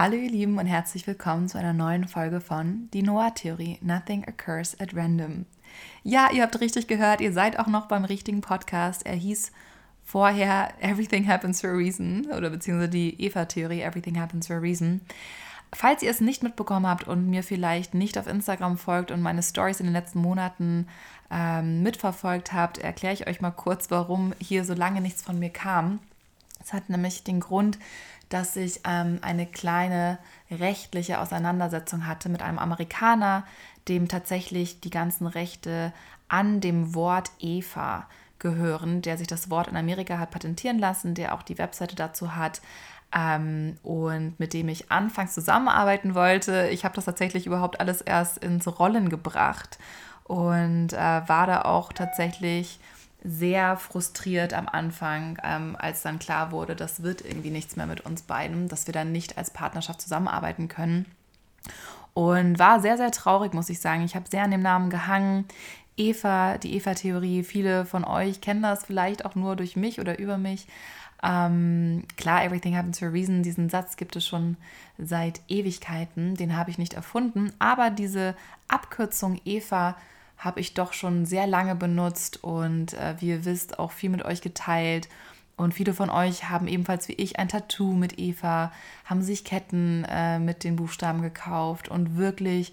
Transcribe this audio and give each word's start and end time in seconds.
Hallo 0.00 0.14
ihr 0.14 0.30
Lieben 0.30 0.58
und 0.58 0.66
herzlich 0.66 1.08
willkommen 1.08 1.48
zu 1.48 1.58
einer 1.58 1.72
neuen 1.72 2.06
Folge 2.06 2.40
von 2.40 2.88
Die 2.92 3.02
Noah-Theorie 3.02 3.78
Nothing 3.80 4.24
Occurs 4.28 4.78
at 4.78 4.94
Random. 4.94 5.44
Ja, 6.04 6.30
ihr 6.32 6.42
habt 6.42 6.60
richtig 6.60 6.86
gehört, 6.86 7.20
ihr 7.20 7.32
seid 7.32 7.58
auch 7.58 7.66
noch 7.66 7.88
beim 7.88 8.04
richtigen 8.04 8.40
Podcast. 8.40 9.04
Er 9.04 9.16
hieß 9.16 9.50
vorher 10.04 10.72
Everything 10.80 11.26
Happens 11.26 11.60
for 11.60 11.70
a 11.70 11.72
Reason 11.72 12.26
oder 12.26 12.48
beziehungsweise 12.48 12.90
die 12.90 13.20
Eva-Theorie 13.20 13.80
Everything 13.80 14.20
Happens 14.20 14.46
for 14.46 14.54
a 14.54 14.60
Reason. 14.60 15.00
Falls 15.72 16.04
ihr 16.04 16.12
es 16.12 16.20
nicht 16.20 16.44
mitbekommen 16.44 16.86
habt 16.86 17.08
und 17.08 17.28
mir 17.28 17.42
vielleicht 17.42 17.94
nicht 17.94 18.18
auf 18.18 18.28
Instagram 18.28 18.78
folgt 18.78 19.10
und 19.10 19.20
meine 19.20 19.42
Stories 19.42 19.80
in 19.80 19.86
den 19.86 19.94
letzten 19.94 20.20
Monaten 20.20 20.86
ähm, 21.28 21.82
mitverfolgt 21.82 22.52
habt, 22.52 22.78
erkläre 22.78 23.14
ich 23.14 23.26
euch 23.26 23.40
mal 23.40 23.50
kurz, 23.50 23.90
warum 23.90 24.32
hier 24.38 24.64
so 24.64 24.74
lange 24.74 25.00
nichts 25.00 25.24
von 25.24 25.40
mir 25.40 25.50
kam. 25.50 25.98
Es 26.60 26.72
hat 26.72 26.88
nämlich 26.88 27.24
den 27.24 27.40
Grund, 27.40 27.78
dass 28.28 28.56
ich 28.56 28.80
ähm, 28.84 29.18
eine 29.22 29.46
kleine 29.46 30.18
rechtliche 30.50 31.20
Auseinandersetzung 31.20 32.06
hatte 32.06 32.28
mit 32.28 32.42
einem 32.42 32.58
Amerikaner, 32.58 33.44
dem 33.88 34.08
tatsächlich 34.08 34.80
die 34.80 34.90
ganzen 34.90 35.26
Rechte 35.26 35.92
an 36.28 36.60
dem 36.60 36.94
Wort 36.94 37.30
Eva 37.38 38.06
gehören, 38.38 39.02
der 39.02 39.18
sich 39.18 39.26
das 39.26 39.50
Wort 39.50 39.68
in 39.68 39.76
Amerika 39.76 40.18
hat 40.18 40.30
patentieren 40.30 40.78
lassen, 40.78 41.14
der 41.14 41.34
auch 41.34 41.42
die 41.42 41.58
Webseite 41.58 41.96
dazu 41.96 42.36
hat 42.36 42.60
ähm, 43.14 43.76
und 43.82 44.38
mit 44.38 44.52
dem 44.52 44.68
ich 44.68 44.90
anfangs 44.90 45.34
zusammenarbeiten 45.34 46.14
wollte. 46.14 46.68
Ich 46.68 46.84
habe 46.84 46.94
das 46.94 47.06
tatsächlich 47.06 47.46
überhaupt 47.46 47.80
alles 47.80 48.00
erst 48.00 48.38
ins 48.38 48.66
Rollen 48.78 49.08
gebracht 49.08 49.78
und 50.24 50.92
äh, 50.92 50.96
war 50.96 51.46
da 51.46 51.62
auch 51.62 51.92
tatsächlich 51.92 52.78
sehr 53.22 53.76
frustriert 53.76 54.54
am 54.54 54.68
Anfang, 54.68 55.38
ähm, 55.42 55.76
als 55.78 56.02
dann 56.02 56.18
klar 56.18 56.52
wurde, 56.52 56.76
das 56.76 57.02
wird 57.02 57.24
irgendwie 57.24 57.50
nichts 57.50 57.76
mehr 57.76 57.86
mit 57.86 58.02
uns 58.02 58.22
beiden, 58.22 58.68
dass 58.68 58.86
wir 58.86 58.94
dann 58.94 59.12
nicht 59.12 59.36
als 59.36 59.50
Partnerschaft 59.50 60.00
zusammenarbeiten 60.00 60.68
können. 60.68 61.06
Und 62.14 62.58
war 62.58 62.80
sehr, 62.80 62.96
sehr 62.96 63.10
traurig, 63.10 63.54
muss 63.54 63.70
ich 63.70 63.80
sagen. 63.80 64.04
Ich 64.04 64.14
habe 64.14 64.28
sehr 64.28 64.42
an 64.44 64.50
dem 64.50 64.62
Namen 64.62 64.90
gehangen. 64.90 65.44
Eva, 65.96 66.58
die 66.58 66.74
Eva-Theorie, 66.76 67.42
viele 67.42 67.84
von 67.84 68.04
euch 68.04 68.40
kennen 68.40 68.62
das 68.62 68.84
vielleicht 68.84 69.24
auch 69.24 69.34
nur 69.34 69.56
durch 69.56 69.76
mich 69.76 70.00
oder 70.00 70.18
über 70.18 70.38
mich. 70.38 70.66
Ähm, 71.22 72.04
klar, 72.16 72.44
Everything 72.44 72.76
Happens 72.76 73.00
for 73.00 73.08
a 73.08 73.10
Reason, 73.10 73.42
diesen 73.42 73.68
Satz 73.68 73.96
gibt 73.96 74.14
es 74.14 74.24
schon 74.26 74.56
seit 74.98 75.40
Ewigkeiten, 75.48 76.36
den 76.36 76.56
habe 76.56 76.70
ich 76.70 76.78
nicht 76.78 76.94
erfunden, 76.94 77.52
aber 77.58 77.90
diese 77.90 78.36
Abkürzung 78.68 79.40
Eva 79.44 79.96
habe 80.38 80.60
ich 80.60 80.74
doch 80.74 80.92
schon 80.92 81.26
sehr 81.26 81.46
lange 81.46 81.74
benutzt 81.74 82.42
und 82.42 82.94
äh, 82.94 83.14
wie 83.18 83.30
ihr 83.30 83.44
wisst, 83.44 83.78
auch 83.78 83.92
viel 83.92 84.10
mit 84.10 84.24
euch 84.24 84.40
geteilt. 84.40 85.08
Und 85.56 85.74
viele 85.74 85.92
von 85.92 86.08
euch 86.08 86.48
haben 86.48 86.68
ebenfalls 86.68 87.08
wie 87.08 87.14
ich 87.14 87.38
ein 87.40 87.48
Tattoo 87.48 87.92
mit 87.92 88.18
Eva, 88.18 88.70
haben 89.04 89.22
sich 89.22 89.44
Ketten 89.44 90.04
äh, 90.08 90.38
mit 90.38 90.62
den 90.62 90.76
Buchstaben 90.76 91.20
gekauft 91.20 91.88
und 91.88 92.16
wirklich 92.16 92.72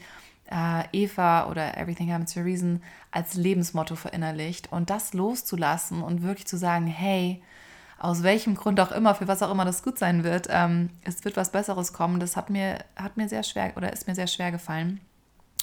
äh, 0.52 0.84
Eva 0.94 1.50
oder 1.50 1.76
Everything 1.78 2.12
Happens 2.14 2.34
for 2.34 2.44
a 2.44 2.46
Reason 2.46 2.84
als 3.10 3.34
Lebensmotto 3.34 3.96
verinnerlicht. 3.96 4.72
Und 4.72 4.92
das 4.92 5.14
loszulassen 5.14 6.04
und 6.04 6.22
wirklich 6.22 6.46
zu 6.46 6.58
sagen, 6.58 6.86
hey, 6.86 7.42
aus 7.98 8.22
welchem 8.22 8.54
Grund 8.54 8.80
auch 8.80 8.92
immer, 8.92 9.16
für 9.16 9.28
was 9.28 9.42
auch 9.42 9.50
immer 9.50 9.66
das 9.66 9.82
gut 9.82 9.98
sein 9.98 10.24
wird, 10.24 10.48
ähm, 10.52 10.92
es 11.04 11.26
wird 11.26 11.38
was 11.38 11.52
Besseres 11.52 11.92
kommen, 11.94 12.20
das 12.20 12.38
hat 12.38 12.52
mir, 12.52 12.86
hat 12.96 13.18
mir 13.18 13.28
sehr 13.28 13.42
schwer 13.42 13.74
oder 13.76 13.92
ist 13.92 14.08
mir 14.08 14.14
sehr 14.14 14.28
schwer 14.28 14.52
gefallen 14.52 15.02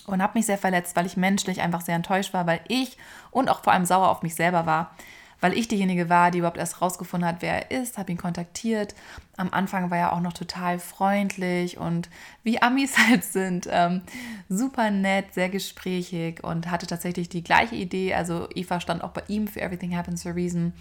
und 0.06 0.22
habe 0.22 0.38
mich 0.38 0.46
sehr 0.46 0.58
verletzt, 0.58 0.96
weil 0.96 1.06
ich 1.06 1.16
menschlich 1.16 1.60
einfach 1.60 1.80
sehr 1.80 1.96
enttäuscht 1.96 2.34
war, 2.34 2.46
weil 2.46 2.60
ich 2.68 2.96
und 3.30 3.48
auch 3.48 3.62
vor 3.62 3.72
allem 3.72 3.84
sauer 3.84 4.10
auf 4.10 4.22
mich 4.22 4.34
selber 4.34 4.66
war, 4.66 4.94
weil 5.42 5.58
ich 5.58 5.66
diejenige 5.66 6.08
war, 6.08 6.30
die 6.30 6.38
überhaupt 6.38 6.56
erst 6.56 6.80
rausgefunden 6.80 7.28
hat, 7.28 7.42
wer 7.42 7.70
er 7.70 7.82
ist, 7.82 7.98
habe 7.98 8.12
ihn 8.12 8.18
kontaktiert. 8.18 8.94
Am 9.36 9.52
Anfang 9.52 9.90
war 9.90 9.98
er 9.98 10.12
auch 10.12 10.20
noch 10.20 10.32
total 10.32 10.78
freundlich 10.78 11.78
und 11.78 12.08
wie 12.44 12.62
Amis 12.62 12.96
halt 13.08 13.24
sind, 13.24 13.68
ähm, 13.70 14.02
super 14.48 14.90
nett, 14.90 15.34
sehr 15.34 15.48
gesprächig 15.48 16.44
und 16.44 16.70
hatte 16.70 16.86
tatsächlich 16.86 17.28
die 17.28 17.42
gleiche 17.42 17.74
Idee. 17.74 18.14
Also 18.14 18.48
Eva 18.54 18.80
stand 18.80 19.02
auch 19.02 19.10
bei 19.10 19.22
ihm 19.26 19.48
für 19.48 19.60
Everything 19.60 19.96
Happens 19.96 20.22
for 20.22 20.30
a 20.30 20.34
Reason 20.34 20.72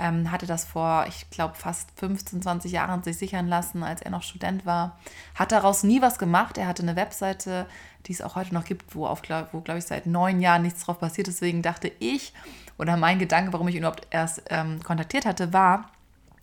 ähm, 0.00 0.30
hatte 0.32 0.46
das 0.46 0.64
vor, 0.64 1.04
ich 1.08 1.28
glaube, 1.30 1.54
fast 1.54 1.90
15, 1.96 2.40
20 2.42 2.72
Jahren 2.72 3.02
sich 3.02 3.18
sichern 3.18 3.46
lassen, 3.46 3.82
als 3.82 4.00
er 4.00 4.10
noch 4.10 4.22
Student 4.22 4.64
war. 4.64 4.98
Hat 5.34 5.52
daraus 5.52 5.82
nie 5.82 6.00
was 6.00 6.18
gemacht. 6.18 6.56
Er 6.56 6.66
hatte 6.66 6.82
eine 6.82 6.96
Webseite, 6.96 7.66
die 8.06 8.12
es 8.12 8.22
auch 8.22 8.34
heute 8.34 8.54
noch 8.54 8.64
gibt, 8.64 8.96
wo, 8.96 9.02
wo 9.02 9.60
glaube 9.60 9.78
ich, 9.78 9.84
seit 9.84 10.06
neun 10.06 10.40
Jahren 10.40 10.62
nichts 10.62 10.84
drauf 10.84 10.98
passiert. 10.98 11.26
Deswegen 11.26 11.60
dachte 11.60 11.92
ich, 11.98 12.32
oder 12.78 12.96
mein 12.96 13.18
Gedanke, 13.18 13.52
warum 13.52 13.68
ich 13.68 13.74
ihn 13.74 13.82
überhaupt 13.82 14.06
erst 14.10 14.42
ähm, 14.48 14.82
kontaktiert 14.82 15.26
hatte, 15.26 15.52
war, 15.52 15.90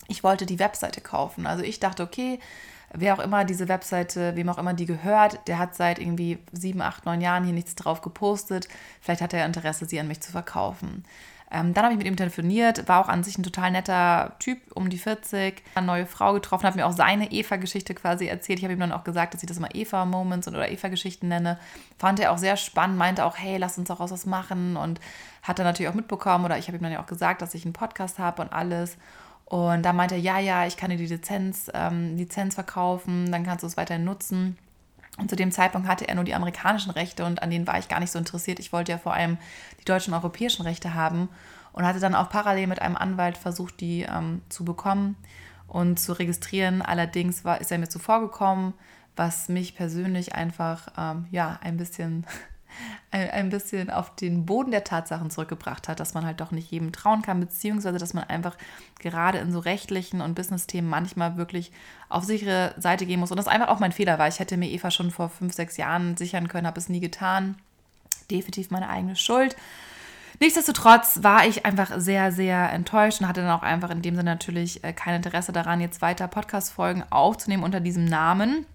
ich 0.08 0.24
wollte 0.24 0.46
die 0.46 0.60
Webseite 0.60 1.02
kaufen. 1.02 1.48
Also 1.48 1.64
ich 1.64 1.80
dachte, 1.80 2.04
okay, 2.04 2.40
wer 2.94 3.16
auch 3.16 3.20
immer 3.20 3.44
diese 3.44 3.68
Webseite, 3.68 4.36
wem 4.36 4.50
auch 4.50 4.60
immer 4.60 4.76
die 4.76 4.86
gehört, 4.86 5.48
der 5.48 5.58
hat 5.58 5.76
seit 5.76 5.98
irgendwie 5.98 6.38
sieben, 6.52 6.82
acht, 6.82 7.06
neun 7.06 7.22
Jahren 7.22 7.44
hier 7.44 7.54
nichts 7.54 7.74
drauf 7.74 8.02
gepostet. 8.02 8.68
Vielleicht 9.02 9.22
hat 9.22 9.34
er 9.34 9.48
Interesse, 9.48 9.86
sie 9.86 10.00
an 10.00 10.08
mich 10.08 10.22
zu 10.22 10.32
verkaufen. 10.32 11.04
Ähm, 11.50 11.74
dann 11.74 11.86
habe 11.86 11.94
ich 11.94 11.98
mit 11.98 12.08
ihm 12.08 12.18
telefoniert, 12.18 12.90
war 12.90 13.04
auch 13.04 13.08
an 13.08 13.24
sich 13.24 13.38
ein 13.38 13.44
total 13.44 13.72
netter 13.72 14.34
Typ, 14.40 14.60
um 14.74 14.90
die 14.90 14.98
40, 14.98 15.64
eine 15.76 15.88
neue 15.88 16.06
Frau 16.06 16.34
getroffen, 16.34 16.68
hat 16.68 16.76
mir 16.76 16.86
auch 16.86 16.92
seine 16.92 17.32
Eva-Geschichte 17.32 17.94
quasi 17.94 18.28
erzählt. 18.28 18.60
Ich 18.60 18.66
habe 18.66 18.74
ihm 18.74 18.80
dann 18.82 18.92
auch 18.92 19.06
gesagt, 19.06 19.34
dass 19.34 19.44
ich 19.44 19.48
das 19.48 19.58
immer 19.58 19.74
Eva-Moments 19.74 20.50
oder 20.50 20.70
Eva-Geschichten 20.70 21.30
nenne. 21.30 21.58
Fand 21.98 22.20
er 22.20 22.34
auch 22.34 22.38
sehr 22.38 22.58
spannend, 22.58 22.98
meinte 22.98 23.24
auch, 23.24 23.38
hey, 23.38 23.58
lass 23.58 23.78
uns 23.78 23.88
daraus 23.88 24.12
was 24.12 24.26
machen 24.26 24.76
und 24.76 25.00
hat 25.42 25.58
dann 25.60 25.66
natürlich 25.66 25.90
auch 25.90 25.96
mitbekommen 25.96 26.44
oder 26.44 26.58
ich 26.58 26.68
habe 26.68 26.78
ihm 26.78 26.84
dann 26.84 26.92
ja 26.92 27.02
auch 27.02 27.08
gesagt, 27.08 27.42
dass 27.42 27.54
ich 27.54 27.64
einen 27.64 27.74
Podcast 27.74 28.20
habe 28.20 28.42
und 28.42 28.52
alles. 28.52 28.98
Und 29.46 29.84
da 29.84 29.94
meinte 29.94 30.16
er, 30.16 30.22
ja, 30.22 30.40
ja, 30.40 30.68
ich 30.68 30.76
kann 30.76 30.90
dir 30.90 30.98
die 30.98 31.06
Lizenz, 31.06 31.72
ähm, 31.74 32.18
Lizenz 32.18 32.56
verkaufen, 32.56 33.32
dann 33.32 33.46
kannst 33.46 33.64
du 33.64 33.68
es 33.68 33.78
weiterhin 33.78 34.04
nutzen. 34.04 34.58
Und 35.18 35.30
zu 35.30 35.36
dem 35.36 35.52
Zeitpunkt 35.52 35.88
hatte 35.88 36.08
er 36.08 36.16
nur 36.16 36.24
die 36.24 36.36
amerikanischen 36.36 36.92
Rechte 36.92 37.26
und 37.26 37.42
an 37.42 37.50
denen 37.50 37.68
war 37.68 37.80
ich 37.80 37.88
gar 37.88 38.00
nicht 38.00 38.12
so 38.12 38.20
interessiert. 38.20 38.60
Ich 38.60 38.72
wollte 38.72 38.92
ja 38.92 38.98
vor 38.98 39.14
allem 39.14 39.38
die 39.80 39.86
deutschen 39.86 40.14
und 40.14 40.20
europäischen 40.20 40.62
Rechte 40.62 40.94
haben 40.94 41.30
und 41.74 41.86
hatte 41.86 42.00
dann 42.00 42.16
auch 42.16 42.30
parallel 42.30 42.68
mit 42.68 42.82
einem 42.82 42.96
Anwalt 42.96 43.38
versucht, 43.38 43.80
die 43.82 44.04
ähm, 44.04 44.42
zu 44.50 44.64
bekommen 44.64 45.16
und 45.68 46.00
zu 46.00 46.14
registrieren. 46.14 46.82
Allerdings 46.82 47.46
war, 47.46 47.60
ist 47.62 47.72
er 47.72 47.80
mir 47.80 47.90
zuvor 47.90 48.22
gekommen, 48.22 48.74
was 49.16 49.50
mich 49.50 49.76
persönlich 49.76 50.36
einfach 50.36 50.88
ähm, 50.98 51.26
ja, 51.32 51.60
ein 51.62 51.78
bisschen 51.78 52.26
ein, 53.12 53.50
bisschen 53.50 53.90
auf 53.90 54.16
den 54.16 54.46
Boden 54.46 54.72
der 54.72 54.84
Tatsachen 54.84 55.30
zurückgebracht 55.30 55.88
hat, 55.88 56.00
dass 56.00 56.14
man 56.14 56.26
halt 56.26 56.42
doch 56.42 56.52
nicht 56.52 56.72
jedem 56.72 56.92
trauen 56.92 57.22
kann, 57.22 57.40
beziehungsweise 57.40 57.98
dass 57.98 58.14
man 58.14 58.26
einfach 58.26 58.58
gerade 59.00 59.38
in 59.38 59.52
so 59.52 59.60
rechtlichen 59.60 60.22
und 60.22 60.36
Business-Themen 60.36 60.90
manchmal 60.90 61.38
wirklich 61.38 61.72
auf 62.10 62.24
sichere 62.24 62.74
Seite 62.78 63.06
gehen 63.06 63.20
muss. 63.20 63.32
Und 63.32 63.38
das 63.38 63.48
einfach 63.48 63.70
auch 63.70 63.80
mein 63.80 63.92
Fehler 63.92 64.20
war. 64.20 64.28
Ich 64.28 64.40
hätte 64.40 64.58
mir 64.58 64.70
Eva 64.70 64.92
schon 64.92 65.12
vor 65.12 65.30
fünf, 65.30 65.54
sechs 65.54 65.78
Jahren 65.78 66.18
sichern 66.18 66.48
können, 66.48 66.68
habe 66.68 66.80
es 66.80 66.90
nie 66.90 67.00
getan. 67.00 67.56
Definitiv 68.30 68.72
meine 68.72 68.90
eigene 68.90 69.16
Schuld. 69.16 69.56
Nichtsdestotrotz 70.40 71.24
war 71.24 71.48
ich 71.48 71.66
einfach 71.66 71.94
sehr, 71.98 72.32
sehr 72.32 72.72
enttäuscht 72.72 73.22
und 73.22 73.28
hatte 73.28 73.42
dann 73.42 73.58
auch 73.58 73.64
einfach 73.64 73.90
in 73.90 74.04
dem 74.04 74.16
Sinne 74.16 74.30
natürlich 74.30 74.84
äh, 74.84 74.94
kein 74.94 75.16
Interesse 75.16 75.52
daran, 75.52 75.82
jetzt 75.82 76.02
weiter 76.02 76.28
Podcast-Folgen 76.28 77.04
aufzunehmen 77.10 77.64
unter 77.64 77.80
diesem 77.80 78.06
Namen. 78.06 78.68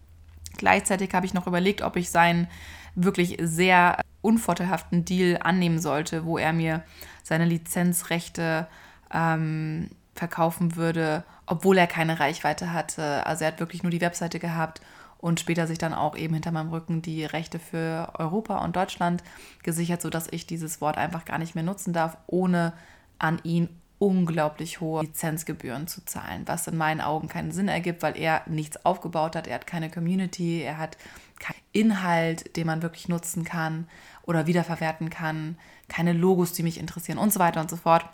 Gleichzeitig 0.57 1.15
habe 1.15 1.27
ich 1.27 1.35
noch 1.35 1.47
überlegt, 1.47 1.83
ob 1.83 1.97
ich 1.97 2.11
seinen 2.11 2.49
wirklich 2.95 3.37
sehr 3.41 3.99
unvorteilhaften 4.21 5.05
Deal 5.05 5.39
annehmen 5.43 5.81
sollte, 5.81 6.25
wo 6.25 6.39
er 6.39 6.53
mir 6.53 6.83
seine 7.23 7.45
Lizenzrechte 7.45 8.67
ähm, 9.13 9.91
verkaufen 10.15 10.77
würde, 10.77 11.25
obwohl 11.47 11.79
er 11.79 11.87
keine 11.87 12.21
Reichweite 12.21 12.73
hatte. 12.73 13.27
Also 13.27 13.45
er 13.45 13.53
hat 13.53 13.61
wirklich 13.61 13.83
nur 13.83 13.91
die 13.91 14.01
Webseite 14.01 14.39
gehabt 14.39 14.81
und 15.19 15.41
später 15.41 15.67
sich 15.67 15.79
dann 15.79 15.95
auch 15.95 16.17
eben 16.17 16.35
hinter 16.35 16.51
meinem 16.51 16.71
Rücken 16.71 17.01
die 17.01 17.25
Rechte 17.25 17.59
für 17.59 18.13
Europa 18.19 18.59
und 18.59 18.77
Deutschland 18.77 19.23
gesichert, 19.63 20.03
sodass 20.03 20.29
ich 20.31 20.47
dieses 20.47 20.81
Wort 20.81 20.99
einfach 20.99 21.25
gar 21.25 21.39
nicht 21.39 21.55
mehr 21.55 21.65
nutzen 21.65 21.93
darf, 21.93 22.17
ohne 22.27 22.73
an 23.19 23.41
ihn 23.45 23.69
unglaublich 24.03 24.81
hohe 24.81 25.03
Lizenzgebühren 25.03 25.87
zu 25.87 26.05
zahlen, 26.05 26.43
was 26.47 26.67
in 26.67 26.77
meinen 26.77 27.01
Augen 27.01 27.29
keinen 27.29 27.53
Sinn 27.53 27.69
ergibt, 27.69 28.03
weil 28.03 28.19
er 28.19 28.43
nichts 28.47 28.85
aufgebaut 28.85 29.37
hat, 29.37 29.47
er 29.47 29.55
hat 29.55 29.69
keine 29.69 29.91
Community, 29.91 30.61
er 30.61 30.77
hat 30.77 30.97
keinen 31.39 31.61
Inhalt, 31.71 32.57
den 32.57 32.67
man 32.67 32.83
wirklich 32.83 33.09
nutzen 33.09 33.45
kann 33.45 33.87
oder 34.25 34.49
wiederverwerten 34.49 35.09
kann, 35.09 35.57
keine 35.89 36.15
Logos, 36.15 36.53
die 36.53 36.65
mich 36.65 36.81
interessieren 36.81 37.17
und 37.17 37.33
so 37.33 37.39
weiter 37.39 37.61
und 37.61 37.71
so 37.71 37.77
fort. 37.77 38.05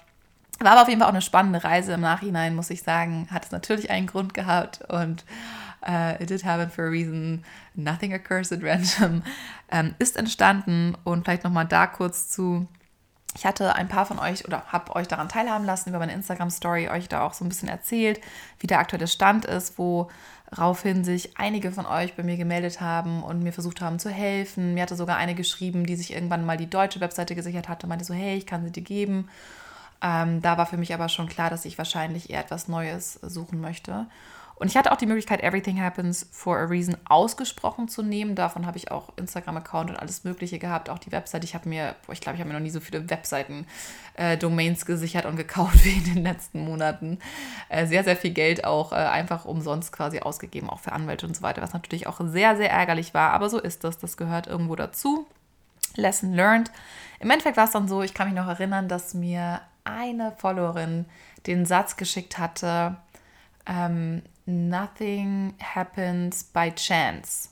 War 0.61 0.73
aber 0.73 0.83
auf 0.83 0.89
jeden 0.89 1.01
Fall 1.01 1.09
auch 1.09 1.15
eine 1.15 1.23
spannende 1.23 1.65
Reise 1.65 1.95
im 1.95 2.03
Nachhinein, 2.03 2.55
muss 2.55 2.69
ich 2.69 2.83
sagen. 2.83 3.27
Hat 3.31 3.47
es 3.47 3.51
natürlich 3.51 3.91
einen 3.91 4.09
Grund 4.09 4.35
gehabt 4.35 4.83
und 4.91 5.25
uh, 5.89 6.23
it 6.23 6.29
did 6.29 6.45
happen 6.45 6.69
for 6.69 6.85
a 6.85 6.89
reason. 6.89 7.45
Nothing 7.75 8.13
occurs 8.13 8.53
at 8.53 8.63
random. 8.63 9.23
Ähm, 9.71 9.95
ist 9.99 10.19
entstanden 10.19 10.97
und 11.05 11.25
vielleicht 11.25 11.45
nochmal 11.45 11.67
da 11.67 11.87
kurz 11.87 12.29
zu 12.29 12.67
ich 13.39 13.47
hatte 13.47 13.77
ein 13.77 13.87
paar 13.87 14.05
von 14.05 14.19
euch 14.19 14.45
oder 14.47 14.65
habe 14.67 14.97
euch 14.97 15.07
daran 15.07 15.29
teilhaben 15.29 15.65
lassen 15.65 15.91
über 15.91 16.01
meine 16.01 16.13
Instagram-Story, 16.13 16.89
euch 16.89 17.09
da 17.09 17.23
auch 17.25 17.35
so 17.35 17.45
ein 17.45 17.49
bisschen 17.49 17.69
erzählt, 17.69 18.21
wie 18.59 18.67
der 18.67 18.81
aktuelle 18.81 19.07
Stand 19.07 19.45
ist, 19.45 19.79
woraufhin 19.79 21.05
sich 21.05 21.39
einige 21.39 21.71
von 21.71 21.87
euch 21.87 22.17
bei 22.17 22.25
mir 22.25 22.37
gemeldet 22.37 22.81
haben 22.81 23.23
und 23.23 23.45
mir 23.45 23.53
versucht 23.53 23.81
haben 23.81 24.01
zu 24.01 24.11
helfen. 24.11 24.75
Mir 24.75 24.83
hatte 24.83 24.97
sogar 24.97 25.19
eine 25.19 25.37
geschrieben, 25.37 25.87
die 25.87 25.95
sich 25.95 26.13
irgendwann 26.13 26.45
mal 26.45 26.57
die 26.57 26.69
deutsche 26.69 27.01
Webseite 27.01 27.37
gesichert 27.37 27.69
hatte, 27.69 27.87
meinte 27.87 28.05
so, 28.05 28.13
hey, 28.13 28.37
ich 28.37 28.45
kann 28.45 28.65
sie 28.65 28.73
dir 28.73 28.83
geben. 28.83 29.29
Ähm, 30.03 30.43
da 30.43 30.59
war 30.59 30.67
für 30.67 30.77
mich 30.77 30.93
aber 30.93 31.09
schon 31.09 31.29
klar, 31.29 31.49
dass 31.49 31.65
ich 31.65 31.79
wahrscheinlich 31.79 32.31
eher 32.31 32.41
etwas 32.41 32.67
Neues 32.67 33.21
suchen 33.23 33.61
möchte. 33.61 34.07
Und 34.59 34.67
ich 34.67 34.77
hatte 34.77 34.91
auch 34.91 34.97
die 34.97 35.07
Möglichkeit, 35.07 35.41
Everything 35.41 35.81
Happens 35.81 36.27
for 36.33 36.59
a 36.59 36.65
Reason 36.65 36.97
ausgesprochen 37.09 37.87
zu 37.87 38.03
nehmen. 38.03 38.35
Davon 38.35 38.67
habe 38.67 38.77
ich 38.77 38.91
auch 38.91 39.11
Instagram-Account 39.17 39.91
und 39.91 39.97
alles 39.97 40.25
Mögliche 40.25 40.59
gehabt, 40.59 40.91
auch 40.91 40.99
die 40.99 41.13
Website. 41.13 41.45
Ich 41.45 41.55
habe 41.55 41.69
mir, 41.69 41.95
ich 42.11 42.21
glaube, 42.21 42.35
ich 42.35 42.41
habe 42.41 42.49
mir 42.49 42.55
noch 42.55 42.63
nie 42.63 42.71
so 42.71 42.81
viele 42.81 43.09
Webseiten-Domains 43.09 44.83
äh, 44.83 44.87
gesichert 44.87 45.27
und 45.27 45.37
gekauft 45.37 45.77
wie 45.85 45.99
in 45.99 46.15
den 46.15 46.25
letzten 46.25 46.65
Monaten. 46.65 47.21
Äh, 47.69 47.87
sehr, 47.87 48.03
sehr 48.03 48.17
viel 48.17 48.33
Geld 48.33 48.65
auch 48.65 48.91
äh, 48.91 48.97
einfach 48.97 49.45
umsonst 49.45 49.93
quasi 49.93 50.19
ausgegeben, 50.19 50.69
auch 50.69 50.81
für 50.81 50.93
Anwälte 50.93 51.27
und 51.27 51.37
so 51.37 51.43
weiter, 51.43 51.63
was 51.63 51.73
natürlich 51.73 52.09
auch 52.09 52.21
sehr, 52.25 52.57
sehr 52.57 52.71
ärgerlich 52.71 53.15
war. 53.15 53.31
Aber 53.33 53.49
so 53.49 53.61
ist 53.61 53.85
das. 53.85 53.99
Das 53.99 54.17
gehört 54.17 54.49
irgendwo 54.49 54.75
dazu. 54.75 55.27
Lesson 55.95 56.33
learned. 56.33 56.73
Im 57.21 57.31
Endeffekt 57.31 57.57
war 57.57 57.65
es 57.65 57.71
dann 57.71 57.87
so, 57.87 58.03
ich 58.03 58.13
kann 58.13 58.27
mich 58.27 58.37
noch 58.37 58.49
erinnern, 58.49 58.89
dass 58.89 59.15
mir 59.15 59.61
eine 59.85 60.33
Followerin 60.33 61.07
den 61.47 61.65
Satz 61.65 61.97
geschickt 61.97 62.39
hatte, 62.39 62.97
ähm, 63.67 64.23
Nothing 64.49 65.53
happens 65.61 66.43
by 66.43 66.73
chance. 66.75 67.51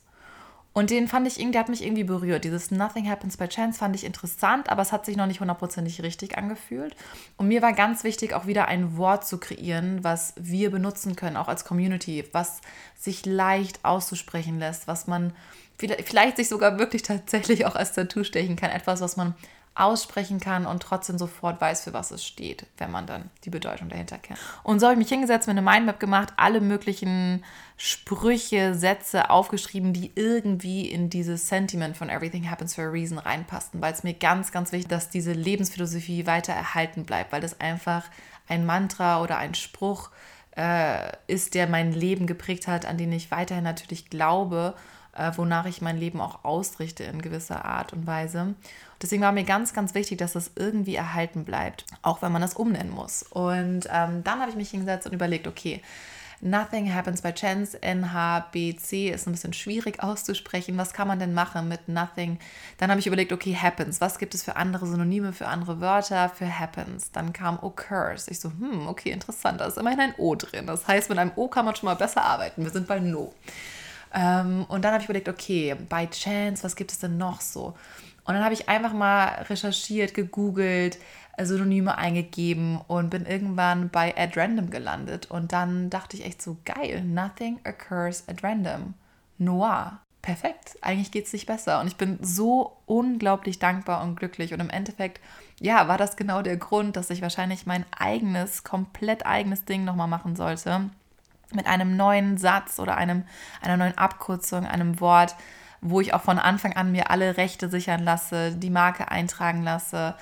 Und 0.72 0.90
den 0.90 1.08
fand 1.08 1.26
ich 1.26 1.38
irgendwie, 1.38 1.52
der 1.52 1.60
hat 1.60 1.68
mich 1.68 1.84
irgendwie 1.84 2.04
berührt. 2.04 2.44
Dieses 2.44 2.70
Nothing 2.70 3.08
happens 3.08 3.36
by 3.36 3.48
chance 3.48 3.78
fand 3.78 3.94
ich 3.94 4.04
interessant, 4.04 4.70
aber 4.70 4.80
es 4.80 4.92
hat 4.92 5.04
sich 5.04 5.16
noch 5.16 5.26
nicht 5.26 5.40
hundertprozentig 5.40 6.02
richtig 6.02 6.38
angefühlt. 6.38 6.96
Und 7.36 7.48
mir 7.48 7.60
war 7.60 7.74
ganz 7.74 8.02
wichtig, 8.02 8.32
auch 8.32 8.46
wieder 8.46 8.68
ein 8.68 8.96
Wort 8.96 9.26
zu 9.26 9.38
kreieren, 9.38 10.04
was 10.04 10.32
wir 10.36 10.70
benutzen 10.70 11.16
können, 11.16 11.36
auch 11.36 11.48
als 11.48 11.64
Community, 11.66 12.24
was 12.32 12.60
sich 12.94 13.26
leicht 13.26 13.84
auszusprechen 13.84 14.58
lässt, 14.58 14.86
was 14.86 15.06
man 15.06 15.34
vielleicht 15.78 16.36
sich 16.36 16.48
sogar 16.48 16.78
wirklich 16.78 17.02
tatsächlich 17.02 17.66
auch 17.66 17.76
als 17.76 17.92
Tattoo 17.92 18.24
stechen 18.24 18.56
kann. 18.56 18.70
Etwas, 18.70 19.02
was 19.02 19.16
man 19.16 19.34
aussprechen 19.76 20.40
kann 20.40 20.66
und 20.66 20.82
trotzdem 20.82 21.18
sofort 21.18 21.60
weiß, 21.60 21.84
für 21.84 21.92
was 21.92 22.10
es 22.10 22.24
steht, 22.24 22.66
wenn 22.78 22.90
man 22.90 23.06
dann 23.06 23.30
die 23.44 23.50
Bedeutung 23.50 23.88
dahinter 23.88 24.18
kennt. 24.18 24.38
Und 24.62 24.80
so 24.80 24.86
habe 24.86 24.94
ich 24.94 24.98
mich 24.98 25.08
hingesetzt, 25.08 25.46
mir 25.46 25.52
eine 25.52 25.62
Mindmap 25.62 26.00
gemacht, 26.00 26.32
alle 26.36 26.60
möglichen 26.60 27.44
Sprüche, 27.76 28.74
Sätze 28.74 29.28
aufgeschrieben, 29.28 29.92
die 29.92 30.12
irgendwie 30.14 30.88
in 30.88 31.10
dieses 31.10 31.48
Sentiment 31.48 31.96
von 31.96 32.08
Everything 32.08 32.50
Happens 32.50 32.74
for 32.74 32.84
a 32.84 32.88
Reason 32.88 33.18
reinpassten, 33.18 33.82
weil 33.82 33.92
es 33.92 34.02
mir 34.02 34.14
ganz, 34.14 34.50
ganz 34.50 34.72
wichtig 34.72 34.90
ist, 34.90 34.92
dass 34.92 35.10
diese 35.10 35.32
Lebensphilosophie 35.32 36.26
weiter 36.26 36.54
erhalten 36.54 37.04
bleibt, 37.04 37.32
weil 37.32 37.42
das 37.42 37.60
einfach 37.60 38.04
ein 38.48 38.64
Mantra 38.64 39.22
oder 39.22 39.36
ein 39.36 39.54
Spruch 39.54 40.10
äh, 40.56 41.12
ist, 41.26 41.54
der 41.54 41.66
mein 41.66 41.92
Leben 41.92 42.26
geprägt 42.26 42.66
hat, 42.66 42.86
an 42.86 42.96
den 42.96 43.12
ich 43.12 43.30
weiterhin 43.30 43.64
natürlich 43.64 44.08
glaube 44.08 44.74
äh, 45.16 45.32
wonach 45.36 45.66
ich 45.66 45.80
mein 45.80 45.98
Leben 45.98 46.20
auch 46.20 46.44
ausrichte 46.44 47.04
in 47.04 47.22
gewisser 47.22 47.64
Art 47.64 47.92
und 47.92 48.06
Weise. 48.06 48.54
Deswegen 49.02 49.22
war 49.22 49.32
mir 49.32 49.44
ganz, 49.44 49.72
ganz 49.72 49.94
wichtig, 49.94 50.18
dass 50.18 50.32
das 50.32 50.52
irgendwie 50.56 50.94
erhalten 50.94 51.44
bleibt, 51.44 51.84
auch 52.02 52.22
wenn 52.22 52.32
man 52.32 52.42
das 52.42 52.54
umnennen 52.54 52.92
muss. 52.92 53.22
Und 53.22 53.88
ähm, 53.92 54.24
dann 54.24 54.40
habe 54.40 54.50
ich 54.50 54.56
mich 54.56 54.70
hingesetzt 54.70 55.06
und 55.06 55.12
überlegt, 55.12 55.46
okay, 55.46 55.82
Nothing 56.40 56.92
happens 56.92 57.22
by 57.22 57.32
chance. 57.32 57.78
NHBC 57.82 59.10
ist 59.10 59.26
ein 59.26 59.32
bisschen 59.32 59.54
schwierig 59.54 60.02
auszusprechen. 60.02 60.76
Was 60.76 60.92
kann 60.92 61.08
man 61.08 61.18
denn 61.18 61.32
machen 61.32 61.66
mit 61.68 61.88
nothing? 61.88 62.38
Dann 62.76 62.90
habe 62.90 63.00
ich 63.00 63.06
überlegt, 63.06 63.32
okay, 63.32 63.56
happens. 63.56 64.00
Was 64.02 64.18
gibt 64.18 64.34
es 64.34 64.42
für 64.42 64.56
andere 64.56 64.86
Synonyme, 64.86 65.32
für 65.32 65.46
andere 65.46 65.80
Wörter 65.80 66.28
für 66.28 66.58
happens? 66.58 67.10
Dann 67.10 67.32
kam 67.32 67.58
occurs. 67.62 68.28
Ich 68.28 68.40
so, 68.40 68.50
hm, 68.50 68.86
okay, 68.86 69.10
interessant. 69.10 69.60
Da 69.60 69.66
ist 69.66 69.78
immerhin 69.78 70.00
ein 70.00 70.14
O 70.18 70.34
drin. 70.34 70.66
Das 70.66 70.86
heißt, 70.86 71.08
mit 71.08 71.18
einem 71.18 71.32
O 71.36 71.48
kann 71.48 71.64
man 71.64 71.74
schon 71.74 71.86
mal 71.86 71.96
besser 71.96 72.22
arbeiten. 72.22 72.64
Wir 72.64 72.70
sind 72.70 72.86
bei 72.86 73.00
No. 73.00 73.32
Ähm, 74.14 74.64
und 74.68 74.84
dann 74.84 74.92
habe 74.92 75.02
ich 75.02 75.08
überlegt, 75.08 75.28
okay, 75.28 75.74
by 75.74 76.08
chance, 76.08 76.64
was 76.64 76.76
gibt 76.76 76.92
es 76.92 76.98
denn 76.98 77.18
noch 77.18 77.40
so? 77.40 77.74
Und 78.24 78.34
dann 78.34 78.44
habe 78.44 78.54
ich 78.54 78.68
einfach 78.68 78.92
mal 78.92 79.26
recherchiert, 79.48 80.14
gegoogelt, 80.14 80.98
äh, 81.36 81.44
Synonyme 81.44 81.96
eingegeben 81.96 82.80
und 82.88 83.10
bin 83.10 83.24
irgendwann 83.24 83.88
bei 83.88 84.16
at 84.16 84.36
random 84.36 84.70
gelandet. 84.70 85.30
Und 85.30 85.52
dann 85.52 85.90
dachte 85.90 86.16
ich 86.16 86.24
echt 86.24 86.42
so, 86.42 86.56
geil, 86.64 87.02
nothing 87.02 87.60
occurs 87.66 88.24
at 88.28 88.42
random. 88.42 88.94
Noir. 89.38 90.00
Perfekt, 90.22 90.76
eigentlich 90.80 91.12
geht 91.12 91.26
es 91.26 91.32
nicht 91.32 91.46
besser. 91.46 91.80
Und 91.80 91.86
ich 91.86 91.96
bin 91.96 92.18
so 92.20 92.78
unglaublich 92.86 93.60
dankbar 93.60 94.02
und 94.02 94.16
glücklich. 94.16 94.52
Und 94.52 94.58
im 94.58 94.70
Endeffekt, 94.70 95.20
ja, 95.60 95.86
war 95.86 95.98
das 95.98 96.16
genau 96.16 96.42
der 96.42 96.56
Grund, 96.56 96.96
dass 96.96 97.10
ich 97.10 97.22
wahrscheinlich 97.22 97.64
mein 97.64 97.84
eigenes, 97.96 98.64
komplett 98.64 99.24
eigenes 99.24 99.64
Ding 99.66 99.84
nochmal 99.84 100.08
machen 100.08 100.34
sollte 100.34 100.90
mit 101.52 101.66
einem 101.66 101.96
neuen 101.96 102.38
Satz 102.38 102.78
oder 102.78 102.96
einem, 102.96 103.24
einer 103.62 103.76
neuen 103.76 103.96
Abkürzung, 103.96 104.66
einem 104.66 105.00
Wort, 105.00 105.36
wo 105.80 106.00
ich 106.00 106.14
auch 106.14 106.22
von 106.22 106.38
Anfang 106.38 106.74
an 106.74 106.92
mir 106.92 107.10
alle 107.10 107.36
Rechte 107.36 107.68
sichern 107.68 108.02
lasse, 108.02 108.52
die 108.56 108.70
Marke 108.70 109.10
eintragen 109.10 109.62
lasse, 109.62 110.14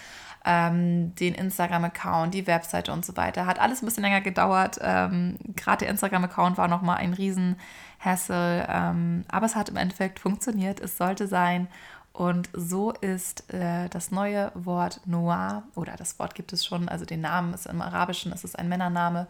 ähm, 0.45 1.15
den 1.15 1.35
Instagram-Account, 1.35 2.35
die 2.35 2.47
Webseite 2.47 2.93
und 2.93 3.05
so 3.05 3.17
weiter. 3.17 3.47
Hat 3.47 3.59
alles 3.59 3.83
ein 3.83 3.87
bisschen 3.87 4.03
länger 4.03 4.21
gedauert. 4.21 4.79
Ähm, 4.83 5.39
Gerade 5.57 5.85
der 5.85 5.89
Instagram-Account 5.89 6.59
war 6.59 6.69
nochmal 6.69 6.99
ein 6.99 7.15
Riesenhassel. 7.15 8.67
Ähm, 8.69 9.25
aber 9.29 9.47
es 9.47 9.57
hat 9.57 9.71
im 9.71 9.77
Endeffekt 9.77 10.19
funktioniert. 10.19 10.81
Es 10.81 10.99
sollte 10.99 11.29
sein. 11.29 11.69
Und 12.13 12.49
so 12.53 12.93
ist 12.93 13.53
äh, 13.53 13.89
das 13.89 14.13
neue 14.13 14.53
Wort 14.55 15.01
Noir, 15.05 15.65
oder 15.75 15.95
das 15.97 16.17
Wort 16.21 16.37
gibt 16.37 16.53
es 16.53 16.65
schon, 16.65 16.89
also 16.89 17.05
den 17.05 17.23
Namen 17.23 17.55
ist 17.55 17.67
im 17.67 17.83
Arabischen, 17.83 18.33
es 18.33 18.45
ist 18.45 18.57
ein 18.57 18.69
Männername, 18.69 19.27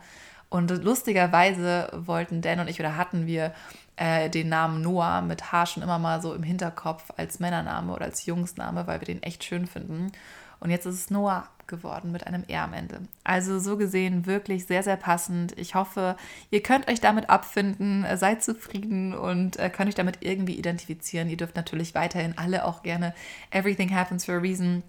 und 0.49 0.71
lustigerweise 0.83 1.89
wollten 1.93 2.41
Dan 2.41 2.61
und 2.61 2.69
ich 2.69 2.81
oder 2.81 2.97
hatten 2.97 3.27
wir 3.27 3.53
äh, 3.97 4.31
den 4.31 4.49
Namen 4.49 4.83
Noah 4.83 5.21
mit 5.21 5.53
H 5.53 5.67
schon 5.67 5.83
immer 5.83 5.99
mal 5.99 6.21
so 6.21 6.35
im 6.35 6.43
Hinterkopf 6.43 7.13
als 7.17 7.41
Männername 7.41 7.93
oder 7.93 8.07
als 8.07 8.27
Jungsname, 8.27 8.87
weil 8.87 9.01
wir 9.01 9.07
den 9.07 9.23
echt 9.23 9.45
schön 9.45 9.67
finden. 9.67 10.13
Und 10.61 10.71
jetzt 10.71 10.87
ist 10.87 10.95
es 10.95 11.11
Noah 11.11 11.49
geworden 11.67 12.13
mit 12.13 12.27
einem 12.27 12.45
R 12.47 12.63
am 12.63 12.73
Ende. 12.73 13.01
Also 13.23 13.59
so 13.59 13.77
gesehen 13.77 14.27
wirklich 14.27 14.67
sehr, 14.67 14.83
sehr 14.83 14.97
passend. 14.97 15.57
Ich 15.59 15.75
hoffe, 15.75 16.17
ihr 16.51 16.63
könnt 16.63 16.89
euch 16.89 17.01
damit 17.01 17.31
abfinden, 17.31 18.07
seid 18.17 18.43
zufrieden 18.43 19.15
und 19.15 19.59
äh, 19.59 19.71
könnt 19.71 19.89
euch 19.89 19.95
damit 19.95 20.19
irgendwie 20.21 20.55
identifizieren. 20.55 21.29
Ihr 21.29 21.37
dürft 21.37 21.57
natürlich 21.57 21.95
weiterhin 21.95 22.37
alle 22.37 22.65
auch 22.65 22.83
gerne 22.83 23.15
Everything 23.51 23.95
Happens 23.95 24.25
for 24.25 24.37
a 24.37 24.39
Reason 24.39 24.83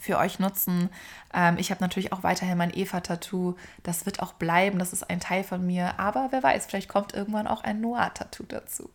für 0.00 0.18
euch 0.18 0.38
nutzen. 0.38 0.90
Ähm, 1.32 1.56
ich 1.58 1.70
habe 1.70 1.82
natürlich 1.82 2.12
auch 2.12 2.22
weiterhin 2.22 2.58
mein 2.58 2.74
Eva-Tattoo. 2.74 3.56
Das 3.82 4.06
wird 4.06 4.20
auch 4.20 4.32
bleiben, 4.34 4.78
das 4.78 4.92
ist 4.92 5.08
ein 5.08 5.20
Teil 5.20 5.44
von 5.44 5.66
mir. 5.66 5.98
Aber 5.98 6.28
wer 6.30 6.42
weiß, 6.42 6.66
vielleicht 6.66 6.88
kommt 6.88 7.14
irgendwann 7.14 7.46
auch 7.46 7.64
ein 7.64 7.80
Noir-Tattoo 7.80 8.44
dazu. 8.48 8.90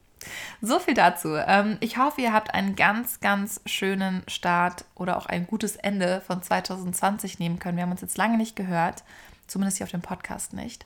So 0.61 0.79
viel 0.79 0.93
dazu. 0.93 1.35
Ähm, 1.35 1.77
ich 1.79 1.97
hoffe, 1.97 2.21
ihr 2.21 2.33
habt 2.33 2.53
einen 2.53 2.75
ganz, 2.75 3.19
ganz 3.19 3.61
schönen 3.65 4.23
Start 4.27 4.85
oder 4.95 5.17
auch 5.17 5.27
ein 5.27 5.47
gutes 5.47 5.75
Ende 5.75 6.21
von 6.25 6.41
2020 6.41 7.39
nehmen 7.39 7.59
können. 7.59 7.77
Wir 7.77 7.83
haben 7.83 7.91
uns 7.91 8.01
jetzt 8.01 8.17
lange 8.17 8.37
nicht 8.37 8.55
gehört, 8.55 9.03
zumindest 9.47 9.77
hier 9.77 9.85
auf 9.85 9.91
dem 9.91 10.01
Podcast 10.01 10.53
nicht. 10.53 10.85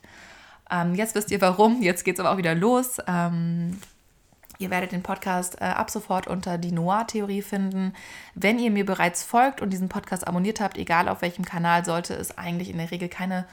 Ähm, 0.69 0.95
jetzt 0.95 1.15
wisst 1.15 1.31
ihr 1.31 1.41
warum. 1.41 1.81
Jetzt 1.81 2.03
geht 2.03 2.15
es 2.15 2.19
aber 2.19 2.31
auch 2.31 2.37
wieder 2.37 2.56
los. 2.56 2.97
Ihr 4.61 4.69
werdet 4.69 4.91
den 4.91 5.01
Podcast 5.01 5.59
äh, 5.59 5.65
ab 5.65 5.89
sofort 5.89 6.27
unter 6.27 6.59
die 6.59 6.71
Noir-Theorie 6.71 7.41
finden. 7.41 7.94
Wenn 8.35 8.59
ihr 8.59 8.69
mir 8.69 8.85
bereits 8.85 9.23
folgt 9.23 9.59
und 9.59 9.71
diesen 9.71 9.89
Podcast 9.89 10.27
abonniert 10.27 10.61
habt, 10.61 10.77
egal 10.77 11.09
auf 11.09 11.23
welchem 11.23 11.44
Kanal, 11.44 11.83
sollte 11.83 12.13
es 12.13 12.37
eigentlich 12.37 12.69
in 12.69 12.77
der 12.77 12.91
Regel 12.91 13.09
keine 13.09 13.47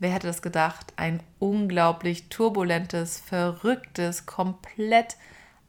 Wer 0.00 0.10
hätte 0.10 0.26
das 0.26 0.42
gedacht? 0.42 0.92
Ein 0.96 1.22
unglaublich 1.38 2.28
turbulentes, 2.28 3.20
verrücktes, 3.20 4.26
komplett 4.26 5.16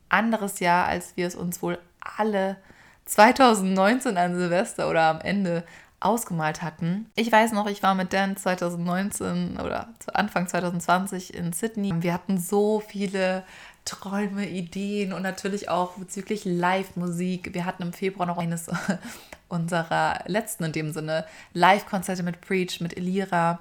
anderes 0.10 0.60
Jahr, 0.60 0.88
als 0.88 1.16
wir 1.18 1.28
es 1.28 1.36
uns 1.36 1.62
wohl 1.62 1.78
alle 2.18 2.58
2019 3.06 4.18
an 4.18 4.36
Silvester 4.36 4.90
oder 4.90 5.04
am 5.04 5.22
Ende 5.22 5.64
ausgemalt 6.02 6.62
hatten. 6.62 7.10
Ich 7.16 7.32
weiß 7.32 7.54
noch, 7.54 7.68
ich 7.68 7.84
war 7.84 7.96
mit 7.96 8.12
Dan 8.12 8.36
2019 8.36 9.58
oder 9.60 9.90
Anfang 10.14 10.48
2020 10.48 11.34
in 11.34 11.54
Sydney. 11.54 11.94
Wir 12.00 12.14
hatten 12.14 12.38
so 12.40 12.82
viele 12.86 13.44
Träume, 13.86 14.48
Ideen 14.48 15.14
und 15.14 15.22
natürlich 15.22 15.70
auch 15.70 15.94
bezüglich 15.94 16.44
Live-Musik. 16.46 17.54
Wir 17.54 17.66
hatten 17.66 17.84
im 17.84 17.94
Februar 17.94 18.26
noch 18.26 18.38
eines 18.38 18.70
unserer 19.48 20.24
letzten 20.26 20.66
in 20.66 20.72
dem 20.72 20.92
Sinne 20.92 21.26
Live-Konzerte 21.54 22.24
mit 22.24 22.42
Preach, 22.42 22.82
mit 22.82 22.98
Elira. 22.98 23.60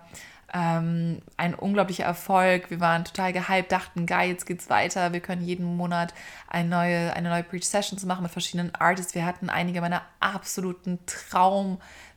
Ähm, 0.52 1.22
ein 1.36 1.54
unglaublicher 1.54 2.04
Erfolg. 2.04 2.70
Wir 2.70 2.80
waren 2.80 3.04
total 3.04 3.32
gehypt, 3.32 3.70
dachten, 3.70 4.06
geil, 4.06 4.30
jetzt 4.30 4.46
geht's 4.46 4.68
weiter. 4.68 5.12
Wir 5.12 5.20
können 5.20 5.42
jeden 5.42 5.76
Monat 5.76 6.12
eine 6.48 6.68
neue, 6.68 7.14
eine 7.14 7.28
neue 7.28 7.44
Preach-Session 7.44 7.98
machen 8.06 8.24
mit 8.24 8.32
verschiedenen 8.32 8.74
Artists. 8.74 9.14
Wir 9.14 9.26
hatten 9.26 9.48
einige 9.48 9.80
meiner 9.80 10.02
absoluten 10.18 10.98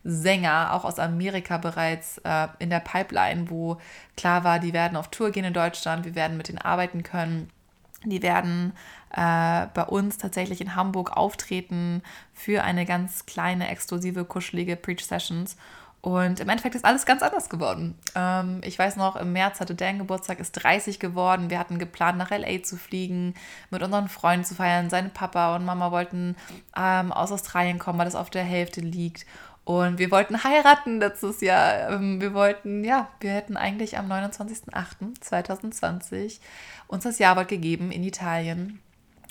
Traumsänger, 0.04 0.72
auch 0.72 0.84
aus 0.84 0.98
Amerika 0.98 1.58
bereits 1.58 2.18
äh, 2.18 2.48
in 2.58 2.70
der 2.70 2.80
Pipeline, 2.80 3.50
wo 3.50 3.78
klar 4.16 4.44
war, 4.44 4.58
die 4.58 4.72
werden 4.72 4.96
auf 4.96 5.08
Tour 5.08 5.30
gehen 5.30 5.44
in 5.44 5.54
Deutschland, 5.54 6.04
wir 6.04 6.14
werden 6.14 6.36
mit 6.36 6.48
denen 6.48 6.58
arbeiten 6.58 7.02
können. 7.02 7.50
Die 8.06 8.22
werden 8.22 8.74
äh, 9.12 9.66
bei 9.72 9.84
uns 9.84 10.18
tatsächlich 10.18 10.60
in 10.60 10.76
Hamburg 10.76 11.16
auftreten 11.16 12.02
für 12.34 12.62
eine 12.62 12.84
ganz 12.84 13.24
kleine, 13.24 13.68
exklusive, 13.68 14.26
kuschelige 14.26 14.76
Preach 14.76 15.02
Sessions. 15.02 15.56
Und 16.02 16.38
im 16.38 16.50
Endeffekt 16.50 16.74
ist 16.74 16.84
alles 16.84 17.06
ganz 17.06 17.22
anders 17.22 17.48
geworden. 17.48 17.96
Ähm, 18.14 18.60
ich 18.62 18.78
weiß 18.78 18.96
noch, 18.96 19.16
im 19.16 19.32
März 19.32 19.58
hatte 19.60 19.74
Dan 19.74 19.96
Geburtstag, 19.96 20.38
ist 20.38 20.52
30 20.52 21.00
geworden. 21.00 21.48
Wir 21.48 21.58
hatten 21.58 21.78
geplant, 21.78 22.18
nach 22.18 22.30
LA 22.30 22.62
zu 22.62 22.76
fliegen, 22.76 23.32
mit 23.70 23.82
unseren 23.82 24.08
Freunden 24.08 24.44
zu 24.44 24.54
feiern. 24.54 24.90
Seine 24.90 25.08
Papa 25.08 25.56
und 25.56 25.64
Mama 25.64 25.90
wollten 25.92 26.36
ähm, 26.76 27.10
aus 27.10 27.32
Australien 27.32 27.78
kommen, 27.78 27.98
weil 27.98 28.04
das 28.04 28.16
auf 28.16 28.28
der 28.28 28.44
Hälfte 28.44 28.82
liegt. 28.82 29.24
Und 29.64 29.98
wir 29.98 30.10
wollten 30.10 30.44
heiraten 30.44 30.98
letztes 30.98 31.40
Jahr. 31.40 31.88
Ähm, 31.90 32.20
wir 32.20 32.34
wollten, 32.34 32.84
ja, 32.84 33.08
wir 33.20 33.32
hätten 33.32 33.56
eigentlich 33.56 33.96
am 33.96 34.12
29.08.2020 34.12 36.40
uns 36.86 37.04
das 37.04 37.18
Jawort 37.18 37.48
gegeben 37.48 37.90
in 37.90 38.04
Italien. 38.04 38.80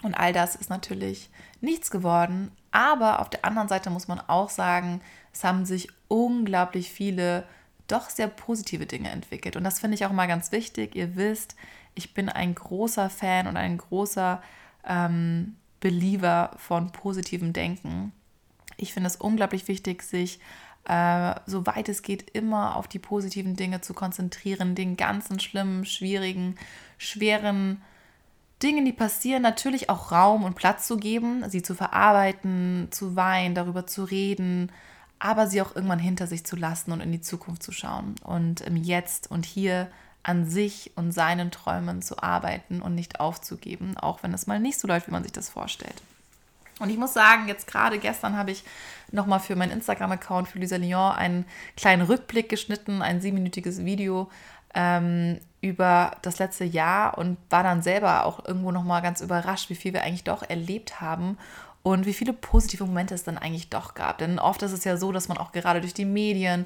Und 0.01 0.15
all 0.15 0.33
das 0.33 0.55
ist 0.55 0.71
natürlich 0.71 1.29
nichts 1.61 1.91
geworden. 1.91 2.51
Aber 2.71 3.19
auf 3.19 3.29
der 3.29 3.45
anderen 3.45 3.69
Seite 3.69 3.91
muss 3.91 4.07
man 4.07 4.19
auch 4.19 4.49
sagen, 4.49 5.01
es 5.31 5.43
haben 5.43 5.65
sich 5.65 5.89
unglaublich 6.07 6.89
viele 6.91 7.43
doch 7.87 8.09
sehr 8.09 8.27
positive 8.27 8.87
Dinge 8.87 9.09
entwickelt. 9.09 9.55
Und 9.55 9.63
das 9.63 9.79
finde 9.79 9.95
ich 9.95 10.05
auch 10.05 10.11
mal 10.11 10.27
ganz 10.27 10.51
wichtig. 10.51 10.95
Ihr 10.95 11.15
wisst, 11.15 11.55
ich 11.95 12.13
bin 12.13 12.29
ein 12.29 12.53
großer 12.55 13.09
Fan 13.09 13.47
und 13.47 13.55
ein 13.55 13.77
großer 13.77 14.41
ähm, 14.87 15.55
Believer 15.79 16.51
von 16.57 16.91
positivem 16.91 17.53
Denken. 17.53 18.11
Ich 18.77 18.93
finde 18.93 19.07
es 19.07 19.15
unglaublich 19.15 19.67
wichtig, 19.67 20.03
sich 20.03 20.39
äh, 20.85 21.35
soweit 21.45 21.87
es 21.87 22.01
geht 22.01 22.29
immer 22.31 22.75
auf 22.75 22.87
die 22.87 22.99
positiven 22.99 23.55
Dinge 23.55 23.81
zu 23.81 23.93
konzentrieren, 23.93 24.75
den 24.75 24.97
ganzen 24.97 25.39
schlimmen, 25.39 25.85
schwierigen, 25.85 26.55
schweren 26.97 27.81
Dingen, 28.61 28.85
die 28.85 28.93
passieren, 28.93 29.41
natürlich 29.41 29.89
auch 29.89 30.11
Raum 30.11 30.43
und 30.43 30.55
Platz 30.55 30.87
zu 30.87 30.97
geben, 30.97 31.49
sie 31.49 31.61
zu 31.61 31.75
verarbeiten, 31.75 32.87
zu 32.91 33.15
weinen, 33.15 33.55
darüber 33.55 33.87
zu 33.87 34.03
reden, 34.03 34.71
aber 35.19 35.47
sie 35.47 35.61
auch 35.61 35.75
irgendwann 35.75 35.99
hinter 35.99 36.27
sich 36.27 36.45
zu 36.45 36.55
lassen 36.55 36.91
und 36.91 37.01
in 37.01 37.11
die 37.11 37.21
Zukunft 37.21 37.63
zu 37.63 37.71
schauen 37.71 38.15
und 38.23 38.61
im 38.61 38.75
Jetzt 38.75 39.31
und 39.31 39.45
hier 39.45 39.89
an 40.21 40.49
sich 40.49 40.91
und 40.95 41.11
seinen 41.11 41.51
Träumen 41.51 42.01
zu 42.01 42.19
arbeiten 42.23 42.81
und 42.81 42.95
nicht 42.95 43.19
aufzugeben, 43.19 43.97
auch 43.97 44.23
wenn 44.23 44.33
es 44.33 44.47
mal 44.47 44.59
nicht 44.59 44.79
so 44.79 44.87
läuft, 44.87 45.07
wie 45.07 45.11
man 45.11 45.23
sich 45.23 45.33
das 45.33 45.49
vorstellt. 45.49 46.01
Und 46.79 46.89
ich 46.89 46.97
muss 46.97 47.13
sagen, 47.13 47.47
jetzt 47.47 47.67
gerade 47.67 47.99
gestern 47.99 48.37
habe 48.37 48.51
ich 48.51 48.63
nochmal 49.11 49.39
für 49.39 49.55
meinen 49.55 49.71
Instagram-Account 49.71 50.47
für 50.47 50.59
Lisa 50.59 50.77
Lyon 50.77 51.11
einen 51.11 51.45
kleinen 51.77 52.01
Rückblick 52.01 52.49
geschnitten, 52.49 53.01
ein 53.01 53.21
siebenminütiges 53.21 53.85
Video 53.85 54.29
ähm, 54.73 55.39
über 55.61 56.17
das 56.21 56.39
letzte 56.39 56.65
Jahr 56.65 57.17
und 57.17 57.37
war 57.49 57.63
dann 57.63 57.81
selber 57.81 58.25
auch 58.25 58.45
irgendwo 58.45 58.71
nochmal 58.71 59.01
ganz 59.01 59.21
überrascht, 59.21 59.69
wie 59.69 59.75
viel 59.75 59.93
wir 59.93 60.03
eigentlich 60.03 60.23
doch 60.23 60.43
erlebt 60.43 60.99
haben 60.99 61.37
und 61.83 62.05
wie 62.05 62.13
viele 62.13 62.33
positive 62.33 62.85
Momente 62.85 63.13
es 63.13 63.23
dann 63.23 63.37
eigentlich 63.37 63.69
doch 63.69 63.93
gab. 63.93 64.17
Denn 64.17 64.39
oft 64.39 64.61
ist 64.63 64.71
es 64.71 64.83
ja 64.83 64.97
so, 64.97 65.11
dass 65.11 65.27
man 65.27 65.37
auch 65.37 65.51
gerade 65.51 65.81
durch 65.81 65.93
die 65.93 66.05
Medien 66.05 66.65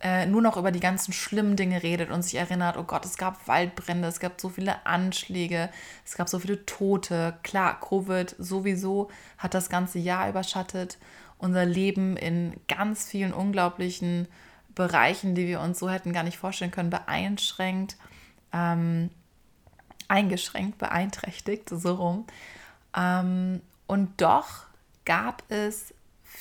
äh, 0.00 0.26
nur 0.26 0.42
noch 0.42 0.56
über 0.56 0.72
die 0.72 0.80
ganzen 0.80 1.12
schlimmen 1.12 1.56
Dinge 1.56 1.82
redet 1.82 2.10
und 2.10 2.22
sich 2.22 2.34
erinnert, 2.34 2.76
oh 2.76 2.84
Gott, 2.84 3.04
es 3.06 3.16
gab 3.16 3.48
Waldbrände, 3.48 4.08
es 4.08 4.20
gab 4.20 4.40
so 4.40 4.50
viele 4.50 4.84
Anschläge, 4.84 5.70
es 6.04 6.16
gab 6.16 6.28
so 6.28 6.38
viele 6.38 6.66
Tote. 6.66 7.38
Klar, 7.42 7.80
Covid 7.80 8.34
sowieso 8.38 9.10
hat 9.38 9.54
das 9.54 9.70
ganze 9.70 9.98
Jahr 9.98 10.28
überschattet. 10.28 10.98
Unser 11.38 11.64
Leben 11.64 12.16
in 12.16 12.54
ganz 12.68 13.06
vielen 13.06 13.32
unglaublichen 13.32 14.28
Bereichen, 14.74 15.34
die 15.34 15.46
wir 15.46 15.60
uns 15.60 15.78
so 15.78 15.88
hätten 15.88 16.12
gar 16.12 16.22
nicht 16.22 16.38
vorstellen 16.38 16.70
können, 16.70 16.90
beeinschränkt, 16.90 17.96
ähm, 18.52 19.10
eingeschränkt, 20.08 20.76
beeinträchtigt, 20.76 21.70
so 21.70 21.94
rum. 21.94 22.26
Ähm, 22.94 23.62
und 23.86 24.20
doch 24.20 24.66
gab 25.06 25.42
es 25.48 25.94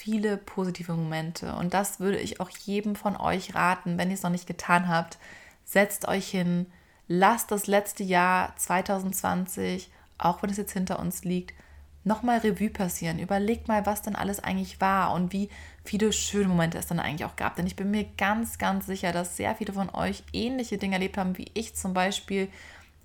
viele 0.05 0.38
positive 0.38 0.93
Momente. 0.93 1.55
Und 1.55 1.74
das 1.74 2.00
würde 2.00 2.19
ich 2.19 2.39
auch 2.39 2.51
jedem 2.51 2.95
von 2.95 3.17
euch 3.17 3.55
raten, 3.55 3.97
wenn 3.97 4.09
ihr 4.09 4.13
es 4.13 4.21
noch 4.21 4.29
nicht 4.29 4.45
getan 4.45 4.88
habt. 4.88 5.17
Setzt 5.63 6.07
euch 6.07 6.29
hin, 6.29 6.67
lasst 7.07 7.50
das 7.50 7.65
letzte 7.65 8.03
Jahr 8.03 8.55
2020, 8.55 9.89
auch 10.19 10.43
wenn 10.43 10.51
es 10.51 10.57
jetzt 10.57 10.74
hinter 10.74 11.00
uns 11.00 11.24
liegt, 11.24 11.55
nochmal 12.03 12.38
Revue 12.38 12.69
passieren. 12.69 13.17
Überlegt 13.17 13.67
mal, 13.67 13.88
was 13.88 14.03
denn 14.03 14.15
alles 14.15 14.39
eigentlich 14.39 14.79
war 14.79 15.12
und 15.12 15.33
wie 15.33 15.50
viele 15.83 16.13
schöne 16.13 16.50
Momente 16.50 16.77
es 16.77 16.85
dann 16.85 17.00
eigentlich 17.00 17.25
auch 17.25 17.35
gab. 17.35 17.55
Denn 17.55 17.65
ich 17.65 17.75
bin 17.75 17.89
mir 17.89 18.05
ganz, 18.15 18.59
ganz 18.59 18.85
sicher, 18.85 19.12
dass 19.12 19.38
sehr 19.38 19.55
viele 19.55 19.74
von 19.74 19.89
euch 19.89 20.24
ähnliche 20.33 20.77
Dinge 20.77 20.93
erlebt 20.93 21.17
haben, 21.17 21.35
wie 21.39 21.50
ich 21.55 21.75
zum 21.75 21.95
Beispiel. 21.95 22.47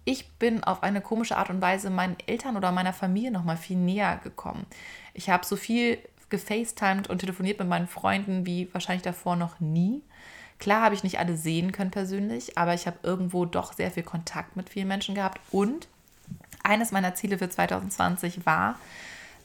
Ich 0.04 0.28
bin 0.33 0.64
auf 0.64 0.83
eine 0.83 1.00
komische 1.00 1.38
Art 1.38 1.49
und 1.49 1.62
Weise 1.62 1.88
meinen 1.88 2.19
Eltern 2.26 2.59
oder 2.59 2.73
meiner 2.73 2.92
Familie 2.92 3.30
nochmal 3.30 3.57
viel 3.57 3.78
näher 3.78 4.21
gekommen. 4.23 4.66
Ich 5.14 5.30
habe 5.30 5.47
so 5.47 5.57
viel 5.57 5.99
gefacetimed 6.31 7.09
und 7.09 7.19
telefoniert 7.19 7.59
mit 7.59 7.69
meinen 7.69 7.89
Freunden 7.89 8.47
wie 8.47 8.73
wahrscheinlich 8.73 9.03
davor 9.03 9.37
noch 9.37 9.61
nie. 9.61 10.03
Klar 10.59 10.83
habe 10.83 10.95
ich 10.95 11.03
nicht 11.03 11.19
alle 11.19 11.37
sehen 11.37 11.73
können 11.73 11.91
persönlich, 11.91 12.59
aber 12.59 12.75
ich 12.75 12.87
habe 12.87 12.99
irgendwo 13.03 13.45
doch 13.45 13.73
sehr 13.73 13.91
viel 13.91 14.03
Kontakt 14.03 14.57
mit 14.57 14.69
vielen 14.69 14.89
Menschen 14.89 15.15
gehabt 15.15 15.41
und 15.51 15.89
eines 16.63 16.93
meiner 16.93 17.15
Ziele 17.15 17.39
für 17.39 17.49
2020 17.49 18.45
war, 18.45 18.79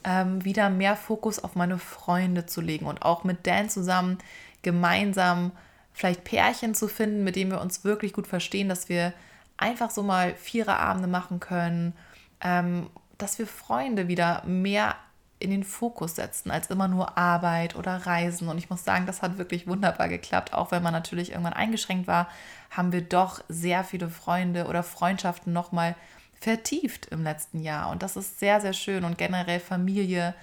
ähm, 0.04 0.44
wieder 0.44 0.70
mehr 0.70 0.94
Fokus 0.94 1.38
auf 1.38 1.56
meine 1.56 1.78
Freunde 1.78 2.46
zu 2.46 2.60
legen 2.60 2.86
und 2.86 3.02
auch 3.02 3.24
mit 3.24 3.46
Dan 3.46 3.68
zusammen 3.68 4.18
gemeinsam 4.62 5.52
vielleicht 5.92 6.24
Pärchen 6.24 6.74
zu 6.74 6.88
finden, 6.88 7.24
mit 7.24 7.36
denen 7.36 7.50
wir 7.50 7.60
uns 7.60 7.82
wirklich 7.82 8.12
gut 8.12 8.26
verstehen, 8.26 8.68
dass 8.68 8.88
wir 8.90 9.14
einfach 9.56 9.90
so 9.90 10.02
mal 10.02 10.34
Viererabende 10.34 11.08
machen 11.08 11.40
können, 11.40 11.94
ähm, 12.42 12.90
dass 13.16 13.38
wir 13.38 13.46
Freunde 13.46 14.08
wieder 14.08 14.42
mehr 14.44 14.94
in 15.38 15.50
den 15.50 15.64
Fokus 15.64 16.16
setzen, 16.16 16.50
als 16.50 16.70
immer 16.70 16.88
nur 16.88 17.18
Arbeit 17.18 17.76
oder 17.76 18.06
Reisen. 18.06 18.48
Und 18.48 18.58
ich 18.58 18.70
muss 18.70 18.84
sagen, 18.84 19.06
das 19.06 19.22
hat 19.22 19.38
wirklich 19.38 19.66
wunderbar 19.66 20.08
geklappt. 20.08 20.54
Auch 20.54 20.70
wenn 20.70 20.82
man 20.82 20.92
natürlich 20.92 21.30
irgendwann 21.30 21.52
eingeschränkt 21.52 22.06
war, 22.06 22.28
haben 22.70 22.92
wir 22.92 23.02
doch 23.02 23.42
sehr 23.48 23.84
viele 23.84 24.08
Freunde 24.08 24.66
oder 24.66 24.82
Freundschaften 24.82 25.52
nochmal 25.52 25.94
vertieft 26.40 27.06
im 27.06 27.22
letzten 27.22 27.60
Jahr. 27.60 27.90
Und 27.90 28.02
das 28.02 28.16
ist 28.16 28.38
sehr, 28.38 28.60
sehr 28.60 28.72
schön. 28.72 29.04
Und 29.04 29.18
generell 29.18 29.60
Familie. 29.60 30.34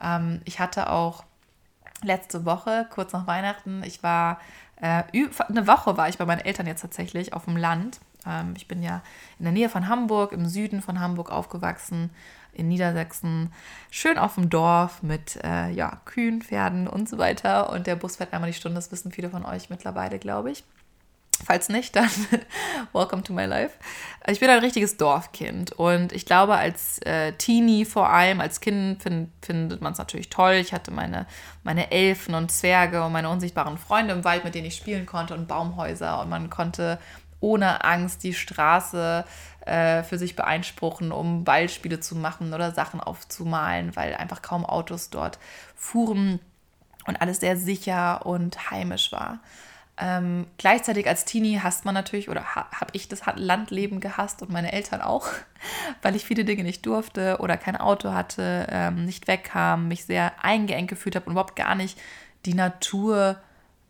Ähm, 0.00 0.40
ich 0.44 0.60
hatte 0.60 0.90
auch 0.90 1.24
letzte 2.02 2.44
Woche, 2.44 2.86
kurz 2.90 3.12
nach 3.12 3.26
Weihnachten, 3.26 3.82
ich 3.84 4.02
war, 4.02 4.40
äh, 4.76 5.04
eine 5.48 5.66
Woche 5.66 5.96
war 5.96 6.08
ich 6.08 6.18
bei 6.18 6.26
meinen 6.26 6.40
Eltern 6.40 6.66
jetzt 6.66 6.82
tatsächlich 6.82 7.32
auf 7.32 7.46
dem 7.46 7.56
Land. 7.56 8.00
Ähm, 8.26 8.54
ich 8.56 8.68
bin 8.68 8.82
ja 8.82 9.02
in 9.38 9.44
der 9.44 9.52
Nähe 9.52 9.68
von 9.68 9.88
Hamburg, 9.88 10.32
im 10.32 10.46
Süden 10.46 10.82
von 10.82 11.00
Hamburg 11.00 11.30
aufgewachsen, 11.30 12.10
in 12.52 12.68
Niedersachsen, 12.68 13.52
schön 13.90 14.18
auf 14.18 14.34
dem 14.34 14.48
Dorf 14.48 15.02
mit 15.02 15.38
äh, 15.42 15.70
ja, 15.70 16.00
Kühen, 16.04 16.42
Pferden 16.42 16.86
und 16.86 17.08
so 17.08 17.18
weiter. 17.18 17.70
Und 17.70 17.86
der 17.86 17.96
Bus 17.96 18.16
fährt 18.16 18.32
einmal 18.32 18.50
die 18.50 18.56
Stunde, 18.56 18.76
das 18.76 18.92
wissen 18.92 19.12
viele 19.12 19.30
von 19.30 19.44
euch 19.44 19.70
mittlerweile, 19.70 20.18
glaube 20.18 20.50
ich. 20.50 20.64
Falls 21.42 21.68
nicht, 21.68 21.96
dann 21.96 22.08
welcome 22.92 23.22
to 23.22 23.32
my 23.32 23.44
life. 23.44 23.76
Ich 24.26 24.40
bin 24.40 24.48
ein 24.48 24.60
richtiges 24.60 24.96
Dorfkind 24.96 25.72
und 25.72 26.12
ich 26.12 26.26
glaube, 26.26 26.54
als 26.54 26.98
äh, 27.00 27.32
Teenie 27.32 27.84
vor 27.84 28.08
allem, 28.08 28.40
als 28.40 28.60
Kind 28.60 29.02
find, 29.02 29.30
findet 29.42 29.80
man 29.80 29.92
es 29.92 29.98
natürlich 29.98 30.30
toll. 30.30 30.54
Ich 30.54 30.72
hatte 30.72 30.90
meine, 30.90 31.26
meine 31.62 31.90
Elfen 31.90 32.34
und 32.34 32.52
Zwerge 32.52 33.04
und 33.04 33.12
meine 33.12 33.28
unsichtbaren 33.28 33.78
Freunde 33.78 34.14
im 34.14 34.24
Wald, 34.24 34.44
mit 34.44 34.54
denen 34.54 34.66
ich 34.66 34.76
spielen 34.76 35.06
konnte 35.06 35.34
und 35.34 35.48
Baumhäuser 35.48 36.20
und 36.20 36.30
man 36.30 36.50
konnte 36.50 36.98
ohne 37.44 37.84
Angst 37.84 38.22
die 38.24 38.32
Straße 38.32 39.26
äh, 39.66 40.02
für 40.02 40.16
sich 40.16 40.34
beeinspruchen, 40.34 41.12
um 41.12 41.44
Ballspiele 41.44 42.00
zu 42.00 42.16
machen 42.16 42.54
oder 42.54 42.72
Sachen 42.72 43.00
aufzumalen, 43.00 43.94
weil 43.96 44.14
einfach 44.14 44.40
kaum 44.40 44.64
Autos 44.64 45.10
dort 45.10 45.38
fuhren 45.76 46.40
und 47.06 47.20
alles 47.20 47.40
sehr 47.40 47.58
sicher 47.58 48.24
und 48.24 48.70
heimisch 48.70 49.12
war. 49.12 49.40
Ähm, 49.96 50.46
gleichzeitig 50.56 51.06
als 51.06 51.26
Teenie 51.26 51.60
hasst 51.60 51.84
man 51.84 51.94
natürlich, 51.94 52.30
oder 52.30 52.54
ha, 52.54 52.66
habe 52.72 52.90
ich 52.94 53.08
das 53.08 53.20
Landleben 53.36 54.00
gehasst 54.00 54.40
und 54.40 54.50
meine 54.50 54.72
Eltern 54.72 55.02
auch, 55.02 55.28
weil 56.02 56.16
ich 56.16 56.24
viele 56.24 56.46
Dinge 56.46 56.64
nicht 56.64 56.86
durfte 56.86 57.36
oder 57.40 57.58
kein 57.58 57.76
Auto 57.76 58.12
hatte, 58.12 58.66
ähm, 58.70 59.04
nicht 59.04 59.28
wegkam, 59.28 59.86
mich 59.86 60.06
sehr 60.06 60.32
eingeengt 60.42 60.88
gefühlt 60.88 61.14
habe 61.14 61.26
und 61.26 61.32
überhaupt 61.32 61.56
gar 61.56 61.74
nicht 61.74 62.00
die 62.46 62.54
Natur 62.54 63.38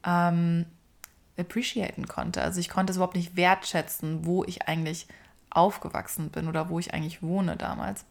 ähm, 0.04 0.66
appreciaten 1.36 2.06
konnte. 2.06 2.42
Also 2.42 2.60
ich 2.60 2.68
konnte 2.68 2.90
es 2.90 2.96
überhaupt 2.96 3.16
nicht 3.16 3.36
wertschätzen, 3.36 4.24
wo 4.24 4.44
ich 4.44 4.68
eigentlich 4.68 5.06
aufgewachsen 5.50 6.30
bin 6.30 6.48
oder 6.48 6.68
wo 6.68 6.78
ich 6.78 6.94
eigentlich 6.94 7.22
wohne 7.22 7.56
damals. 7.56 8.04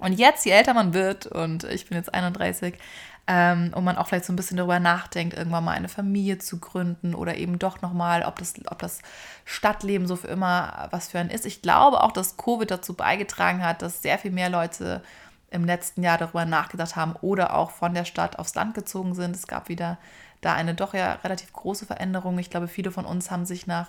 Und 0.00 0.12
jetzt, 0.12 0.44
je 0.44 0.52
älter 0.52 0.74
man 0.74 0.92
wird, 0.92 1.26
und 1.26 1.64
ich 1.64 1.88
bin 1.88 1.96
jetzt 1.96 2.12
31, 2.12 2.74
ähm, 3.26 3.72
und 3.74 3.84
man 3.84 3.96
auch 3.96 4.08
vielleicht 4.08 4.26
so 4.26 4.32
ein 4.32 4.36
bisschen 4.36 4.56
darüber 4.56 4.80
nachdenkt, 4.80 5.36
irgendwann 5.36 5.64
mal 5.64 5.72
eine 5.72 5.88
Familie 5.88 6.38
zu 6.38 6.58
gründen 6.58 7.14
oder 7.14 7.36
eben 7.36 7.58
doch 7.58 7.80
nochmal, 7.80 8.22
ob 8.24 8.38
das, 8.38 8.54
ob 8.66 8.78
das 8.80 9.00
Stadtleben 9.44 10.06
so 10.06 10.16
für 10.16 10.28
immer 10.28 10.88
was 10.90 11.08
für 11.08 11.20
einen 11.20 11.30
ist. 11.30 11.46
Ich 11.46 11.62
glaube 11.62 12.02
auch, 12.02 12.12
dass 12.12 12.36
Covid 12.36 12.70
dazu 12.70 12.94
beigetragen 12.94 13.64
hat, 13.64 13.82
dass 13.82 14.02
sehr 14.02 14.18
viel 14.18 14.30
mehr 14.30 14.50
Leute 14.50 15.02
im 15.50 15.64
letzten 15.64 16.02
Jahr 16.02 16.18
darüber 16.18 16.44
nachgedacht 16.44 16.96
haben 16.96 17.14
oder 17.22 17.54
auch 17.54 17.70
von 17.70 17.94
der 17.94 18.04
Stadt 18.04 18.38
aufs 18.38 18.54
Land 18.56 18.74
gezogen 18.74 19.14
sind. 19.14 19.36
Es 19.36 19.46
gab 19.46 19.68
wieder 19.68 19.98
da 20.44 20.54
eine 20.54 20.74
doch 20.74 20.94
ja 20.94 21.14
relativ 21.24 21.52
große 21.52 21.86
Veränderung. 21.86 22.38
Ich 22.38 22.50
glaube, 22.50 22.68
viele 22.68 22.90
von 22.90 23.04
uns 23.04 23.30
haben 23.30 23.46
sich 23.46 23.66
nach 23.66 23.88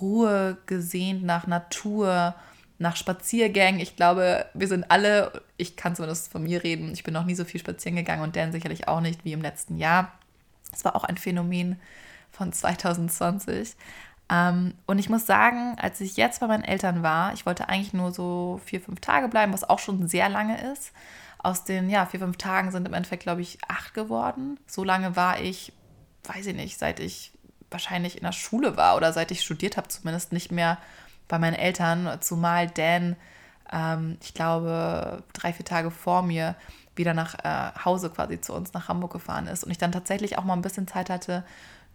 Ruhe 0.00 0.56
gesehnt, 0.66 1.24
nach 1.24 1.46
Natur, 1.46 2.34
nach 2.78 2.96
Spaziergängen. 2.96 3.80
Ich 3.80 3.94
glaube, 3.94 4.46
wir 4.54 4.66
sind 4.66 4.90
alle, 4.90 5.42
ich 5.56 5.76
kann 5.76 5.94
zumindest 5.94 6.32
von 6.32 6.42
mir 6.42 6.64
reden, 6.64 6.92
ich 6.92 7.04
bin 7.04 7.14
noch 7.14 7.26
nie 7.26 7.34
so 7.34 7.44
viel 7.44 7.60
spazieren 7.60 7.96
gegangen 7.96 8.22
und 8.22 8.36
Dan 8.36 8.52
sicherlich 8.52 8.88
auch 8.88 9.00
nicht 9.00 9.24
wie 9.24 9.32
im 9.32 9.42
letzten 9.42 9.76
Jahr. 9.76 10.12
Es 10.72 10.84
war 10.84 10.96
auch 10.96 11.04
ein 11.04 11.18
Phänomen 11.18 11.78
von 12.30 12.52
2020. 12.52 13.76
Ähm, 14.30 14.74
und 14.86 14.98
ich 14.98 15.10
muss 15.10 15.26
sagen, 15.26 15.76
als 15.78 16.00
ich 16.00 16.16
jetzt 16.16 16.40
bei 16.40 16.46
meinen 16.46 16.64
Eltern 16.64 17.02
war, 17.02 17.34
ich 17.34 17.44
wollte 17.44 17.68
eigentlich 17.68 17.92
nur 17.92 18.12
so 18.12 18.60
vier, 18.64 18.80
fünf 18.80 19.00
Tage 19.00 19.28
bleiben, 19.28 19.52
was 19.52 19.68
auch 19.68 19.78
schon 19.78 20.08
sehr 20.08 20.28
lange 20.28 20.72
ist. 20.72 20.92
Aus 21.38 21.64
den 21.64 21.90
ja, 21.90 22.06
vier, 22.06 22.20
fünf 22.20 22.36
Tagen 22.36 22.70
sind 22.70 22.86
im 22.86 22.94
Endeffekt, 22.94 23.22
glaube 23.22 23.42
ich, 23.42 23.58
acht 23.66 23.92
geworden. 23.94 24.58
So 24.66 24.84
lange 24.84 25.16
war 25.16 25.40
ich, 25.40 25.72
weiß 26.24 26.46
ich 26.46 26.54
nicht, 26.54 26.78
seit 26.78 27.00
ich 27.00 27.32
wahrscheinlich 27.70 28.16
in 28.16 28.24
der 28.24 28.32
Schule 28.32 28.76
war 28.76 28.96
oder 28.96 29.12
seit 29.12 29.30
ich 29.30 29.42
studiert 29.42 29.76
habe, 29.76 29.88
zumindest 29.88 30.32
nicht 30.32 30.50
mehr 30.50 30.78
bei 31.28 31.38
meinen 31.38 31.54
Eltern, 31.54 32.18
zumal 32.20 32.68
Dan, 32.68 33.16
ähm, 33.72 34.18
ich 34.20 34.34
glaube, 34.34 35.22
drei, 35.32 35.52
vier 35.52 35.64
Tage 35.64 35.90
vor 35.90 36.22
mir 36.22 36.56
wieder 36.96 37.14
nach 37.14 37.34
äh, 37.44 37.72
Hause 37.84 38.10
quasi 38.10 38.40
zu 38.40 38.52
uns 38.52 38.72
nach 38.72 38.88
Hamburg 38.88 39.12
gefahren 39.12 39.46
ist 39.46 39.64
und 39.64 39.70
ich 39.70 39.78
dann 39.78 39.92
tatsächlich 39.92 40.38
auch 40.38 40.44
mal 40.44 40.54
ein 40.54 40.62
bisschen 40.62 40.88
Zeit 40.88 41.08
hatte, 41.08 41.44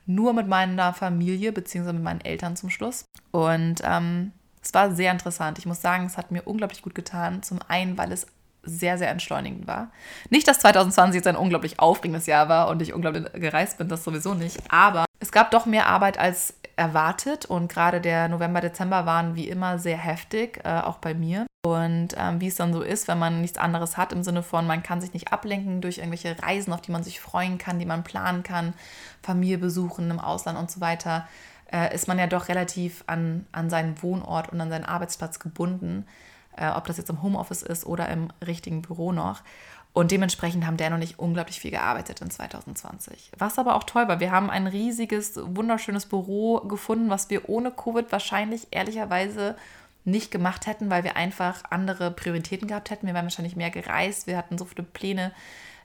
nur 0.06 0.34
mit 0.34 0.48
meiner 0.48 0.94
Familie 0.94 1.52
beziehungsweise 1.52 1.94
mit 1.94 2.04
meinen 2.04 2.22
Eltern 2.22 2.56
zum 2.56 2.70
Schluss. 2.70 3.06
Und 3.32 3.82
ähm, 3.84 4.32
es 4.62 4.74
war 4.74 4.92
sehr 4.92 5.12
interessant. 5.12 5.60
Ich 5.60 5.66
muss 5.66 5.82
sagen, 5.82 6.06
es 6.06 6.18
hat 6.18 6.32
mir 6.32 6.44
unglaublich 6.44 6.82
gut 6.82 6.96
getan. 6.96 7.44
Zum 7.44 7.60
einen, 7.68 7.98
weil 7.98 8.12
es 8.12 8.28
sehr, 8.66 8.98
sehr 8.98 9.10
entschleunigend 9.10 9.68
war. 9.68 9.92
Nicht, 10.30 10.48
dass 10.48 10.60
2020 10.60 11.16
jetzt 11.16 11.28
ein 11.28 11.36
unglaublich 11.36 11.80
aufregendes 11.80 12.26
Jahr 12.26 12.50
war 12.50 12.68
und 12.68 12.82
ich 12.82 12.94
unglaublich 12.94 13.26
gereist 13.34 13.78
bin, 13.78 13.88
das 13.88 14.04
sowieso 14.04 14.34
nicht. 14.34 14.58
Aber 14.70 15.06
es 15.20 15.32
gab 15.32 15.52
doch 15.52 15.66
mehr 15.66 15.88
Arbeit 15.88 16.18
als 16.18 16.56
erwartet 16.76 17.46
und 17.46 17.72
gerade 17.72 18.02
der 18.02 18.28
November, 18.28 18.62
Dezember 18.62 19.06
waren 19.06 19.36
wie 19.36 19.48
immer 19.48 19.80
sehr 19.80 19.98
heftig, 19.98 20.60
äh, 20.64 20.82
auch 20.82 20.98
bei 20.98 21.14
mir. 21.14 21.46
Und 21.66 22.10
ähm, 22.18 22.42
wie 22.42 22.48
es 22.48 22.56
dann 22.56 22.74
so 22.74 22.82
ist, 22.82 23.08
wenn 23.08 23.18
man 23.18 23.42
nichts 23.42 23.58
anderes 23.58 23.98
hat, 23.98 24.14
im 24.14 24.24
Sinne 24.24 24.44
von, 24.44 24.68
man 24.68 24.84
kann 24.84 25.02
sich 25.02 25.14
nicht 25.14 25.32
ablenken 25.32 25.82
durch 25.82 25.98
irgendwelche 25.98 26.36
Reisen, 26.44 26.74
auf 26.74 26.82
die 26.82 26.92
man 26.92 27.04
sich 27.04 27.20
freuen 27.20 27.58
kann, 27.58 27.80
die 27.80 27.86
man 27.86 28.04
planen 28.04 28.44
kann, 28.44 28.74
Familie 29.24 29.58
besuchen 29.58 30.12
im 30.12 30.20
Ausland 30.20 30.60
und 30.60 30.70
so 30.70 30.80
weiter, 30.82 31.28
äh, 31.72 31.94
ist 31.96 32.08
man 32.08 32.20
ja 32.20 32.28
doch 32.28 32.50
relativ 32.50 33.04
an, 33.08 33.48
an 33.52 33.70
seinen 33.70 34.02
Wohnort 34.04 34.52
und 34.52 34.62
an 34.62 34.70
seinen 34.70 34.86
Arbeitsplatz 34.86 35.40
gebunden 35.40 36.06
äh, 36.58 36.70
ob 36.70 36.86
das 36.86 36.98
jetzt 36.98 37.10
im 37.10 37.22
Homeoffice 37.22 37.64
ist 37.64 37.86
oder 37.86 38.10
im 38.10 38.30
richtigen 38.46 38.82
Büro 38.82 39.12
noch. 39.12 39.42
Und 39.94 40.12
dementsprechend 40.12 40.68
haben 40.68 40.76
Dan 40.76 40.92
und 40.92 41.02
ich 41.02 41.20
unglaublich 41.20 41.62
viel 41.62 41.72
gearbeitet 41.72 42.20
in 42.20 42.30
2020. 42.30 43.32
Was 43.38 43.58
aber 43.58 43.76
auch 43.76 43.86
toll 43.86 44.10
war, 44.10 44.20
wir 44.20 44.30
haben 44.30 44.50
ein 44.50 44.68
riesiges, 44.68 45.40
wunderschönes 45.42 46.06
Büro 46.06 46.60
gefunden, 46.60 47.10
was 47.10 47.30
wir 47.30 47.48
ohne 47.48 47.72
Covid 47.72 48.12
wahrscheinlich 48.12 48.68
ehrlicherweise 48.72 49.56
nicht 50.04 50.32
gemacht 50.32 50.68
hätten, 50.68 50.90
weil 50.90 51.06
wir 51.06 51.16
einfach 51.16 51.64
andere 51.70 52.12
Prioritäten 52.12 52.68
gehabt 52.68 52.90
hätten. 52.90 53.08
Wir 53.08 53.14
wären 53.14 53.26
wahrscheinlich 53.26 53.56
mehr 53.56 53.72
gereist. 53.72 54.28
Wir 54.28 54.38
hatten 54.38 54.58
so 54.58 54.66
viele 54.66 54.84
Pläne 54.84 55.32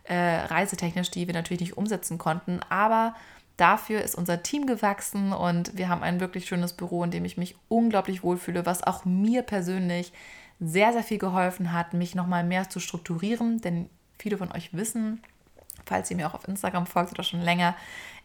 äh, 0.02 0.16
reisetechnisch, 0.16 1.12
die 1.12 1.28
wir 1.28 1.34
natürlich 1.34 1.60
nicht 1.60 1.76
umsetzen 1.76 2.18
konnten. 2.18 2.58
Aber 2.68 3.14
dafür 3.56 4.02
ist 4.02 4.16
unser 4.16 4.42
Team 4.42 4.66
gewachsen 4.66 5.32
und 5.32 5.76
wir 5.78 5.88
haben 5.88 6.02
ein 6.02 6.18
wirklich 6.18 6.46
schönes 6.46 6.72
Büro, 6.72 7.04
in 7.04 7.12
dem 7.12 7.24
ich 7.24 7.36
mich 7.36 7.54
unglaublich 7.68 8.24
wohlfühle, 8.24 8.66
was 8.66 8.82
auch 8.82 9.04
mir 9.04 9.42
persönlich 9.42 10.12
sehr, 10.60 10.92
sehr 10.92 11.02
viel 11.02 11.18
geholfen 11.18 11.72
hat, 11.72 11.94
mich 11.94 12.14
nochmal 12.14 12.44
mehr 12.44 12.68
zu 12.68 12.80
strukturieren, 12.80 13.60
denn 13.60 13.88
viele 14.18 14.36
von 14.36 14.52
euch 14.52 14.74
wissen, 14.74 15.22
falls 15.86 16.10
ihr 16.10 16.16
mir 16.16 16.28
auch 16.28 16.34
auf 16.34 16.46
Instagram 16.46 16.86
folgt 16.86 17.12
oder 17.12 17.22
schon 17.22 17.40
länger, 17.40 17.74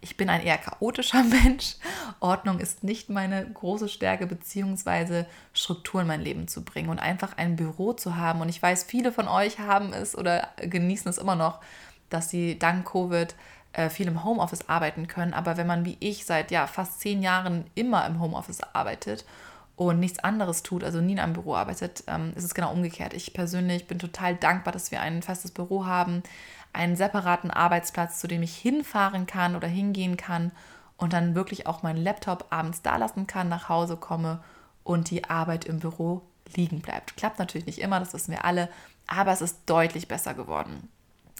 ich 0.01 0.18
bin 0.18 0.30
ein 0.30 0.42
eher 0.42 0.58
chaotischer 0.58 1.24
Mensch. 1.44 1.75
Ordnung 2.20 2.60
ist 2.60 2.84
nicht 2.84 3.10
meine 3.10 3.50
große 3.50 3.89
Stärke, 3.89 4.27
beziehungsweise 4.27 5.25
Struktur 5.54 6.01
in 6.01 6.08
mein 6.08 6.22
Leben 6.22 6.48
zu 6.48 6.63
bringen 6.63 6.89
und 6.89 7.00
einfach 7.00 7.38
ein 7.38 7.56
Büro 7.56 7.94
zu 7.94 8.18
haben. 8.18 8.42
Und 8.42 8.50
ich 8.50 8.62
weiß, 8.62 8.84
viele 8.84 9.12
von 9.12 9.27
euch 9.27 9.60
haben 9.60 9.94
es 9.94 10.15
oder 10.15 10.50
genießen 10.58 11.10
es 11.10 11.17
immer 11.17 11.36
noch, 11.36 11.62
dass 12.10 12.30
sie 12.30 12.60
dank 12.60 12.91
Covid 12.91 13.34
äh, 13.74 13.89
viel 13.89 14.08
im 14.08 14.24
Homeoffice 14.24 14.69
arbeiten 14.69 15.08
können. 15.08 15.34
Aber 15.34 15.58
wenn 15.58 15.67
man 15.67 15.86
wie 15.86 15.98
ich 16.00 16.26
seit 16.26 16.52
ja, 16.52 16.67
fast 16.67 17.00
zehn 17.00 17.24
Jahren 17.24 17.65
immer 17.76 18.06
im 18.06 18.19
Homeoffice 18.19 18.62
arbeitet 18.74 19.26
und 19.75 19.99
nichts 19.99 20.19
anderes 20.19 20.63
tut, 20.63 20.83
also 20.83 21.01
nie 21.01 21.13
in 21.13 21.19
einem 21.19 21.33
Büro 21.33 21.55
arbeitet, 21.55 22.03
ähm, 22.07 22.33
ist 22.35 22.45
es 22.45 22.55
genau 22.55 22.71
umgekehrt. 22.71 23.13
Ich 23.13 23.33
persönlich 23.33 23.88
bin 23.88 23.99
total 23.99 24.35
dankbar, 24.35 24.71
dass 24.71 24.91
wir 24.91 25.01
ein 25.01 25.21
festes 25.21 25.51
Büro 25.51 25.85
haben, 25.85 26.23
einen 26.71 26.95
separaten 26.95 27.51
Arbeitsplatz, 27.51 28.19
zu 28.19 28.27
dem 28.27 28.41
ich 28.41 28.55
hinfahren 28.55 29.25
kann 29.25 29.55
oder 29.55 29.67
hingehen 29.67 30.17
kann 30.17 30.51
und 30.97 31.13
dann 31.13 31.35
wirklich 31.35 31.67
auch 31.67 31.83
meinen 31.83 32.01
Laptop 32.01 32.45
abends 32.49 32.81
da 32.81 32.97
lassen 32.97 33.27
kann, 33.27 33.49
nach 33.49 33.69
Hause 33.69 33.97
komme 33.97 34.41
und 34.83 35.09
die 35.09 35.25
Arbeit 35.25 35.65
im 35.65 35.79
Büro 35.79 36.21
liegen 36.55 36.81
bleibt. 36.81 37.17
Klappt 37.17 37.39
natürlich 37.39 37.65
nicht 37.65 37.79
immer, 37.79 37.99
das 37.99 38.13
wissen 38.13 38.31
wir 38.31 38.45
alle, 38.45 38.69
aber 39.07 39.31
es 39.31 39.41
ist 39.41 39.59
deutlich 39.65 40.07
besser 40.07 40.33
geworden. 40.33 40.89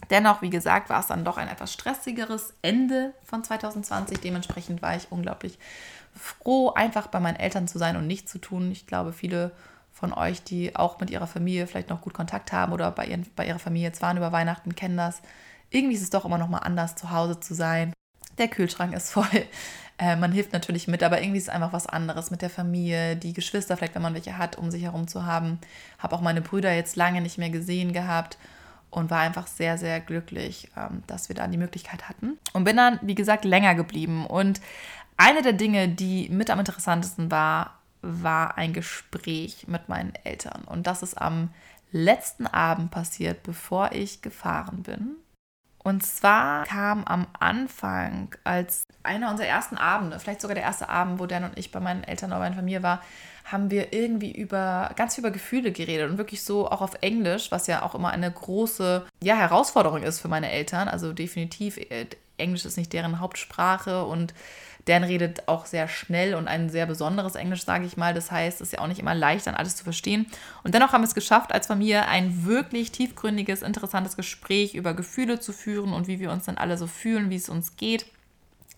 Dennoch, 0.10 0.42
wie 0.42 0.50
gesagt, 0.50 0.90
war 0.90 1.00
es 1.00 1.08
dann 1.08 1.26
doch 1.26 1.38
ein 1.38 1.48
etwas 1.48 1.74
stressigeres 1.74 2.54
Ende 2.62 3.14
von 3.24 3.44
2020. 3.44 4.20
Dementsprechend 4.20 4.82
war 4.82 4.96
ich 4.96 5.08
unglaublich 5.10 5.58
froh, 6.16 6.70
einfach 6.70 7.08
bei 7.08 7.20
meinen 7.20 7.36
Eltern 7.36 7.68
zu 7.68 7.78
sein 7.78 7.98
und 7.98 8.08
nichts 8.08 8.32
zu 8.32 8.40
tun. 8.40 8.72
Ich 8.72 8.88
glaube, 8.88 9.14
viele 9.14 9.52
von 9.92 10.14
euch, 10.14 10.44
die 10.44 10.76
auch 10.76 11.00
mit 11.00 11.10
ihrer 11.10 11.28
Familie 11.28 11.68
vielleicht 11.68 11.90
noch 11.90 12.02
gut 12.02 12.14
Kontakt 12.14 12.52
haben 12.52 12.74
oder 12.74 12.92
bei, 12.92 13.06
ihren, 13.06 13.26
bei 13.36 13.48
ihrer 13.48 13.60
Familie 13.60 13.88
jetzt 13.88 14.02
waren 14.02 14.18
über 14.18 14.32
Weihnachten, 14.32 14.76
kennen 14.76 14.98
das. 14.98 15.22
Irgendwie 15.70 15.96
ist 15.96 16.02
es 16.02 16.10
doch 16.10 16.26
immer 16.26 16.38
noch 16.38 16.50
mal 16.50 16.60
anders, 16.60 16.96
zu 16.96 17.12
Hause 17.12 17.40
zu 17.40 17.54
sein. 17.54 17.94
Der 18.38 18.50
Kühlschrank 18.50 18.94
ist 18.94 19.12
voll. 19.12 19.26
Äh, 19.98 20.18
man 20.18 20.34
hilft 20.34 20.52
natürlich 20.52 20.90
mit, 20.90 21.04
aber 21.04 21.22
irgendwie 21.22 21.38
ist 21.38 21.46
es 21.46 21.50
einfach 21.50 21.72
was 21.72 21.88
anderes 21.88 22.30
mit 22.30 22.42
der 22.42 22.50
Familie, 22.50 23.16
die 23.16 23.32
Geschwister, 23.32 23.78
vielleicht 23.78 23.96
wenn 23.96 24.02
man 24.02 24.14
welche 24.14 24.38
hat, 24.38 24.58
um 24.58 24.70
sich 24.70 24.84
herum 24.84 25.08
zu 25.08 25.26
haben. 25.26 25.58
Habe 26.00 26.14
auch 26.18 26.20
meine 26.20 26.42
Brüder 26.42 26.74
jetzt 26.74 26.98
lange 26.98 27.22
nicht 27.22 27.38
mehr 27.38 27.50
gesehen 27.50 27.94
gehabt 27.94 28.38
und 28.90 29.10
war 29.10 29.20
einfach 29.20 29.48
sehr, 29.48 29.78
sehr 29.78 30.02
glücklich, 30.02 30.70
ähm, 30.76 31.04
dass 31.08 31.30
wir 31.30 31.36
da 31.38 31.48
die 31.48 31.58
Möglichkeit 31.58 32.10
hatten. 32.10 32.38
Und 32.52 32.66
bin 32.66 32.76
dann, 32.76 33.00
wie 33.04 33.16
gesagt, 33.16 33.46
länger 33.46 33.74
geblieben. 33.74 34.26
Und 34.26 34.60
eine 35.18 35.42
der 35.42 35.54
Dinge, 35.54 35.90
die 35.90 36.30
mit 36.30 36.50
am 36.50 36.60
interessantesten 36.60 37.32
war, 37.32 37.80
war 38.02 38.58
ein 38.58 38.74
Gespräch 38.74 39.68
mit 39.68 39.90
meinen 39.90 40.14
Eltern. 40.24 40.64
Und 40.66 40.88
das 40.88 41.02
ist 41.02 41.20
am 41.20 41.50
letzten 41.92 42.48
Abend 42.48 42.92
passiert, 42.92 43.44
bevor 43.44 43.92
ich 43.94 44.22
gefahren 44.22 44.84
bin. 44.84 45.16
Und 45.86 46.04
zwar 46.04 46.66
kam 46.66 47.04
am 47.04 47.28
Anfang, 47.40 48.36
als 48.44 48.86
einer 49.04 49.30
unserer 49.30 49.48
ersten 49.48 49.78
Abende, 49.78 50.20
vielleicht 50.20 50.42
sogar 50.42 50.56
der 50.56 50.64
erste 50.64 50.90
Abend, 50.90 51.20
wo 51.20 51.28
Dan 51.28 51.44
und 51.44 51.60
ich 51.60 51.72
bei 51.72 51.80
meinen 51.80 52.04
Eltern 52.04 52.32
oder 52.32 52.40
meiner 52.40 52.56
Familie 52.56 52.82
war, 52.82 53.04
haben 53.46 53.70
wir 53.70 53.94
irgendwie 53.94 54.32
über 54.32 54.92
ganz 54.96 55.14
viel 55.14 55.24
über 55.24 55.30
Gefühle 55.30 55.72
geredet 55.72 56.10
und 56.10 56.18
wirklich 56.18 56.44
so 56.44 56.68
auch 56.70 56.82
auf 56.82 56.96
Englisch, 57.02 57.52
was 57.52 57.68
ja 57.68 57.84
auch 57.84 57.94
immer 57.94 58.10
eine 58.10 58.32
große 58.32 59.06
ja, 59.22 59.36
Herausforderung 59.36 60.02
ist 60.02 60.20
für 60.20 60.28
meine 60.28 60.52
Eltern. 60.52 60.88
Also 60.88 61.14
definitiv, 61.14 61.78
äh, 61.78 62.08
Englisch 62.38 62.66
ist 62.66 62.78
nicht 62.78 62.92
deren 62.92 63.20
Hauptsprache 63.20 64.06
und 64.06 64.34
Dan 64.86 65.04
redet 65.04 65.48
auch 65.48 65.66
sehr 65.66 65.88
schnell 65.88 66.36
und 66.36 66.48
ein 66.48 66.70
sehr 66.70 66.86
besonderes 66.86 67.36
Englisch, 67.36 67.66
sage 67.66 67.86
ich 67.86 67.98
mal. 67.98 68.14
Das 68.14 68.32
heißt, 68.32 68.62
es 68.62 68.68
ist 68.68 68.74
ja 68.74 68.80
auch 68.80 68.88
nicht 68.88 69.00
immer 69.00 69.16
leicht, 69.16 69.48
dann 69.48 69.56
alles 69.56 69.76
zu 69.76 69.84
verstehen. 69.84 70.28
Und 70.64 70.76
dennoch 70.76 70.94
haben 70.94 71.02
wir 71.02 71.08
es 71.08 71.16
geschafft, 71.16 71.52
als 71.52 71.68
Familie 71.68 72.08
ein 72.08 72.46
wirklich 72.46 72.92
tiefgründiges, 72.92 73.64
interessantes 73.64 74.16
Gespräch 74.16 74.76
über 74.76 74.94
Gefühle 74.94 75.40
zu 75.40 75.54
führen 75.54 75.92
und 75.94 76.08
wie 76.08 76.20
wir 76.20 76.32
uns 76.32 76.46
dann 76.46 76.58
alle 76.58 76.78
so 76.78 76.88
fühlen, 76.88 77.30
wie 77.30 77.36
es 77.36 77.50
uns 77.50 77.78
geht. 77.78 78.06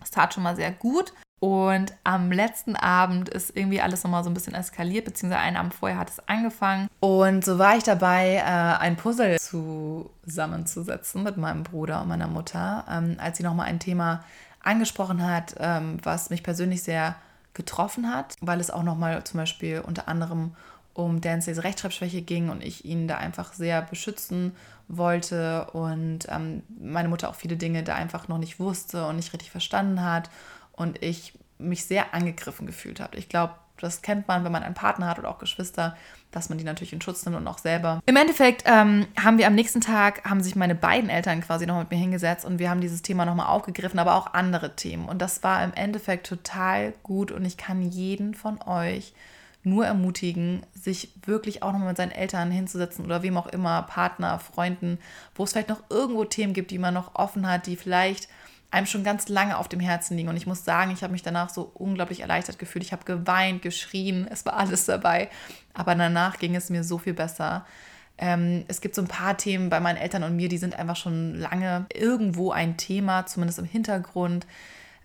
Das 0.00 0.10
tat 0.10 0.32
schon 0.32 0.42
mal 0.42 0.56
sehr 0.56 0.72
gut. 0.72 1.12
Und 1.40 1.92
am 2.02 2.32
letzten 2.32 2.74
Abend 2.74 3.28
ist 3.28 3.56
irgendwie 3.56 3.80
alles 3.80 4.02
nochmal 4.02 4.24
so 4.24 4.30
ein 4.30 4.34
bisschen 4.34 4.54
eskaliert, 4.54 5.04
beziehungsweise 5.04 5.40
einen 5.40 5.56
Abend 5.56 5.72
vorher 5.72 5.98
hat 5.98 6.10
es 6.10 6.20
angefangen. 6.28 6.88
Und 6.98 7.44
so 7.44 7.58
war 7.58 7.76
ich 7.76 7.84
dabei, 7.84 8.36
äh, 8.36 8.42
ein 8.42 8.96
Puzzle 8.96 9.38
zusammenzusetzen 9.38 11.22
mit 11.22 11.36
meinem 11.36 11.62
Bruder 11.62 12.02
und 12.02 12.08
meiner 12.08 12.26
Mutter, 12.26 12.84
ähm, 12.90 13.18
als 13.20 13.36
sie 13.36 13.44
nochmal 13.44 13.66
ein 13.66 13.78
Thema 13.78 14.24
angesprochen 14.68 15.26
hat, 15.26 15.54
ähm, 15.58 15.98
was 16.02 16.30
mich 16.30 16.42
persönlich 16.42 16.82
sehr 16.82 17.16
getroffen 17.54 18.14
hat, 18.14 18.36
weil 18.40 18.60
es 18.60 18.70
auch 18.70 18.82
nochmal 18.82 19.24
zum 19.24 19.38
Beispiel 19.38 19.80
unter 19.80 20.08
anderem 20.08 20.54
um 20.94 21.20
Danceys 21.20 21.62
Rechtschreibschwäche 21.62 22.22
ging 22.22 22.48
und 22.48 22.62
ich 22.62 22.84
ihn 22.84 23.08
da 23.08 23.16
einfach 23.16 23.52
sehr 23.52 23.82
beschützen 23.82 24.54
wollte 24.88 25.70
und 25.72 26.26
ähm, 26.28 26.62
meine 26.78 27.08
Mutter 27.08 27.28
auch 27.28 27.34
viele 27.34 27.56
Dinge 27.56 27.82
da 27.82 27.94
einfach 27.94 28.28
noch 28.28 28.38
nicht 28.38 28.58
wusste 28.58 29.06
und 29.06 29.16
nicht 29.16 29.32
richtig 29.32 29.50
verstanden 29.50 30.02
hat 30.02 30.28
und 30.72 31.02
ich 31.02 31.34
mich 31.58 31.84
sehr 31.84 32.14
angegriffen 32.14 32.66
gefühlt 32.66 33.00
habe. 33.00 33.16
Ich 33.16 33.28
glaube, 33.28 33.54
das 33.78 34.02
kennt 34.02 34.28
man, 34.28 34.44
wenn 34.44 34.52
man 34.52 34.62
einen 34.62 34.74
Partner 34.74 35.06
hat 35.06 35.18
oder 35.18 35.30
auch 35.30 35.38
Geschwister, 35.38 35.96
dass 36.30 36.48
man 36.48 36.58
die 36.58 36.64
natürlich 36.64 36.92
in 36.92 37.00
Schutz 37.00 37.24
nimmt 37.24 37.36
und 37.36 37.46
auch 37.46 37.58
selber. 37.58 38.00
Im 38.06 38.16
Endeffekt 38.16 38.64
ähm, 38.66 39.06
haben 39.18 39.38
wir 39.38 39.46
am 39.46 39.54
nächsten 39.54 39.80
Tag, 39.80 40.24
haben 40.24 40.42
sich 40.42 40.56
meine 40.56 40.74
beiden 40.74 41.10
Eltern 41.10 41.40
quasi 41.40 41.66
noch 41.66 41.78
mit 41.78 41.90
mir 41.90 41.96
hingesetzt 41.96 42.44
und 42.44 42.58
wir 42.58 42.70
haben 42.70 42.80
dieses 42.80 43.02
Thema 43.02 43.24
nochmal 43.24 43.46
aufgegriffen, 43.46 43.98
aber 43.98 44.14
auch 44.14 44.34
andere 44.34 44.76
Themen. 44.76 45.08
Und 45.08 45.22
das 45.22 45.42
war 45.42 45.64
im 45.64 45.72
Endeffekt 45.74 46.26
total 46.26 46.92
gut 47.02 47.32
und 47.32 47.44
ich 47.44 47.56
kann 47.56 47.82
jeden 47.82 48.34
von 48.34 48.60
euch 48.62 49.12
nur 49.64 49.86
ermutigen, 49.86 50.62
sich 50.72 51.12
wirklich 51.24 51.62
auch 51.62 51.72
nochmal 51.72 51.88
mit 51.88 51.96
seinen 51.96 52.12
Eltern 52.12 52.50
hinzusetzen 52.50 53.04
oder 53.04 53.22
wem 53.22 53.36
auch 53.36 53.48
immer, 53.48 53.82
Partner, 53.82 54.38
Freunden, 54.38 54.98
wo 55.34 55.44
es 55.44 55.52
vielleicht 55.52 55.68
noch 55.68 55.82
irgendwo 55.90 56.24
Themen 56.24 56.52
gibt, 56.52 56.70
die 56.70 56.78
man 56.78 56.94
noch 56.94 57.14
offen 57.14 57.48
hat, 57.48 57.66
die 57.66 57.76
vielleicht 57.76 58.28
einem 58.70 58.86
schon 58.86 59.04
ganz 59.04 59.28
lange 59.28 59.56
auf 59.56 59.68
dem 59.68 59.80
Herzen 59.80 60.16
liegen. 60.16 60.28
Und 60.28 60.36
ich 60.36 60.46
muss 60.46 60.64
sagen, 60.64 60.90
ich 60.90 61.02
habe 61.02 61.12
mich 61.12 61.22
danach 61.22 61.48
so 61.48 61.70
unglaublich 61.74 62.20
erleichtert 62.20 62.58
gefühlt. 62.58 62.84
Ich 62.84 62.92
habe 62.92 63.04
geweint, 63.04 63.62
geschrien, 63.62 64.28
es 64.30 64.44
war 64.44 64.54
alles 64.54 64.84
dabei. 64.84 65.30
Aber 65.74 65.94
danach 65.94 66.38
ging 66.38 66.54
es 66.54 66.68
mir 66.68 66.84
so 66.84 66.98
viel 66.98 67.14
besser. 67.14 67.64
Ähm, 68.18 68.64
es 68.68 68.80
gibt 68.80 68.94
so 68.94 69.02
ein 69.02 69.08
paar 69.08 69.36
Themen 69.36 69.70
bei 69.70 69.80
meinen 69.80 69.96
Eltern 69.96 70.24
und 70.24 70.36
mir, 70.36 70.48
die 70.48 70.58
sind 70.58 70.74
einfach 70.78 70.96
schon 70.96 71.34
lange 71.36 71.86
irgendwo 71.94 72.50
ein 72.50 72.76
Thema, 72.76 73.26
zumindest 73.26 73.60
im 73.60 73.64
Hintergrund. 73.64 74.46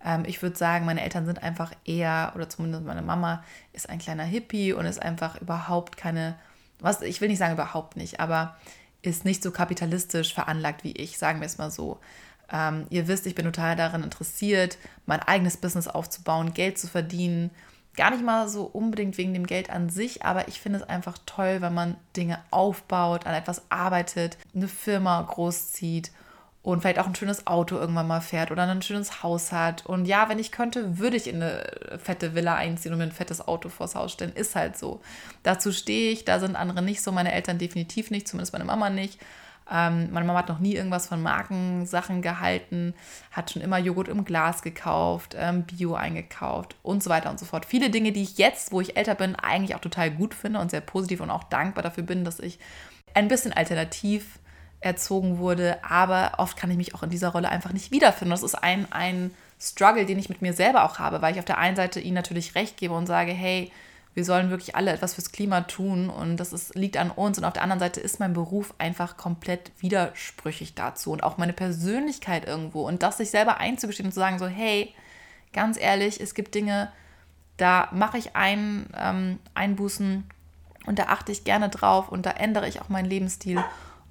Ähm, 0.03 0.23
ich 0.25 0.41
würde 0.41 0.57
sagen, 0.57 0.85
meine 0.85 1.01
Eltern 1.01 1.25
sind 1.25 1.41
einfach 1.41 1.71
eher, 1.85 2.33
oder 2.35 2.49
zumindest 2.49 2.85
meine 2.85 3.03
Mama 3.03 3.43
ist 3.71 3.87
ein 3.87 3.99
kleiner 3.99 4.23
Hippie 4.23 4.73
und 4.73 4.85
ist 4.85 5.01
einfach 5.01 5.39
überhaupt 5.39 5.95
keine, 5.95 6.35
was, 6.79 7.01
ich 7.01 7.21
will 7.21 7.29
nicht 7.29 7.37
sagen 7.37 7.53
überhaupt 7.53 7.95
nicht, 7.95 8.19
aber 8.19 8.57
ist 9.03 9.25
nicht 9.25 9.43
so 9.43 9.51
kapitalistisch 9.51 10.33
veranlagt 10.33 10.83
wie 10.83 10.93
ich, 10.93 11.17
sagen 11.17 11.39
wir 11.39 11.45
es 11.45 11.57
mal 11.57 11.71
so. 11.71 11.99
Ähm, 12.53 12.85
ihr 12.91 13.07
wisst, 13.07 13.25
ich 13.25 13.35
bin 13.35 13.45
total 13.45 13.75
daran 13.75 14.03
interessiert, 14.03 14.77
mein 15.07 15.19
eigenes 15.19 15.57
Business 15.57 15.87
aufzubauen, 15.87 16.53
Geld 16.53 16.77
zu 16.77 16.87
verdienen. 16.87 17.49
Gar 17.95 18.11
nicht 18.11 18.23
mal 18.23 18.47
so 18.47 18.63
unbedingt 18.63 19.17
wegen 19.17 19.33
dem 19.33 19.47
Geld 19.47 19.69
an 19.69 19.89
sich, 19.89 20.23
aber 20.23 20.47
ich 20.47 20.61
finde 20.61 20.79
es 20.79 20.87
einfach 20.87 21.17
toll, 21.25 21.61
wenn 21.61 21.73
man 21.73 21.97
Dinge 22.15 22.39
aufbaut, 22.51 23.25
an 23.25 23.33
etwas 23.33 23.63
arbeitet, 23.69 24.37
eine 24.55 24.67
Firma 24.67 25.21
großzieht 25.21 26.11
und 26.63 26.81
vielleicht 26.81 26.97
auch 26.99 27.07
ein 27.07 27.15
schönes 27.15 27.45
Auto 27.45 27.75
irgendwann 27.75 28.07
mal 28.07 28.21
fährt 28.21 28.49
oder 28.49 28.63
ein 28.63 28.81
schönes 28.81 29.21
Haus 29.21 29.51
hat. 29.51 29.85
Und 29.85 30.05
ja, 30.05 30.29
wenn 30.29 30.39
ich 30.39 30.51
könnte, 30.51 30.97
würde 30.97 31.17
ich 31.17 31.27
in 31.27 31.43
eine 31.43 31.99
fette 32.01 32.35
Villa 32.35 32.55
einziehen 32.55 32.93
und 32.93 32.99
mir 32.99 33.03
ein 33.03 33.11
fettes 33.11 33.45
Auto 33.45 33.67
vors 33.67 33.95
Haus 33.95 34.13
stellen. 34.13 34.33
Ist 34.33 34.55
halt 34.55 34.77
so. 34.77 35.01
Dazu 35.43 35.71
stehe 35.71 36.11
ich, 36.11 36.23
da 36.23 36.39
sind 36.39 36.55
andere 36.55 36.81
nicht 36.81 37.01
so, 37.01 37.11
meine 37.11 37.33
Eltern 37.33 37.57
definitiv 37.57 38.11
nicht, 38.11 38.27
zumindest 38.27 38.53
meine 38.53 38.65
Mama 38.65 38.89
nicht. 38.89 39.19
Ähm, 39.71 40.09
meine 40.11 40.25
Mama 40.25 40.39
hat 40.39 40.49
noch 40.49 40.59
nie 40.59 40.75
irgendwas 40.75 41.07
von 41.07 41.21
Markensachen 41.21 42.21
gehalten, 42.21 42.93
hat 43.31 43.51
schon 43.51 43.61
immer 43.61 43.77
Joghurt 43.77 44.09
im 44.09 44.25
Glas 44.25 44.61
gekauft, 44.61 45.35
ähm, 45.37 45.63
Bio 45.63 45.95
eingekauft 45.95 46.75
und 46.83 47.01
so 47.01 47.09
weiter 47.09 47.29
und 47.29 47.39
so 47.39 47.45
fort. 47.45 47.65
Viele 47.65 47.89
Dinge, 47.89 48.11
die 48.11 48.23
ich 48.23 48.37
jetzt, 48.37 48.71
wo 48.71 48.81
ich 48.81 48.97
älter 48.97 49.15
bin, 49.15 49.35
eigentlich 49.35 49.75
auch 49.75 49.81
total 49.81 50.11
gut 50.11 50.33
finde 50.33 50.59
und 50.59 50.71
sehr 50.71 50.81
positiv 50.81 51.21
und 51.21 51.31
auch 51.31 51.43
dankbar 51.43 51.83
dafür 51.83 52.03
bin, 52.03 52.25
dass 52.25 52.39
ich 52.39 52.59
ein 53.13 53.27
bisschen 53.27 53.53
alternativ 53.53 54.39
erzogen 54.83 55.37
wurde, 55.37 55.83
aber 55.83 56.33
oft 56.37 56.57
kann 56.57 56.69
ich 56.69 56.77
mich 56.77 56.93
auch 56.93 57.03
in 57.03 57.09
dieser 57.09 57.29
Rolle 57.29 57.49
einfach 57.49 57.71
nicht 57.71 57.91
wiederfinden. 57.91 58.31
Das 58.31 58.43
ist 58.43 58.55
ein, 58.55 58.91
ein 58.91 59.31
Struggle, 59.59 60.05
den 60.05 60.19
ich 60.19 60.27
mit 60.27 60.41
mir 60.41 60.53
selber 60.53 60.83
auch 60.83 60.99
habe, 60.99 61.21
weil 61.21 61.33
ich 61.33 61.39
auf 61.39 61.45
der 61.45 61.57
einen 61.57 61.77
Seite 61.77 62.01
ihnen 62.01 62.15
natürlich 62.15 62.55
recht 62.55 62.75
gebe 62.75 62.93
und 62.93 63.05
sage, 63.05 63.31
hey, 63.31 63.71
wir 64.13 64.25
sollen 64.25 64.49
wirklich 64.49 64.75
alle 64.75 64.91
etwas 64.91 65.15
fürs 65.15 65.31
Klima 65.31 65.61
tun 65.61 66.09
und 66.09 66.37
das 66.37 66.53
ist, 66.53 66.75
liegt 66.75 66.97
an 66.97 67.09
uns. 67.09 67.37
Und 67.37 67.45
auf 67.45 67.53
der 67.53 67.63
anderen 67.63 67.79
Seite 67.79 67.99
ist 67.99 68.19
mein 68.19 68.33
Beruf 68.33 68.73
einfach 68.77 69.17
komplett 69.17 69.71
widersprüchig 69.79 70.75
dazu 70.75 71.11
und 71.11 71.23
auch 71.23 71.37
meine 71.37 71.53
Persönlichkeit 71.53 72.45
irgendwo. 72.45 72.87
Und 72.87 73.01
das 73.01 73.17
sich 73.17 73.31
selber 73.31 73.57
einzugestehen 73.57 74.07
und 74.07 74.13
zu 74.13 74.19
sagen, 74.19 74.37
so, 74.37 74.47
hey, 74.47 74.93
ganz 75.51 75.79
ehrlich, 75.79 76.21
es 76.21 76.35
gibt 76.35 76.53
Dinge, 76.53 76.91
da 77.57 77.89
mache 77.91 78.17
ich 78.17 78.35
ein, 78.35 78.87
ähm, 78.95 79.39
Einbußen 79.55 80.25
und 80.85 80.99
da 80.99 81.05
achte 81.05 81.31
ich 81.31 81.43
gerne 81.43 81.69
drauf 81.69 82.09
und 82.09 82.25
da 82.25 82.31
ändere 82.31 82.67
ich 82.67 82.81
auch 82.81 82.89
meinen 82.89 83.09
Lebensstil 83.09 83.63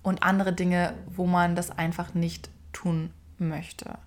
und 0.02 0.22
andere 0.22 0.52
Dinge, 0.52 0.94
wo 1.06 1.26
man 1.26 1.54
das 1.54 1.70
einfach 1.70 2.14
nicht 2.14 2.50
tun 2.72 3.10
möchte. 3.38 3.98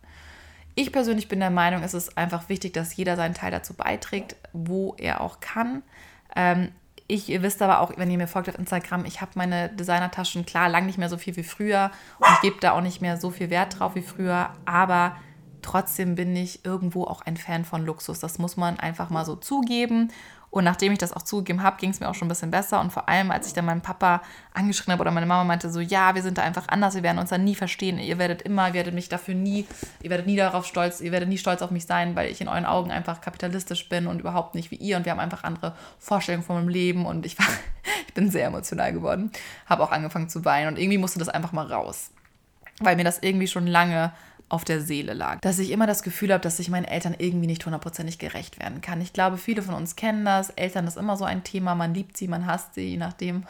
Ich 0.76 0.92
persönlich 0.92 1.30
bin 1.30 1.40
der 1.40 1.50
Meinung, 1.50 1.84
es 1.84 1.94
ist 1.94 2.18
einfach 2.18 2.50
wichtig, 2.50 2.74
dass 2.74 2.96
jeder 2.96 3.16
seinen 3.16 3.34
Teil 3.34 3.52
dazu 3.52 3.74
beiträgt, 3.74 4.36
wo 4.52 4.94
er 4.98 5.22
auch 5.22 5.40
kann. 5.40 5.84
Ähm, 6.36 6.72
ich, 7.08 7.30
ihr 7.30 7.42
wisst 7.44 7.62
aber 7.62 7.80
auch, 7.80 7.94
wenn 7.98 8.10
ihr 8.12 8.18
mir 8.18 8.28
folgt 8.28 8.50
auf 8.50 8.58
Instagram, 8.58 9.06
ich 9.06 9.22
habe 9.22 9.32
meine 9.36 9.70
Designertaschen 9.70 10.46
klar 10.46 10.70
lang 10.70 10.86
nicht 10.86 10.98
mehr 10.98 11.10
so 11.10 11.18
viel 11.18 11.36
wie 11.36 11.44
früher 11.44 11.92
und 12.20 12.28
ich 12.34 12.42
gebe 12.42 12.58
da 12.60 12.72
auch 12.72 12.82
nicht 12.82 13.02
mehr 13.02 13.18
so 13.18 13.30
viel 13.30 13.50
Wert 13.50 13.80
drauf 13.80 13.96
wie 13.96 14.02
früher, 14.02 14.50
aber 14.66 15.16
trotzdem 15.62 16.16
bin 16.16 16.36
ich 16.36 16.66
irgendwo 16.66 17.04
auch 17.06 17.22
ein 17.22 17.38
Fan 17.38 17.64
von 17.64 17.86
Luxus. 17.86 18.20
Das 18.20 18.38
muss 18.40 18.58
man 18.58 18.80
einfach 18.80 19.10
mal 19.10 19.26
so 19.26 19.36
zugeben. 19.36 20.12
Und 20.50 20.64
nachdem 20.64 20.94
ich 20.94 21.00
das 21.00 21.12
auch 21.12 21.22
zugegeben 21.22 21.64
habe, 21.64 21.78
ging 21.78 21.90
es 21.90 22.00
mir 22.00 22.08
auch 22.08 22.16
schon 22.16 22.28
ein 22.28 22.30
bisschen 22.30 22.52
besser. 22.52 22.80
Und 22.80 22.94
vor 22.94 23.10
allem, 23.10 23.30
als 23.32 23.48
ich 23.48 23.54
dann 23.54 23.66
meinen 23.66 23.82
Papa 23.82 24.22
angeschrien 24.54 24.94
habe 24.94 25.02
oder 25.02 25.12
meine 25.12 25.26
Mama 25.26 25.44
meinte 25.44 25.70
so, 25.70 25.80
ja, 25.80 26.16
wir 26.16 26.22
sind 26.22 26.38
da 26.38 26.44
einfach 26.44 26.68
anders, 26.70 26.96
wir 26.96 27.04
werden 27.04 27.20
uns 27.20 27.30
da 27.30 27.38
nie 27.38 27.56
verstehen. 27.56 28.00
Ihr 28.00 28.18
werdet 28.18 28.42
immer, 28.42 28.70
ihr 28.70 28.74
werdet 28.74 28.94
mich 28.94 29.10
dafür 29.10 29.36
nie, 29.36 29.68
ihr 30.02 30.10
werdet 30.10 30.28
nie 30.28 30.38
darauf 30.38 30.66
stolz, 30.66 31.02
ihr 31.02 31.12
werdet 31.12 31.28
nie 31.28 31.38
stolz 31.38 31.62
auf 31.62 31.72
mich 31.72 31.86
sein, 31.86 32.16
weil 32.16 32.32
ich 32.32 32.40
in 32.40 32.48
euren 32.48 32.66
Augen 32.66 32.92
einfach 32.92 33.20
kapitalistisch 33.22 33.90
bin 33.90 34.08
und 34.08 34.20
überhaupt 34.20 34.56
nicht 34.56 34.72
wie 34.72 34.76
ihr. 34.76 34.98
Und 34.98 35.06
wir 35.06 35.12
haben 35.12 35.20
einfach 35.20 35.44
andere 35.44 35.76
Vorstellungen 36.00 36.46
von 36.46 36.56
meinem 36.56 36.70
Leben. 36.70 37.06
Und 37.06 37.26
ich 37.26 37.38
war, 37.38 37.48
ich 38.08 38.14
bin 38.14 38.30
sehr 38.30 38.48
emotional 38.48 38.94
geworden, 38.94 39.32
habe 39.66 39.84
auch 39.84 39.92
angefangen 39.92 40.30
zu 40.30 40.46
weinen. 40.46 40.70
Und 40.70 40.80
irgendwie 40.80 40.98
musste 40.98 41.20
das 41.20 41.30
einfach 41.30 41.52
mal 41.52 41.66
raus. 41.66 42.12
Weil 42.80 42.96
mir 42.96 43.04
das 43.04 43.20
irgendwie 43.20 43.48
schon 43.48 43.68
lange 43.68 44.12
auf 44.50 44.64
der 44.64 44.82
Seele 44.82 45.14
lag. 45.14 45.42
Dass 45.42 45.60
ich 45.60 45.72
immer 45.72 45.88
das 45.88 46.04
Gefühl 46.04 46.32
habe, 46.32 46.42
dass 46.42 46.60
ich 46.60 46.70
meinen 46.70 46.86
Eltern 46.86 47.16
irgendwie 47.18 47.48
nicht 47.48 47.66
hundertprozentig 47.66 48.20
gerecht 48.20 48.60
werden 48.60 48.82
kann. 48.82 49.02
Ich 49.02 49.14
glaube, 49.14 49.38
viele 49.38 49.62
von 49.62 49.76
uns 49.76 49.96
kennen 49.96 50.26
das. 50.26 50.52
Eltern 50.52 50.88
ist 50.88 50.98
immer 50.98 51.18
so 51.18 51.26
ein 51.26 51.44
Thema. 51.44 51.76
Man 51.76 51.94
liebt 51.94 52.18
sie, 52.18 52.28
man 52.28 52.46
hasst 52.46 52.76
sie, 52.76 52.90
je 52.90 52.98
nachdem. 52.98 53.44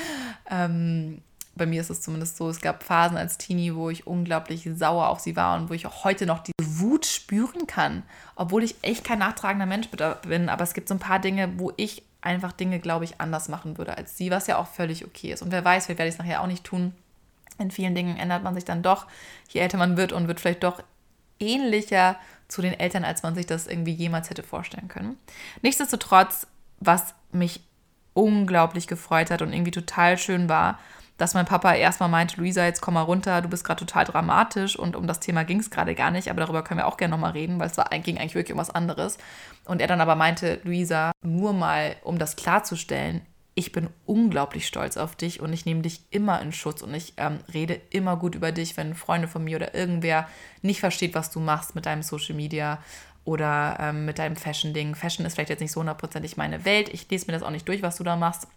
ähm, 0.50 1.22
bei 1.54 1.66
mir 1.66 1.80
ist 1.80 1.90
es 1.90 2.00
zumindest 2.00 2.36
so, 2.36 2.48
es 2.48 2.60
gab 2.60 2.82
Phasen 2.82 3.16
als 3.16 3.38
Teenie, 3.38 3.74
wo 3.74 3.90
ich 3.90 4.06
unglaublich 4.06 4.68
sauer 4.74 5.08
auf 5.08 5.20
sie 5.20 5.36
war 5.36 5.58
und 5.58 5.68
wo 5.68 5.74
ich 5.74 5.86
auch 5.86 6.04
heute 6.04 6.24
noch 6.26 6.40
diese 6.42 6.80
Wut 6.80 7.04
spüren 7.04 7.66
kann, 7.66 8.02
obwohl 8.36 8.62
ich 8.62 8.76
echt 8.82 9.04
kein 9.04 9.18
nachtragender 9.18 9.66
Mensch 9.66 9.88
bin. 9.88 10.48
Aber 10.48 10.64
es 10.64 10.74
gibt 10.74 10.88
so 10.88 10.94
ein 10.94 10.98
paar 11.00 11.18
Dinge, 11.18 11.58
wo 11.58 11.72
ich 11.76 12.04
einfach 12.22 12.52
Dinge, 12.52 12.78
glaube 12.78 13.04
ich, 13.04 13.20
anders 13.20 13.48
machen 13.48 13.76
würde 13.76 13.96
als 13.98 14.16
sie, 14.16 14.30
was 14.30 14.46
ja 14.46 14.56
auch 14.56 14.68
völlig 14.68 15.04
okay 15.04 15.32
ist. 15.32 15.42
Und 15.42 15.50
wer 15.50 15.64
weiß, 15.64 15.86
vielleicht 15.86 15.98
werde 15.98 16.08
ich 16.08 16.14
es 16.14 16.18
nachher 16.18 16.40
auch 16.40 16.46
nicht 16.46 16.64
tun 16.64 16.94
in 17.58 17.70
vielen 17.70 17.94
Dingen 17.94 18.16
ändert 18.16 18.42
man 18.42 18.54
sich 18.54 18.64
dann 18.64 18.82
doch, 18.82 19.06
je 19.48 19.60
älter 19.60 19.78
man 19.78 19.96
wird 19.96 20.12
und 20.12 20.28
wird 20.28 20.40
vielleicht 20.40 20.64
doch 20.64 20.82
ähnlicher 21.38 22.16
zu 22.48 22.62
den 22.62 22.78
Eltern, 22.78 23.04
als 23.04 23.22
man 23.22 23.34
sich 23.34 23.46
das 23.46 23.66
irgendwie 23.66 23.92
jemals 23.92 24.30
hätte 24.30 24.42
vorstellen 24.42 24.88
können. 24.88 25.18
Nichtsdestotrotz, 25.62 26.46
was 26.80 27.14
mich 27.32 27.60
unglaublich 28.14 28.86
gefreut 28.86 29.30
hat 29.30 29.42
und 29.42 29.52
irgendwie 29.52 29.70
total 29.70 30.18
schön 30.18 30.48
war, 30.48 30.78
dass 31.18 31.34
mein 31.34 31.46
Papa 31.46 31.74
erstmal 31.74 32.08
meinte, 32.08 32.40
Luisa, 32.40 32.64
jetzt 32.64 32.80
komm 32.80 32.94
mal 32.94 33.02
runter, 33.02 33.42
du 33.42 33.48
bist 33.48 33.64
gerade 33.64 33.78
total 33.78 34.04
dramatisch 34.04 34.76
und 34.76 34.96
um 34.96 35.06
das 35.06 35.20
Thema 35.20 35.44
ging 35.44 35.60
es 35.60 35.70
gerade 35.70 35.94
gar 35.94 36.10
nicht, 36.10 36.28
aber 36.28 36.40
darüber 36.40 36.64
können 36.64 36.80
wir 36.80 36.86
auch 36.86 36.96
gerne 36.96 37.12
nochmal 37.12 37.32
reden, 37.32 37.60
weil 37.60 37.68
es 37.68 37.76
war, 37.76 37.88
ging 37.90 38.18
eigentlich 38.18 38.34
wirklich 38.34 38.52
um 38.52 38.58
was 38.58 38.70
anderes. 38.70 39.18
Und 39.64 39.80
er 39.80 39.86
dann 39.86 40.00
aber 40.00 40.16
meinte, 40.16 40.60
Luisa, 40.64 41.12
nur 41.22 41.52
mal, 41.52 41.96
um 42.02 42.18
das 42.18 42.34
klarzustellen, 42.36 43.22
ich 43.54 43.72
bin 43.72 43.90
unglaublich 44.06 44.66
stolz 44.66 44.96
auf 44.96 45.14
dich 45.14 45.40
und 45.40 45.52
ich 45.52 45.66
nehme 45.66 45.82
dich 45.82 46.00
immer 46.10 46.40
in 46.40 46.52
Schutz 46.52 46.82
und 46.82 46.94
ich 46.94 47.14
ähm, 47.18 47.38
rede 47.52 47.80
immer 47.90 48.16
gut 48.16 48.34
über 48.34 48.50
dich, 48.50 48.76
wenn 48.76 48.94
Freunde 48.94 49.28
von 49.28 49.44
mir 49.44 49.56
oder 49.56 49.74
irgendwer 49.74 50.26
nicht 50.62 50.80
versteht, 50.80 51.14
was 51.14 51.30
du 51.30 51.40
machst 51.40 51.74
mit 51.74 51.84
deinem 51.84 52.02
Social 52.02 52.34
Media 52.34 52.78
oder 53.24 53.76
ähm, 53.78 54.06
mit 54.06 54.18
deinem 54.18 54.36
Fashion-Ding. 54.36 54.94
Fashion 54.94 55.26
ist 55.26 55.34
vielleicht 55.34 55.50
jetzt 55.50 55.60
nicht 55.60 55.72
so 55.72 55.80
hundertprozentig 55.80 56.36
meine 56.36 56.64
Welt. 56.64 56.88
Ich 56.88 57.08
lese 57.10 57.26
mir 57.26 57.34
das 57.34 57.42
auch 57.42 57.50
nicht 57.50 57.68
durch, 57.68 57.82
was 57.82 57.96
du 57.96 58.04
da 58.04 58.16
machst. 58.16 58.48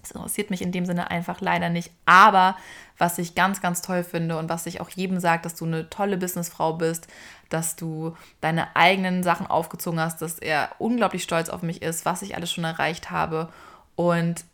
Das 0.00 0.12
interessiert 0.12 0.50
mich 0.50 0.62
in 0.62 0.72
dem 0.72 0.86
Sinne 0.86 1.10
einfach 1.10 1.40
leider 1.40 1.68
nicht. 1.68 1.90
Aber 2.06 2.56
was 2.96 3.18
ich 3.18 3.34
ganz, 3.34 3.60
ganz 3.60 3.82
toll 3.82 4.02
finde 4.02 4.38
und 4.38 4.48
was 4.48 4.66
ich 4.66 4.80
auch 4.80 4.88
jedem 4.90 5.20
sagt, 5.20 5.44
dass 5.44 5.56
du 5.56 5.66
eine 5.66 5.90
tolle 5.90 6.16
Businessfrau 6.16 6.72
bist, 6.72 7.06
dass 7.50 7.76
du 7.76 8.16
deine 8.40 8.74
eigenen 8.76 9.22
Sachen 9.22 9.46
aufgezogen 9.46 10.00
hast, 10.00 10.22
dass 10.22 10.38
er 10.38 10.70
unglaublich 10.78 11.22
stolz 11.22 11.48
auf 11.50 11.62
mich 11.62 11.82
ist, 11.82 12.04
was 12.04 12.22
ich 12.22 12.34
alles 12.34 12.50
schon 12.50 12.64
erreicht 12.64 13.10
habe 13.10 13.50
und 13.98 14.44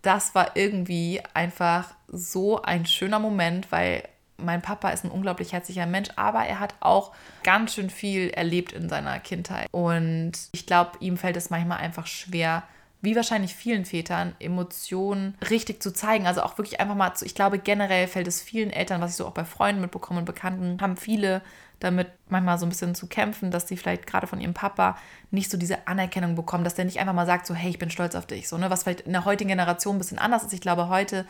das 0.00 0.34
war 0.34 0.56
irgendwie 0.56 1.20
einfach 1.34 1.94
so 2.08 2.62
ein 2.62 2.86
schöner 2.86 3.18
Moment, 3.18 3.70
weil 3.70 4.08
mein 4.38 4.62
Papa 4.62 4.88
ist 4.88 5.04
ein 5.04 5.10
unglaublich 5.10 5.52
herzlicher 5.52 5.84
Mensch, 5.84 6.08
aber 6.16 6.46
er 6.46 6.58
hat 6.58 6.74
auch 6.80 7.12
ganz 7.42 7.74
schön 7.74 7.90
viel 7.90 8.30
erlebt 8.30 8.72
in 8.72 8.88
seiner 8.88 9.20
Kindheit. 9.20 9.68
Und 9.72 10.32
ich 10.52 10.64
glaube, 10.64 10.92
ihm 11.00 11.18
fällt 11.18 11.36
es 11.36 11.50
manchmal 11.50 11.78
einfach 11.78 12.06
schwer, 12.06 12.62
wie 13.02 13.14
wahrscheinlich 13.14 13.54
vielen 13.54 13.84
Vätern, 13.84 14.34
Emotionen 14.38 15.36
richtig 15.50 15.82
zu 15.82 15.92
zeigen. 15.92 16.26
Also 16.26 16.40
auch 16.40 16.56
wirklich 16.56 16.80
einfach 16.80 16.94
mal 16.94 17.12
zu, 17.12 17.26
ich 17.26 17.34
glaube, 17.34 17.58
generell 17.58 18.08
fällt 18.08 18.26
es 18.26 18.40
vielen 18.40 18.70
Eltern, 18.70 19.02
was 19.02 19.10
ich 19.10 19.16
so 19.18 19.26
auch 19.26 19.32
bei 19.32 19.44
Freunden 19.44 19.82
mitbekomme 19.82 20.20
und 20.20 20.24
Bekannten, 20.24 20.80
haben 20.80 20.96
viele 20.96 21.42
damit 21.82 22.08
manchmal 22.28 22.58
so 22.58 22.66
ein 22.66 22.68
bisschen 22.68 22.94
zu 22.94 23.06
kämpfen, 23.06 23.50
dass 23.50 23.68
sie 23.68 23.76
vielleicht 23.76 24.06
gerade 24.06 24.26
von 24.26 24.40
ihrem 24.40 24.54
Papa 24.54 24.96
nicht 25.30 25.50
so 25.50 25.58
diese 25.58 25.86
Anerkennung 25.86 26.34
bekommen, 26.34 26.64
dass 26.64 26.74
der 26.74 26.84
nicht 26.84 27.00
einfach 27.00 27.14
mal 27.14 27.26
sagt, 27.26 27.46
so, 27.46 27.54
hey, 27.54 27.70
ich 27.70 27.78
bin 27.78 27.90
stolz 27.90 28.14
auf 28.14 28.26
dich. 28.26 28.48
So, 28.48 28.58
ne? 28.58 28.70
Was 28.70 28.82
vielleicht 28.82 29.02
in 29.02 29.12
der 29.12 29.24
heutigen 29.24 29.48
Generation 29.48 29.96
ein 29.96 29.98
bisschen 29.98 30.18
anders 30.18 30.44
ist. 30.44 30.52
Ich 30.52 30.60
glaube, 30.60 30.88
heute 30.88 31.26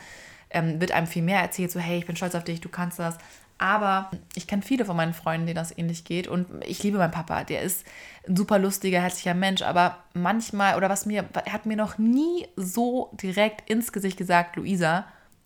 ähm, 0.49 0.79
wird 0.79 0.91
einem 0.91 1.07
viel 1.07 1.23
mehr 1.23 1.41
erzählt, 1.41 1.71
so, 1.71 1.79
hey, 1.79 1.97
ich 1.97 2.05
bin 2.05 2.15
stolz 2.15 2.35
auf 2.35 2.43
dich, 2.43 2.61
du 2.61 2.69
kannst 2.69 2.99
das. 2.99 3.17
Aber 3.57 4.11
ich 4.35 4.47
kenne 4.47 4.61
viele 4.61 4.83
von 4.83 4.97
meinen 4.97 5.13
Freunden, 5.13 5.45
denen 5.45 5.55
das 5.55 5.77
ähnlich 5.77 6.03
geht. 6.03 6.27
Und 6.27 6.47
ich 6.65 6.83
liebe 6.83 6.97
meinen 6.97 7.11
Papa. 7.11 7.43
Der 7.43 7.61
ist 7.61 7.85
ein 8.27 8.35
super 8.35 8.59
lustiger, 8.59 8.99
herzlicher 8.99 9.33
Mensch. 9.35 9.61
Aber 9.61 9.99
manchmal, 10.13 10.75
oder 10.75 10.89
was 10.89 11.05
mir, 11.05 11.25
er 11.45 11.53
hat 11.53 11.65
mir 11.65 11.77
noch 11.77 11.97
nie 11.97 12.47
so 12.55 13.11
direkt 13.13 13.69
ins 13.69 13.93
Gesicht 13.93 14.17
gesagt, 14.17 14.55
Luisa, 14.55 15.05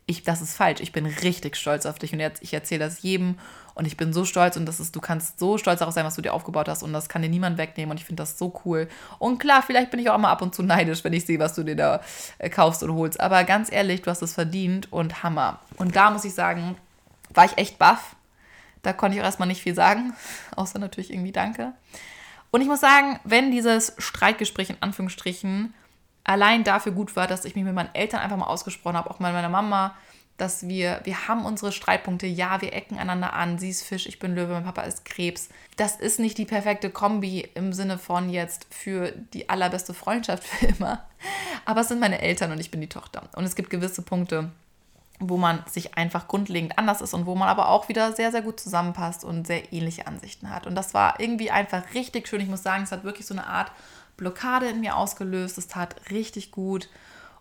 ich, 0.09 0.23
das 0.23 0.41
ist 0.41 0.55
falsch. 0.55 0.79
Ich 0.79 0.93
bin 0.93 1.05
richtig 1.05 1.57
stolz 1.57 1.85
auf 1.85 1.99
dich. 1.99 2.13
Und 2.13 2.19
jetzt, 2.19 2.41
ich 2.41 2.53
erzähle 2.53 2.85
das 2.85 3.01
jedem. 3.01 3.37
Und 3.75 3.85
ich 3.85 3.95
bin 3.95 4.11
so 4.11 4.25
stolz 4.25 4.57
und 4.57 4.65
das 4.65 4.79
ist, 4.79 4.95
du 4.95 4.99
kannst 4.99 5.37
so 5.37 5.59
stolz 5.59 5.79
darauf 5.79 5.93
sein, 5.93 6.03
was 6.03 6.15
du 6.15 6.23
dir 6.23 6.33
aufgebaut 6.33 6.67
hast 6.67 6.81
und 6.81 6.93
das 6.93 7.09
kann 7.09 7.21
dir 7.21 7.29
niemand 7.29 7.59
wegnehmen 7.59 7.91
und 7.91 7.99
ich 7.99 8.05
finde 8.05 8.23
das 8.23 8.35
so 8.35 8.59
cool. 8.65 8.87
Und 9.19 9.37
klar, 9.37 9.61
vielleicht 9.61 9.91
bin 9.91 9.99
ich 9.99 10.09
auch 10.09 10.15
immer 10.15 10.29
ab 10.29 10.41
und 10.41 10.55
zu 10.55 10.63
neidisch, 10.63 11.03
wenn 11.03 11.13
ich 11.13 11.27
sehe, 11.27 11.37
was 11.37 11.53
du 11.53 11.61
dir 11.61 11.75
da 11.75 12.01
äh, 12.39 12.49
kaufst 12.49 12.81
und 12.81 12.95
holst. 12.95 13.19
Aber 13.19 13.43
ganz 13.43 13.71
ehrlich, 13.71 14.01
du 14.01 14.09
hast 14.09 14.23
es 14.23 14.33
verdient 14.33 14.91
und 14.91 15.21
Hammer. 15.21 15.59
Und 15.75 15.95
da 15.95 16.09
muss 16.09 16.25
ich 16.25 16.33
sagen, 16.33 16.75
war 17.35 17.45
ich 17.45 17.55
echt 17.59 17.77
baff, 17.77 18.15
Da 18.81 18.93
konnte 18.93 19.15
ich 19.15 19.21
auch 19.21 19.25
erstmal 19.27 19.47
nicht 19.47 19.61
viel 19.61 19.75
sagen, 19.75 20.13
außer 20.55 20.79
natürlich 20.79 21.13
irgendwie 21.13 21.31
Danke. 21.31 21.73
Und 22.49 22.61
ich 22.61 22.67
muss 22.67 22.79
sagen, 22.79 23.19
wenn 23.25 23.51
dieses 23.51 23.93
Streitgespräch 23.99 24.71
in 24.71 24.77
Anführungsstrichen 24.79 25.75
allein 26.27 26.63
dafür 26.63 26.91
gut 26.91 27.15
war, 27.15 27.25
dass 27.25 27.45
ich 27.45 27.55
mich 27.55 27.63
mit 27.63 27.73
meinen 27.73 27.93
Eltern 27.95 28.19
einfach 28.19 28.37
mal 28.37 28.45
ausgesprochen 28.45 28.97
habe, 28.97 29.09
auch 29.09 29.19
mit 29.19 29.31
meiner 29.31 29.49
Mama, 29.49 29.95
dass 30.37 30.67
wir, 30.67 31.01
wir 31.03 31.27
haben 31.27 31.45
unsere 31.45 31.71
Streitpunkte, 31.71 32.27
ja, 32.27 32.61
wir 32.61 32.73
ecken 32.73 32.99
einander 32.99 33.33
an, 33.33 33.57
sie 33.57 33.69
ist 33.69 33.81
Fisch, 33.81 34.05
ich 34.05 34.19
bin 34.19 34.35
Löwe, 34.35 34.53
mein 34.53 34.65
Papa 34.65 34.83
ist 34.83 35.03
Krebs. 35.03 35.49
Das 35.77 35.95
ist 35.95 36.19
nicht 36.19 36.37
die 36.37 36.45
perfekte 36.45 36.91
Kombi 36.91 37.49
im 37.55 37.73
Sinne 37.73 37.97
von 37.97 38.29
jetzt 38.29 38.67
für 38.69 39.13
die 39.33 39.49
allerbeste 39.49 39.95
Freundschaft 39.95 40.43
für 40.43 40.67
immer. 40.67 41.03
Aber 41.65 41.81
es 41.81 41.87
sind 41.87 41.99
meine 41.99 42.21
Eltern 42.21 42.51
und 42.51 42.59
ich 42.59 42.69
bin 42.69 42.81
die 42.81 42.89
Tochter. 42.89 43.23
Und 43.35 43.45
es 43.45 43.55
gibt 43.55 43.71
gewisse 43.71 44.03
Punkte, 44.03 44.51
wo 45.19 45.37
man 45.37 45.63
sich 45.67 45.97
einfach 45.97 46.27
grundlegend 46.27 46.77
anders 46.77 47.01
ist 47.01 47.15
und 47.15 47.25
wo 47.25 47.33
man 47.33 47.47
aber 47.47 47.69
auch 47.69 47.89
wieder 47.89 48.13
sehr, 48.13 48.31
sehr 48.31 48.43
gut 48.43 48.59
zusammenpasst 48.59 49.23
und 49.23 49.47
sehr 49.47 49.73
ähnliche 49.73 50.05
Ansichten 50.05 50.51
hat. 50.51 50.67
Und 50.67 50.75
das 50.75 50.93
war 50.93 51.19
irgendwie 51.19 51.49
einfach 51.49 51.95
richtig 51.95 52.27
schön. 52.27 52.41
Ich 52.41 52.47
muss 52.47 52.61
sagen, 52.61 52.83
es 52.83 52.91
hat 52.91 53.03
wirklich 53.03 53.25
so 53.25 53.33
eine 53.33 53.47
Art 53.47 53.71
Blockade 54.17 54.67
in 54.67 54.81
mir 54.81 54.97
ausgelöst. 54.97 55.57
Es 55.57 55.67
tat 55.67 55.95
richtig 56.11 56.51
gut. 56.51 56.89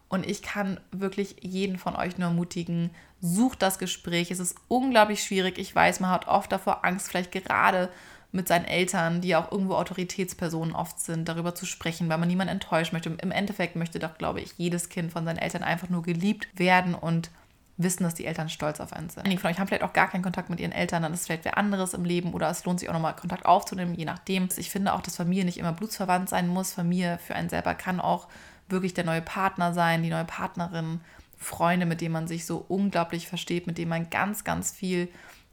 Und 0.08 0.24
ich 0.24 0.42
kann 0.42 0.78
wirklich 0.92 1.36
jeden 1.40 1.78
von 1.78 1.96
euch 1.96 2.16
nur 2.16 2.28
ermutigen, 2.28 2.90
sucht 3.20 3.62
das 3.62 3.78
Gespräch. 3.78 4.30
Es 4.30 4.38
ist 4.38 4.56
unglaublich 4.68 5.22
schwierig. 5.22 5.58
Ich 5.58 5.74
weiß, 5.74 6.00
man 6.00 6.10
hat 6.10 6.28
oft 6.28 6.52
davor 6.52 6.84
Angst, 6.84 7.08
vielleicht 7.08 7.32
gerade 7.32 7.90
mit 8.30 8.46
seinen 8.46 8.66
Eltern, 8.66 9.20
die 9.20 9.34
auch 9.34 9.50
irgendwo 9.50 9.74
Autoritätspersonen 9.74 10.74
oft 10.74 11.00
sind, 11.00 11.28
darüber 11.28 11.54
zu 11.54 11.66
sprechen, 11.66 12.08
weil 12.08 12.18
man 12.18 12.28
niemanden 12.28 12.52
enttäuschen 12.52 12.94
möchte. 12.94 13.10
Im 13.10 13.30
Endeffekt 13.32 13.74
möchte 13.74 13.98
doch, 13.98 14.18
glaube 14.18 14.40
ich, 14.40 14.52
jedes 14.56 14.88
Kind 14.88 15.10
von 15.10 15.24
seinen 15.24 15.38
Eltern 15.38 15.62
einfach 15.62 15.88
nur 15.88 16.02
geliebt 16.02 16.46
werden 16.54 16.94
und 16.94 17.30
wissen, 17.78 18.04
dass 18.04 18.14
die 18.14 18.24
Eltern 18.24 18.48
stolz 18.48 18.80
auf 18.80 18.92
einen 18.92 19.10
sind. 19.10 19.24
Einige 19.24 19.40
von 19.40 19.50
euch 19.50 19.58
haben 19.58 19.68
vielleicht 19.68 19.82
auch 19.82 19.92
gar 19.92 20.08
keinen 20.08 20.22
Kontakt 20.22 20.48
mit 20.48 20.60
ihren 20.60 20.72
Eltern, 20.72 21.02
dann 21.02 21.12
ist 21.12 21.26
vielleicht 21.26 21.44
wer 21.44 21.58
anderes 21.58 21.94
im 21.94 22.04
Leben 22.04 22.32
oder 22.32 22.48
es 22.48 22.64
lohnt 22.64 22.80
sich 22.80 22.88
auch 22.88 22.94
nochmal 22.94 23.16
Kontakt 23.16 23.44
aufzunehmen, 23.44 23.94
je 23.94 24.04
nachdem. 24.04 24.48
Ich 24.56 24.70
finde 24.70 24.94
auch, 24.94 25.02
dass 25.02 25.16
Familie 25.16 25.44
nicht 25.44 25.58
immer 25.58 25.72
blutsverwandt 25.72 26.28
sein 26.28 26.48
muss. 26.48 26.72
Familie 26.72 27.18
für 27.18 27.34
einen 27.34 27.48
selber 27.48 27.74
kann 27.74 28.00
auch 28.00 28.28
wirklich 28.68 28.94
der 28.94 29.04
neue 29.04 29.22
Partner 29.22 29.72
sein, 29.74 30.02
die 30.02 30.10
neue 30.10 30.24
Partnerin, 30.24 31.00
Freunde, 31.36 31.86
mit 31.86 32.00
denen 32.00 32.12
man 32.12 32.26
sich 32.26 32.46
so 32.46 32.64
unglaublich 32.66 33.28
versteht, 33.28 33.66
mit 33.66 33.76
denen 33.76 33.90
man 33.90 34.08
ganz, 34.08 34.42
ganz 34.42 34.72
viel, 34.72 35.08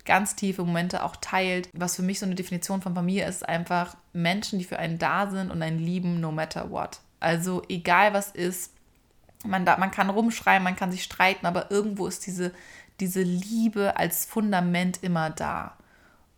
ganz 0.06 0.36
tiefe 0.36 0.64
Momente 0.64 1.04
auch 1.04 1.18
teilt. 1.18 1.70
Was 1.74 1.98
für 1.98 2.04
mich 2.04 2.20
so 2.20 2.26
eine 2.26 2.36
Definition 2.36 2.82
von 2.82 2.96
Familie 2.96 3.28
ist, 3.28 3.48
einfach 3.48 3.98
Menschen, 4.14 4.60
die 4.60 4.66
für 4.66 4.80
einen 4.80 4.98
da 4.98 5.30
sind 5.30 5.52
und 5.52 5.62
einen 5.62 5.80
lieben, 5.80 6.22
no 6.22 6.32
matter 6.32 6.72
what. 6.72 7.02
Also 7.20 7.64
egal 7.70 8.14
was 8.14 8.32
ist, 8.32 8.73
man, 9.44 9.66
da, 9.66 9.78
man 9.78 9.92
kann 9.92 10.10
rumschreien, 10.10 10.64
man 10.64 10.76
kann 10.76 10.92
sich 10.92 11.04
streiten, 11.04 11.46
aber 11.46 11.72
irgendwo 11.72 12.08
ist 12.08 12.26
diese, 12.26 12.52
diese 13.00 13.22
Liebe 13.22 13.98
als 13.98 14.26
Fundament 14.26 15.00
immer 15.02 15.30
da. 15.30 15.78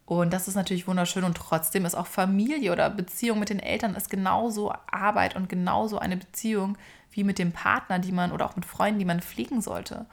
Und 0.06 0.34
das 0.34 0.48
ist 0.48 0.56
natürlich 0.56 0.88
wunderschön 0.88 1.24
und 1.24 1.36
trotzdem 1.36 1.84
ist 1.86 1.96
auch 1.96 2.06
Familie 2.06 2.72
oder 2.72 2.90
Beziehung 2.92 3.40
mit 3.40 3.50
den 3.50 3.60
Eltern 3.60 3.96
ist 3.96 4.10
genauso 4.10 4.72
Arbeit 4.92 5.36
und 5.36 5.50
genauso 5.50 5.98
eine 5.98 6.18
Beziehung 6.18 6.78
wie 7.12 7.24
mit 7.24 7.40
dem 7.40 7.52
Partner, 7.52 7.98
die 7.98 8.12
man 8.12 8.32
oder 8.32 8.46
auch 8.46 8.56
mit 8.56 8.66
Freunden, 8.66 9.00
die 9.00 9.06
man 9.06 9.22
pflegen 9.22 9.62
sollte. 9.62 10.06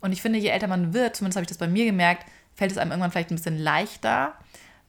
Und 0.00 0.12
ich 0.12 0.20
finde, 0.20 0.38
je 0.38 0.48
älter 0.48 0.66
man 0.66 0.92
wird, 0.92 1.14
zumindest 1.14 1.36
habe 1.36 1.44
ich 1.44 1.48
das 1.48 1.58
bei 1.58 1.68
mir 1.68 1.84
gemerkt, 1.84 2.26
fällt 2.54 2.72
es 2.72 2.78
einem 2.78 2.90
irgendwann 2.90 3.12
vielleicht 3.12 3.30
ein 3.30 3.36
bisschen 3.36 3.58
leichter, 3.58 4.34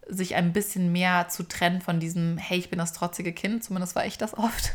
sich 0.08 0.36
ein 0.36 0.54
bisschen 0.54 0.92
mehr 0.92 1.28
zu 1.28 1.44
trennen 1.44 1.82
von 1.82 2.00
diesem, 2.00 2.38
hey, 2.38 2.58
ich 2.58 2.70
bin 2.70 2.80
das 2.80 2.94
trotzige 2.94 3.34
Kind, 3.34 3.64
zumindest 3.64 3.96
war 3.96 4.06
ich 4.06 4.18
das 4.18 4.38
oft, 4.38 4.74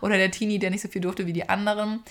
oder 0.00 0.16
der 0.16 0.30
Teenie, 0.30 0.58
der 0.58 0.70
nicht 0.70 0.82
so 0.82 0.88
viel 0.88 1.00
durfte 1.00 1.26
wie 1.26 1.32
die 1.32 1.48
anderen, 1.48 2.02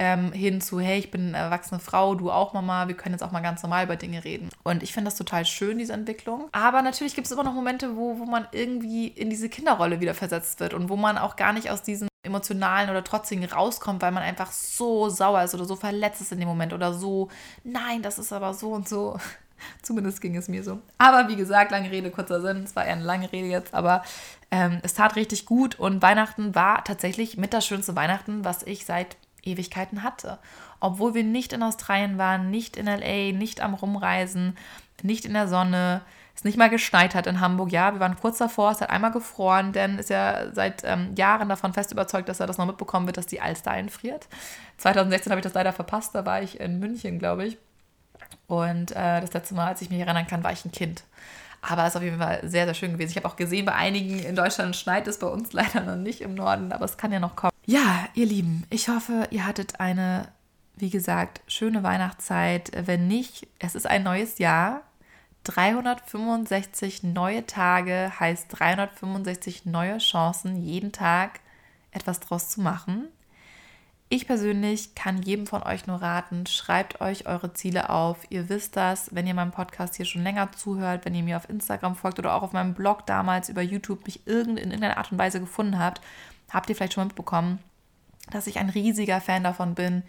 ähm, 0.00 0.32
hin 0.32 0.62
zu, 0.62 0.80
hey, 0.80 0.98
ich 0.98 1.10
bin 1.10 1.28
eine 1.28 1.36
erwachsene 1.36 1.78
Frau, 1.78 2.14
du 2.14 2.30
auch 2.30 2.54
Mama, 2.54 2.88
wir 2.88 2.96
können 2.96 3.14
jetzt 3.14 3.22
auch 3.22 3.32
mal 3.32 3.40
ganz 3.40 3.62
normal 3.62 3.84
über 3.84 3.96
Dinge 3.96 4.24
reden. 4.24 4.48
Und 4.62 4.82
ich 4.82 4.94
finde 4.94 5.10
das 5.10 5.16
total 5.16 5.44
schön, 5.44 5.76
diese 5.76 5.92
Entwicklung. 5.92 6.48
Aber 6.52 6.80
natürlich 6.80 7.14
gibt 7.14 7.26
es 7.26 7.32
immer 7.32 7.44
noch 7.44 7.52
Momente, 7.52 7.96
wo, 7.96 8.18
wo 8.18 8.24
man 8.24 8.48
irgendwie 8.52 9.08
in 9.08 9.28
diese 9.28 9.50
Kinderrolle 9.50 10.00
wieder 10.00 10.14
versetzt 10.14 10.58
wird 10.58 10.72
und 10.72 10.88
wo 10.88 10.96
man 10.96 11.18
auch 11.18 11.36
gar 11.36 11.52
nicht 11.52 11.70
aus 11.70 11.82
diesem 11.82 12.08
emotionalen 12.22 12.88
oder 12.88 13.04
trotzigen 13.04 13.44
rauskommt, 13.44 14.00
weil 14.00 14.12
man 14.12 14.22
einfach 14.22 14.52
so 14.52 15.10
sauer 15.10 15.42
ist 15.42 15.54
oder 15.54 15.66
so 15.66 15.76
verletzt 15.76 16.22
ist 16.22 16.32
in 16.32 16.38
dem 16.38 16.48
Moment 16.48 16.72
oder 16.72 16.94
so, 16.94 17.28
nein, 17.62 18.00
das 18.00 18.18
ist 18.18 18.32
aber 18.32 18.54
so 18.54 18.72
und 18.72 18.88
so. 18.88 19.18
Zumindest 19.82 20.20
ging 20.20 20.36
es 20.36 20.48
mir 20.48 20.62
so. 20.62 20.80
Aber 20.98 21.28
wie 21.28 21.36
gesagt, 21.36 21.70
lange 21.70 21.90
Rede, 21.90 22.10
kurzer 22.10 22.40
Sinn. 22.40 22.64
Es 22.64 22.76
war 22.76 22.84
eher 22.84 22.94
eine 22.94 23.04
lange 23.04 23.32
Rede 23.32 23.48
jetzt, 23.48 23.74
aber 23.74 24.02
ähm, 24.50 24.80
es 24.82 24.94
tat 24.94 25.16
richtig 25.16 25.46
gut 25.46 25.78
und 25.78 26.02
Weihnachten 26.02 26.54
war 26.54 26.84
tatsächlich 26.84 27.36
mit 27.36 27.52
das 27.52 27.66
schönste 27.66 27.96
Weihnachten, 27.96 28.44
was 28.44 28.62
ich 28.62 28.84
seit 28.84 29.16
Ewigkeiten 29.42 30.02
hatte. 30.02 30.38
Obwohl 30.80 31.14
wir 31.14 31.24
nicht 31.24 31.52
in 31.52 31.62
Australien 31.62 32.18
waren, 32.18 32.50
nicht 32.50 32.76
in 32.76 32.86
LA, 32.86 33.32
nicht 33.32 33.60
am 33.60 33.74
Rumreisen, 33.74 34.56
nicht 35.02 35.24
in 35.24 35.34
der 35.34 35.48
Sonne, 35.48 36.02
es 36.34 36.44
nicht 36.44 36.56
mal 36.56 36.70
geschneit 36.70 37.14
hat 37.14 37.26
in 37.26 37.40
Hamburg. 37.40 37.70
Ja, 37.70 37.92
wir 37.92 38.00
waren 38.00 38.16
kurz 38.16 38.38
davor, 38.38 38.70
es 38.70 38.80
hat 38.80 38.90
einmal 38.90 39.12
gefroren, 39.12 39.72
denn 39.72 39.98
ist 39.98 40.10
ja 40.10 40.52
seit 40.52 40.82
ähm, 40.84 41.14
Jahren 41.16 41.48
davon 41.48 41.74
fest 41.74 41.92
überzeugt, 41.92 42.28
dass 42.28 42.40
er 42.40 42.46
das 42.46 42.58
noch 42.58 42.66
mitbekommen 42.66 43.06
wird, 43.06 43.18
dass 43.18 43.26
die 43.26 43.40
Alster 43.40 43.70
einfriert. 43.70 44.26
2016 44.78 45.30
habe 45.30 45.40
ich 45.40 45.44
das 45.44 45.54
leider 45.54 45.72
verpasst, 45.72 46.14
da 46.14 46.24
war 46.24 46.42
ich 46.42 46.58
in 46.58 46.78
München, 46.78 47.18
glaube 47.18 47.46
ich. 47.46 47.58
Und 48.50 48.90
äh, 48.90 49.20
das 49.20 49.32
letzte 49.32 49.54
Mal, 49.54 49.68
als 49.68 49.80
ich 49.80 49.90
mich 49.90 50.00
erinnern 50.00 50.26
kann, 50.26 50.42
war 50.42 50.50
ich 50.50 50.64
ein 50.64 50.72
Kind. 50.72 51.04
Aber 51.62 51.82
es 51.82 51.90
ist 51.90 51.96
auf 51.96 52.02
jeden 52.02 52.18
Fall 52.18 52.40
sehr, 52.42 52.64
sehr 52.64 52.74
schön 52.74 52.92
gewesen. 52.92 53.10
Ich 53.10 53.16
habe 53.16 53.28
auch 53.28 53.36
gesehen, 53.36 53.64
bei 53.64 53.74
einigen 53.74 54.18
in 54.18 54.34
Deutschland 54.34 54.74
schneit 54.74 55.06
es, 55.06 55.20
bei 55.20 55.28
uns 55.28 55.52
leider 55.54 55.82
noch 55.82 55.94
nicht 55.94 56.20
im 56.20 56.34
Norden, 56.34 56.72
aber 56.72 56.84
es 56.84 56.96
kann 56.96 57.12
ja 57.12 57.20
noch 57.20 57.36
kommen. 57.36 57.52
Ja, 57.64 58.08
ihr 58.14 58.26
Lieben, 58.26 58.64
ich 58.68 58.88
hoffe, 58.88 59.28
ihr 59.30 59.46
hattet 59.46 59.78
eine, 59.78 60.26
wie 60.74 60.90
gesagt, 60.90 61.42
schöne 61.46 61.84
Weihnachtszeit. 61.84 62.72
Wenn 62.74 63.06
nicht, 63.06 63.46
es 63.60 63.76
ist 63.76 63.86
ein 63.86 64.02
neues 64.02 64.38
Jahr. 64.38 64.82
365 65.44 67.04
neue 67.04 67.46
Tage 67.46 68.12
heißt 68.18 68.46
365 68.50 69.64
neue 69.64 69.98
Chancen, 69.98 70.56
jeden 70.56 70.90
Tag 70.90 71.38
etwas 71.92 72.18
draus 72.18 72.48
zu 72.48 72.60
machen. 72.60 73.06
Ich 74.12 74.26
persönlich 74.26 74.96
kann 74.96 75.22
jedem 75.22 75.46
von 75.46 75.62
euch 75.62 75.86
nur 75.86 76.02
raten, 76.02 76.44
schreibt 76.44 77.00
euch 77.00 77.28
eure 77.28 77.52
Ziele 77.52 77.90
auf. 77.90 78.26
Ihr 78.28 78.48
wisst 78.48 78.74
das, 78.74 79.14
wenn 79.14 79.24
ihr 79.24 79.34
meinem 79.34 79.52
Podcast 79.52 79.94
hier 79.94 80.04
schon 80.04 80.24
länger 80.24 80.50
zuhört, 80.50 81.04
wenn 81.04 81.14
ihr 81.14 81.22
mir 81.22 81.36
auf 81.36 81.48
Instagram 81.48 81.94
folgt 81.94 82.18
oder 82.18 82.34
auch 82.34 82.42
auf 82.42 82.52
meinem 82.52 82.74
Blog 82.74 83.06
damals 83.06 83.48
über 83.48 83.62
YouTube 83.62 84.04
mich 84.06 84.26
in 84.26 84.56
irgendeiner 84.56 84.96
Art 84.96 85.12
und 85.12 85.18
Weise 85.18 85.38
gefunden 85.38 85.78
habt, 85.78 86.00
habt 86.50 86.68
ihr 86.68 86.74
vielleicht 86.74 86.94
schon 86.94 87.06
mitbekommen, 87.06 87.60
dass 88.32 88.48
ich 88.48 88.58
ein 88.58 88.68
riesiger 88.68 89.20
Fan 89.20 89.44
davon 89.44 89.76
bin, 89.76 90.02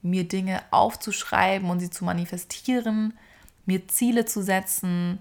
mir 0.00 0.26
Dinge 0.26 0.62
aufzuschreiben 0.70 1.68
und 1.68 1.78
sie 1.78 1.90
zu 1.90 2.06
manifestieren, 2.06 3.18
mir 3.66 3.86
Ziele 3.86 4.24
zu 4.24 4.42
setzen, 4.42 5.18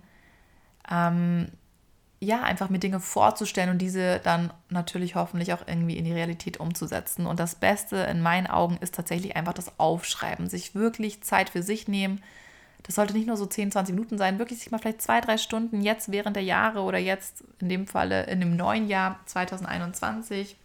ähm, 0.89 1.49
ja, 2.23 2.43
einfach 2.43 2.69
mir 2.69 2.77
Dinge 2.77 2.99
vorzustellen 2.99 3.71
und 3.71 3.79
diese 3.79 4.19
dann 4.19 4.53
natürlich 4.69 5.15
hoffentlich 5.15 5.53
auch 5.53 5.63
irgendwie 5.65 5.97
in 5.97 6.05
die 6.05 6.13
Realität 6.13 6.59
umzusetzen. 6.59 7.25
Und 7.25 7.39
das 7.39 7.55
Beste 7.55 7.97
in 7.97 8.21
meinen 8.21 8.45
Augen 8.45 8.77
ist 8.77 8.93
tatsächlich 8.93 9.35
einfach 9.35 9.53
das 9.53 9.79
Aufschreiben, 9.79 10.47
sich 10.47 10.75
wirklich 10.75 11.23
Zeit 11.23 11.49
für 11.49 11.63
sich 11.63 11.87
nehmen. 11.87 12.21
Das 12.83 12.95
sollte 12.95 13.13
nicht 13.13 13.27
nur 13.27 13.37
so 13.37 13.47
10, 13.47 13.71
20 13.71 13.95
Minuten 13.95 14.19
sein, 14.19 14.37
wirklich 14.37 14.59
sich 14.59 14.69
mal 14.69 14.77
vielleicht 14.77 15.01
zwei, 15.01 15.19
drei 15.19 15.37
Stunden 15.37 15.81
jetzt 15.81 16.11
während 16.11 16.35
der 16.35 16.43
Jahre 16.43 16.81
oder 16.81 16.99
jetzt 16.99 17.43
in 17.59 17.69
dem 17.69 17.87
Falle 17.87 18.23
in 18.25 18.39
dem 18.39 18.55
neuen 18.55 18.87
Jahr 18.87 19.19
2021 19.25 20.57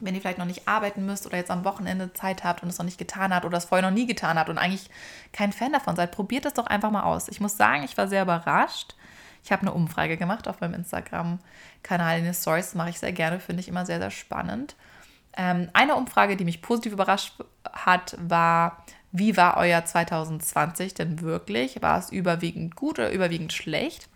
wenn 0.00 0.14
ihr 0.14 0.20
vielleicht 0.20 0.38
noch 0.38 0.46
nicht 0.46 0.68
arbeiten 0.68 1.06
müsst 1.06 1.26
oder 1.26 1.38
jetzt 1.38 1.50
am 1.50 1.64
Wochenende 1.64 2.12
Zeit 2.12 2.44
habt 2.44 2.62
und 2.62 2.68
es 2.68 2.78
noch 2.78 2.84
nicht 2.84 2.98
getan 2.98 3.34
habt 3.34 3.44
oder 3.44 3.58
es 3.58 3.64
vorher 3.64 3.88
noch 3.88 3.94
nie 3.94 4.06
getan 4.06 4.38
habt 4.38 4.48
und 4.48 4.58
eigentlich 4.58 4.88
kein 5.32 5.52
Fan 5.52 5.72
davon 5.72 5.96
seid, 5.96 6.12
probiert 6.12 6.46
es 6.46 6.54
doch 6.54 6.66
einfach 6.66 6.90
mal 6.90 7.02
aus. 7.02 7.28
Ich 7.28 7.40
muss 7.40 7.56
sagen, 7.56 7.82
ich 7.82 7.96
war 7.96 8.06
sehr 8.06 8.22
überrascht. 8.22 8.94
Ich 9.44 9.52
habe 9.52 9.62
eine 9.62 9.72
Umfrage 9.72 10.16
gemacht 10.16 10.48
auf 10.48 10.60
meinem 10.60 10.74
Instagram-Kanal 10.74 12.18
in 12.18 12.24
den 12.24 12.34
Stories. 12.34 12.74
mache 12.74 12.90
ich 12.90 12.98
sehr 12.98 13.12
gerne, 13.12 13.40
finde 13.40 13.60
ich 13.60 13.68
immer 13.68 13.86
sehr, 13.86 13.98
sehr 13.98 14.10
spannend. 14.10 14.76
Ähm, 15.36 15.68
eine 15.72 15.94
Umfrage, 15.94 16.36
die 16.36 16.44
mich 16.44 16.62
positiv 16.62 16.92
überrascht 16.92 17.32
hat, 17.72 18.16
war, 18.20 18.84
wie 19.12 19.36
war 19.36 19.56
euer 19.56 19.84
2020 19.84 20.94
denn 20.94 21.20
wirklich? 21.20 21.80
War 21.80 21.98
es 21.98 22.10
überwiegend 22.10 22.76
gut 22.76 22.98
oder 22.98 23.12
überwiegend 23.12 23.52
schlecht? 23.52 24.08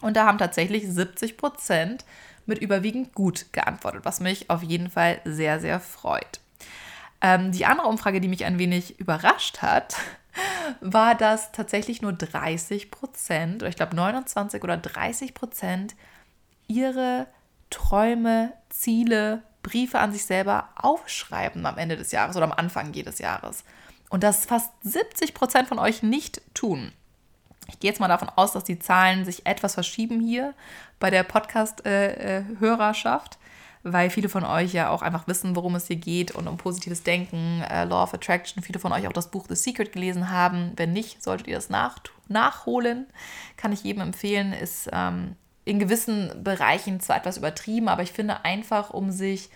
Und 0.00 0.16
da 0.16 0.26
haben 0.26 0.38
tatsächlich 0.38 0.86
70 0.86 1.36
Prozent 1.36 2.04
mit 2.46 2.58
überwiegend 2.58 3.14
gut 3.14 3.52
geantwortet, 3.52 4.04
was 4.04 4.20
mich 4.20 4.50
auf 4.50 4.62
jeden 4.62 4.90
Fall 4.90 5.20
sehr, 5.24 5.60
sehr 5.60 5.80
freut. 5.80 6.40
Ähm, 7.20 7.52
die 7.52 7.66
andere 7.66 7.88
Umfrage, 7.88 8.20
die 8.20 8.28
mich 8.28 8.44
ein 8.44 8.58
wenig 8.58 9.00
überrascht 9.00 9.62
hat, 9.62 9.96
war, 10.80 11.14
dass 11.14 11.52
tatsächlich 11.52 12.02
nur 12.02 12.12
30 12.12 12.90
Prozent, 12.90 13.62
ich 13.62 13.76
glaube 13.76 13.96
29 13.96 14.62
oder 14.62 14.76
30 14.76 15.34
Prozent, 15.34 15.94
ihre 16.68 17.26
Träume, 17.70 18.52
Ziele, 18.68 19.42
Briefe 19.62 19.98
an 19.98 20.12
sich 20.12 20.24
selber 20.24 20.68
aufschreiben 20.76 21.66
am 21.66 21.78
Ende 21.78 21.96
des 21.96 22.12
Jahres 22.12 22.36
oder 22.36 22.46
am 22.46 22.52
Anfang 22.52 22.92
jedes 22.92 23.18
Jahres. 23.18 23.64
Und 24.10 24.22
das 24.22 24.46
fast 24.46 24.70
70 24.82 25.34
Prozent 25.34 25.66
von 25.68 25.80
euch 25.80 26.02
nicht 26.02 26.40
tun. 26.54 26.92
Ich 27.68 27.80
gehe 27.80 27.90
jetzt 27.90 27.98
mal 27.98 28.06
davon 28.06 28.30
aus, 28.36 28.52
dass 28.52 28.62
die 28.62 28.78
Zahlen 28.78 29.24
sich 29.24 29.44
etwas 29.44 29.74
verschieben 29.74 30.20
hier 30.20 30.54
bei 31.00 31.10
der 31.10 31.24
Podcast-Hörerschaft, 31.24 33.38
weil 33.92 34.10
viele 34.10 34.28
von 34.28 34.44
euch 34.44 34.72
ja 34.72 34.90
auch 34.90 35.02
einfach 35.02 35.28
wissen, 35.28 35.54
worum 35.54 35.76
es 35.76 35.86
hier 35.86 35.96
geht 35.96 36.32
und 36.32 36.48
um 36.48 36.56
positives 36.56 37.04
Denken, 37.04 37.62
äh, 37.62 37.84
Law 37.84 38.02
of 38.02 38.14
Attraction. 38.14 38.62
Viele 38.62 38.80
von 38.80 38.92
euch 38.92 39.06
auch 39.06 39.12
das 39.12 39.30
Buch 39.30 39.46
The 39.48 39.54
Secret 39.54 39.92
gelesen 39.92 40.30
haben. 40.30 40.72
Wenn 40.76 40.92
nicht, 40.92 41.22
solltet 41.22 41.46
ihr 41.46 41.54
das 41.54 41.70
nach, 41.70 41.98
nachholen. 42.28 43.06
Kann 43.56 43.72
ich 43.72 43.84
jedem 43.84 44.02
empfehlen. 44.02 44.52
Ist 44.52 44.90
ähm, 44.92 45.36
in 45.64 45.78
gewissen 45.78 46.32
Bereichen 46.42 46.98
zwar 47.00 47.16
etwas 47.16 47.38
übertrieben, 47.38 47.88
aber 47.88 48.02
ich 48.02 48.12
finde 48.12 48.44
einfach, 48.44 48.90
um 48.90 49.12
sich 49.12 49.50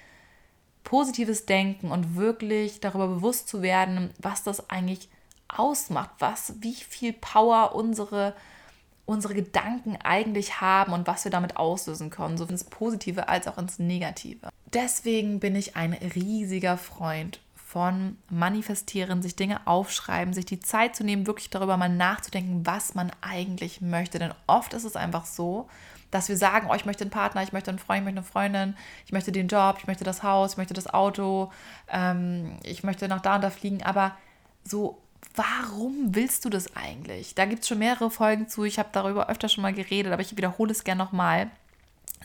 positives 0.84 1.46
Denken 1.46 1.90
und 1.90 2.16
wirklich 2.16 2.80
darüber 2.80 3.08
bewusst 3.08 3.48
zu 3.48 3.62
werden, 3.62 4.10
was 4.18 4.44
das 4.44 4.70
eigentlich 4.70 5.08
ausmacht, 5.48 6.10
was, 6.20 6.54
wie 6.60 6.74
viel 6.74 7.12
Power 7.12 7.74
unsere 7.74 8.34
unsere 9.10 9.34
Gedanken 9.34 9.96
eigentlich 10.04 10.60
haben 10.60 10.92
und 10.92 11.08
was 11.08 11.24
wir 11.24 11.32
damit 11.32 11.56
auslösen 11.56 12.10
können, 12.10 12.38
sowohl 12.38 12.52
ins 12.52 12.62
Positive 12.62 13.28
als 13.28 13.48
auch 13.48 13.58
ins 13.58 13.80
Negative. 13.80 14.48
Deswegen 14.72 15.40
bin 15.40 15.56
ich 15.56 15.74
ein 15.74 15.94
riesiger 15.94 16.78
Freund 16.78 17.40
von 17.56 18.16
Manifestieren, 18.28 19.20
sich 19.20 19.34
Dinge 19.34 19.66
aufschreiben, 19.66 20.32
sich 20.32 20.44
die 20.44 20.60
Zeit 20.60 20.94
zu 20.94 21.02
nehmen, 21.02 21.26
wirklich 21.26 21.50
darüber 21.50 21.76
mal 21.76 21.88
nachzudenken, 21.88 22.64
was 22.64 22.94
man 22.94 23.10
eigentlich 23.20 23.80
möchte. 23.80 24.20
Denn 24.20 24.32
oft 24.46 24.74
ist 24.74 24.84
es 24.84 24.94
einfach 24.94 25.26
so, 25.26 25.68
dass 26.12 26.28
wir 26.28 26.36
sagen, 26.36 26.68
oh, 26.70 26.74
ich 26.74 26.84
möchte 26.84 27.02
einen 27.02 27.10
Partner, 27.10 27.42
ich 27.42 27.52
möchte 27.52 27.70
einen 27.70 27.80
Freund, 27.80 28.00
ich 28.00 28.04
möchte 28.04 28.20
eine 28.20 28.26
Freundin, 28.26 28.76
ich 29.06 29.12
möchte 29.12 29.32
den 29.32 29.48
Job, 29.48 29.76
ich 29.80 29.88
möchte 29.88 30.04
das 30.04 30.22
Haus, 30.22 30.52
ich 30.52 30.56
möchte 30.56 30.74
das 30.74 30.86
Auto, 30.86 31.50
ähm, 31.88 32.58
ich 32.62 32.84
möchte 32.84 33.08
nach 33.08 33.22
da 33.22 33.34
und 33.34 33.42
da 33.42 33.50
fliegen, 33.50 33.82
aber 33.82 34.16
so 34.62 35.00
warum 35.34 36.14
willst 36.14 36.44
du 36.44 36.50
das 36.50 36.74
eigentlich? 36.76 37.34
Da 37.34 37.44
gibt 37.44 37.62
es 37.62 37.68
schon 37.68 37.78
mehrere 37.78 38.10
Folgen 38.10 38.48
zu. 38.48 38.64
Ich 38.64 38.78
habe 38.78 38.90
darüber 38.92 39.28
öfter 39.28 39.48
schon 39.48 39.62
mal 39.62 39.72
geredet, 39.72 40.12
aber 40.12 40.22
ich 40.22 40.36
wiederhole 40.36 40.72
es 40.72 40.84
gerne 40.84 41.02
nochmal. 41.02 41.50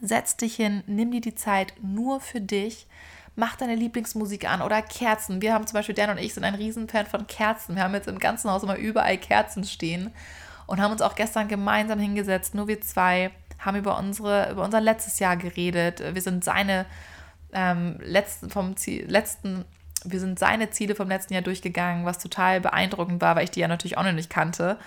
Setz 0.02 0.36
dich 0.38 0.56
hin, 0.56 0.84
nimm 0.88 1.12
dir 1.12 1.22
die 1.22 1.36
Zeit 1.36 1.74
nur 1.82 2.20
für 2.20 2.42
dich. 2.42 2.88
Mach 3.36 3.56
deine 3.56 3.76
Lieblingsmusik 3.76 4.50
an 4.50 4.62
oder 4.62 4.82
Kerzen. 4.82 5.42
Wir 5.42 5.54
haben 5.54 5.68
zum 5.68 5.76
Beispiel, 5.76 5.96
Dan 5.96 6.10
und 6.10 6.18
ich 6.18 6.34
sind 6.34 6.44
ein 6.44 6.56
Riesenfan 6.56 7.06
von 7.06 7.28
Kerzen. 7.28 7.76
Wir 7.76 7.84
haben 7.84 7.94
jetzt 7.94 8.08
im 8.08 8.20
ganzen 8.20 8.50
Haus 8.50 8.64
immer 8.64 8.78
überall 8.78 9.18
Kerzen 9.18 9.66
stehen 9.66 10.12
und 10.68 10.82
haben 10.82 10.92
uns 10.92 11.02
auch 11.02 11.16
gestern 11.16 11.48
gemeinsam 11.48 12.00
hingesetzt, 12.00 12.56
nur 12.56 12.68
wir 12.68 12.82
zwei, 12.82 13.32
haben 13.60 13.78
über, 13.78 13.98
unsere, 13.98 14.52
über 14.52 14.64
unser 14.64 14.82
letztes 14.82 15.20
Jahr 15.20 15.38
geredet. 15.38 16.02
Wir 16.14 16.22
sind 16.22 16.44
seine 16.44 16.86
ähm, 17.54 17.98
letzten, 18.02 18.50
vom 18.50 18.76
Ziel, 18.78 19.06
letzten 19.08 19.66
wir 20.12 20.20
sind 20.20 20.40
seine 20.40 20.70
Ziele 20.70 20.96
vom 20.96 21.08
letzten 21.08 21.34
Jahr 21.34 21.42
durchgegangen, 21.42 22.06
was 22.06 22.20
total 22.20 22.62
beeindruckend 22.62 23.22
war, 23.22 23.36
weil 23.36 23.46
ich 23.46 23.52
die 23.52 23.60
ja 23.60 23.68
natürlich 23.68 23.98
auch 23.98 24.04
noch 24.04 24.12
nicht 24.12 24.30
kannte. 24.30 24.78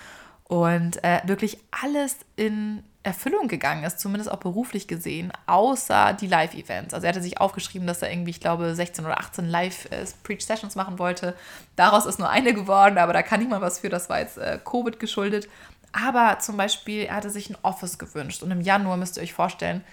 Und 0.45 1.03
äh, 1.03 1.21
wirklich 1.25 1.59
alles 1.71 2.17
in 2.35 2.83
Erfüllung 3.03 3.47
gegangen 3.47 3.83
ist, 3.83 3.99
zumindest 3.99 4.31
auch 4.31 4.39
beruflich 4.39 4.87
gesehen, 4.87 5.31
außer 5.45 6.13
die 6.13 6.27
Live-Events. 6.27 6.93
Also 6.93 7.05
er 7.05 7.09
hatte 7.09 7.21
sich 7.21 7.39
aufgeschrieben, 7.39 7.87
dass 7.87 8.01
er 8.01 8.11
irgendwie, 8.11 8.31
ich 8.31 8.41
glaube, 8.41 8.75
16 8.75 9.05
oder 9.05 9.19
18 9.19 9.45
Live-Preach-Sessions 9.45 10.75
machen 10.75 10.99
wollte. 10.99 11.35
Daraus 11.75 12.05
ist 12.05 12.19
nur 12.19 12.29
eine 12.29 12.53
geworden, 12.53 12.97
aber 12.97 13.13
da 13.13 13.21
kann 13.21 13.39
niemand 13.39 13.61
was 13.61 13.79
für, 13.79 13.89
das 13.89 14.09
war 14.09 14.19
jetzt 14.19 14.37
äh, 14.37 14.59
Covid 14.63 14.99
geschuldet. 14.99 15.47
Aber 15.91 16.39
zum 16.39 16.57
Beispiel, 16.57 17.03
er 17.03 17.15
hatte 17.15 17.29
sich 17.29 17.49
ein 17.49 17.57
Office 17.61 17.97
gewünscht 17.97 18.43
und 18.43 18.51
im 18.51 18.61
Januar 18.61 18.97
müsst 18.97 19.17
ihr 19.17 19.23
euch 19.23 19.33
vorstellen, 19.33 19.83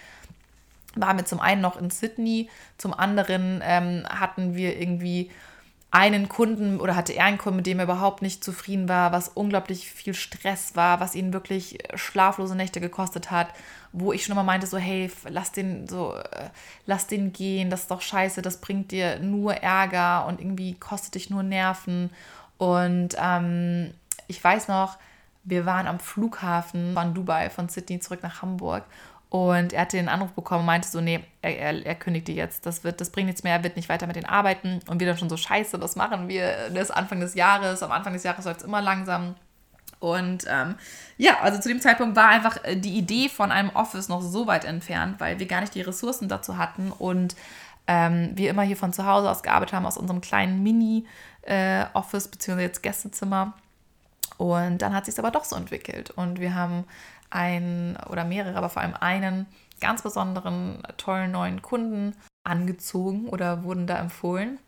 waren 0.97 1.17
wir 1.17 1.25
zum 1.25 1.41
einen 1.41 1.61
noch 1.61 1.77
in 1.77 1.91
Sydney, 1.91 2.49
zum 2.79 2.95
anderen 2.95 3.61
ähm, 3.65 4.05
hatten 4.09 4.55
wir 4.55 4.79
irgendwie 4.79 5.31
einen 5.91 6.29
Kunden 6.29 6.79
oder 6.81 6.95
hatte 6.95 7.15
er 7.15 7.25
einen 7.25 7.39
Kunden, 7.39 7.57
mit 7.57 7.67
dem 7.67 7.79
er 7.79 7.85
überhaupt 7.85 8.21
nicht 8.21 8.45
zufrieden 8.45 8.89
war, 8.89 9.13
was 9.13 9.29
unglaublich 9.29 9.91
viel 9.91 10.13
Stress 10.13 10.77
war, 10.77 11.01
was 11.01 11.15
ihn 11.15 11.33
wirklich 11.33 11.79
schlaflose 11.95 12.55
Nächte 12.55 12.81
gekostet 12.81 13.31
hat, 13.31 13.49
wo 13.93 14.13
ich 14.13 14.25
schon 14.25 14.33
immer 14.33 14.43
meinte 14.43 14.67
so, 14.67 14.77
hey, 14.77 15.11
lass 15.29 15.53
den 15.53 15.89
so, 15.89 16.15
äh, 16.15 16.51
lass 16.85 17.07
den 17.07 17.33
gehen, 17.33 17.71
das 17.71 17.83
ist 17.83 17.91
doch 17.91 18.03
scheiße, 18.03 18.43
das 18.43 18.61
bringt 18.61 18.91
dir 18.91 19.21
nur 19.21 19.55
Ärger 19.55 20.27
und 20.27 20.41
irgendwie 20.41 20.75
kostet 20.75 21.15
dich 21.15 21.31
nur 21.31 21.43
Nerven. 21.43 22.11
Und 22.59 23.17
ähm, 23.19 23.95
ich 24.27 24.43
weiß 24.43 24.69
noch, 24.69 24.99
wir 25.45 25.65
waren 25.65 25.87
am 25.87 26.01
Flughafen 26.01 26.93
von 26.93 27.15
Dubai, 27.15 27.49
von 27.49 27.69
Sydney 27.69 28.01
zurück 28.01 28.23
nach 28.23 28.43
Hamburg 28.43 28.85
und 29.37 29.75
er 29.75 29.83
hatte 29.83 29.99
den 29.99 30.09
Anruf 30.09 30.33
bekommen 30.33 30.61
und 30.61 30.67
meinte 30.67 30.89
so, 30.89 31.03
nee, 31.03 31.21
er, 31.43 31.59
er, 31.59 31.85
er 31.85 31.95
kündigt 31.95 32.27
die 32.27 32.35
jetzt. 32.35 32.65
Das, 32.65 32.85
wird, 32.85 33.03
das 33.03 33.11
bringt 33.11 33.27
nichts 33.27 33.43
mehr, 33.43 33.53
er 33.53 33.65
wird 33.65 33.77
nicht 33.77 33.91
weiter 33.91 34.07
mit 34.07 34.17
den 34.17 34.25
arbeiten. 34.25 34.81
Und 34.89 34.99
wir 34.99 35.07
dann 35.07 35.19
schon 35.19 35.29
so, 35.29 35.37
scheiße, 35.37 35.79
was 35.79 35.95
machen 35.95 36.29
wir? 36.29 36.71
Das 36.71 36.85
ist 36.85 36.91
Anfang 36.91 37.21
des 37.21 37.35
Jahres. 37.35 37.83
Am 37.83 37.93
Anfang 37.93 38.15
des 38.15 38.23
Jahres 38.23 38.47
läuft 38.47 38.61
es 38.61 38.67
immer 38.67 38.81
langsam. 38.81 39.35
Und 39.99 40.45
ähm, 40.49 40.77
ja, 41.19 41.41
also 41.43 41.61
zu 41.61 41.69
dem 41.69 41.83
Zeitpunkt 41.83 42.17
war 42.17 42.29
einfach 42.29 42.65
äh, 42.65 42.77
die 42.77 42.97
Idee 42.97 43.29
von 43.29 43.53
einem 43.53 43.69
Office 43.71 44.09
noch 44.09 44.23
so 44.23 44.47
weit 44.47 44.65
entfernt, 44.65 45.21
weil 45.21 45.39
wir 45.39 45.47
gar 45.47 45.61
nicht 45.61 45.75
die 45.75 45.83
Ressourcen 45.83 46.31
dazu 46.31 46.57
hatten 46.57 46.91
und 46.91 47.37
ähm, 47.87 48.31
wir 48.37 48.49
immer 48.49 48.63
hier 48.63 48.79
von 48.79 48.95
zu 48.95 49.05
Hause 49.05 49.31
aus 49.31 49.43
gearbeitet 49.43 49.75
haben, 49.75 49.85
aus 49.85 49.99
unserem 49.99 50.23
kleinen 50.23 50.63
Mini-Office, 50.63 52.27
äh, 52.27 52.31
beziehungsweise 52.31 52.67
jetzt 52.67 52.83
Gästezimmer. 52.83 53.53
Und 54.39 54.79
dann 54.79 54.95
hat 54.95 55.07
sich 55.07 55.19
aber 55.19 55.31
doch 55.31 55.45
so 55.45 55.57
entwickelt. 55.57 56.11
Und 56.11 56.41
wir 56.41 56.55
haben 56.55 56.85
einen 57.31 57.97
oder 58.09 58.25
mehrere, 58.25 58.57
aber 58.57 58.69
vor 58.69 58.83
allem 58.83 58.95
einen 58.95 59.47
ganz 59.81 60.03
besonderen, 60.03 60.83
tollen 60.97 61.33
neuen 61.33 61.63
Kunden 61.63 62.15
angezogen 62.45 63.29
oder 63.29 63.65
wurden 63.65 63.87
da 63.87 63.99
empfohlen. 63.99 64.59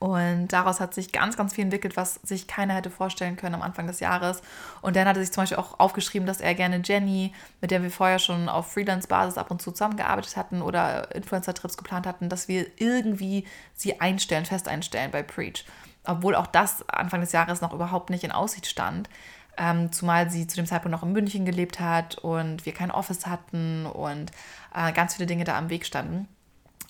Und 0.00 0.48
daraus 0.48 0.80
hat 0.80 0.94
sich 0.94 1.12
ganz, 1.12 1.36
ganz 1.36 1.52
viel 1.52 1.64
entwickelt, 1.64 1.94
was 1.94 2.14
sich 2.22 2.46
keiner 2.46 2.72
hätte 2.72 2.88
vorstellen 2.88 3.36
können 3.36 3.54
am 3.54 3.60
Anfang 3.60 3.86
des 3.86 4.00
Jahres. 4.00 4.40
Und 4.80 4.96
dann 4.96 5.06
hat 5.06 5.16
er 5.16 5.22
sich 5.22 5.30
zum 5.30 5.42
Beispiel 5.42 5.58
auch 5.58 5.78
aufgeschrieben, 5.78 6.26
dass 6.26 6.40
er 6.40 6.54
gerne 6.54 6.80
Jenny, 6.82 7.34
mit 7.60 7.70
der 7.70 7.82
wir 7.82 7.90
vorher 7.90 8.18
schon 8.18 8.48
auf 8.48 8.72
Freelance-Basis 8.72 9.36
ab 9.36 9.50
und 9.50 9.60
zu 9.60 9.72
zusammengearbeitet 9.72 10.38
hatten 10.38 10.62
oder 10.62 11.14
Influencer-Trips 11.14 11.76
geplant 11.76 12.06
hatten, 12.06 12.30
dass 12.30 12.48
wir 12.48 12.66
irgendwie 12.78 13.46
sie 13.74 14.00
einstellen, 14.00 14.46
fest 14.46 14.68
einstellen 14.68 15.10
bei 15.10 15.22
Preach. 15.22 15.66
Obwohl 16.04 16.34
auch 16.34 16.46
das 16.46 16.88
Anfang 16.88 17.20
des 17.20 17.32
Jahres 17.32 17.60
noch 17.60 17.74
überhaupt 17.74 18.08
nicht 18.08 18.24
in 18.24 18.32
Aussicht 18.32 18.66
stand 18.66 19.10
ähm, 19.56 19.92
zumal 19.92 20.30
sie 20.30 20.46
zu 20.46 20.56
dem 20.56 20.66
Zeitpunkt 20.66 20.92
noch 20.92 21.02
in 21.02 21.12
München 21.12 21.44
gelebt 21.44 21.80
hat 21.80 22.16
und 22.18 22.66
wir 22.66 22.72
kein 22.72 22.90
Office 22.90 23.26
hatten 23.26 23.86
und 23.86 24.30
äh, 24.74 24.92
ganz 24.92 25.14
viele 25.14 25.26
Dinge 25.26 25.44
da 25.44 25.58
am 25.58 25.70
Weg 25.70 25.86
standen. 25.86 26.28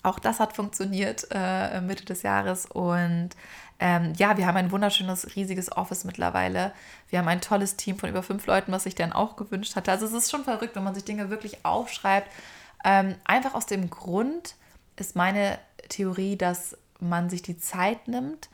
Auch 0.03 0.19
das 0.19 0.39
hat 0.39 0.55
funktioniert 0.55 1.27
äh, 1.31 1.79
Mitte 1.81 2.05
des 2.05 2.23
Jahres 2.23 2.65
und 2.65 3.29
ähm, 3.79 4.13
ja, 4.15 4.37
wir 4.37 4.45
haben 4.45 4.57
ein 4.57 4.71
wunderschönes, 4.71 5.35
riesiges 5.35 5.71
Office 5.75 6.03
mittlerweile. 6.03 6.71
Wir 7.09 7.19
haben 7.19 7.27
ein 7.27 7.41
tolles 7.41 7.77
Team 7.77 7.97
von 7.97 8.09
über 8.09 8.21
fünf 8.21 8.45
Leuten, 8.45 8.71
was 8.71 8.85
ich 8.85 8.93
dann 8.93 9.11
auch 9.11 9.35
gewünscht 9.35 9.75
hatte. 9.75 9.91
Also 9.91 10.05
es 10.05 10.13
ist 10.13 10.29
schon 10.29 10.43
verrückt, 10.43 10.75
wenn 10.75 10.83
man 10.83 10.93
sich 10.93 11.03
Dinge 11.03 11.31
wirklich 11.31 11.65
aufschreibt. 11.65 12.29
Ähm, 12.85 13.15
einfach 13.23 13.55
aus 13.55 13.65
dem 13.65 13.89
Grund 13.89 14.55
ist 14.97 15.15
meine 15.15 15.57
Theorie, 15.89 16.37
dass 16.37 16.77
man 16.99 17.29
sich 17.31 17.41
die 17.41 17.57
Zeit 17.57 18.07
nimmt 18.07 18.49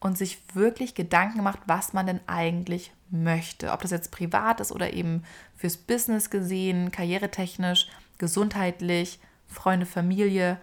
und 0.00 0.18
sich 0.18 0.42
wirklich 0.52 0.96
Gedanken 0.96 1.44
macht, 1.44 1.60
was 1.66 1.92
man 1.92 2.06
denn 2.06 2.20
eigentlich 2.26 2.92
möchte. 3.12 3.72
Ob 3.72 3.82
das 3.82 3.90
jetzt 3.90 4.10
privat 4.10 4.60
ist 4.60 4.72
oder 4.72 4.92
eben 4.92 5.22
fürs 5.56 5.76
Business 5.76 6.30
gesehen, 6.30 6.90
karrieretechnisch, 6.90 7.88
gesundheitlich, 8.18 9.20
Freunde, 9.46 9.86
Familie. 9.86 10.58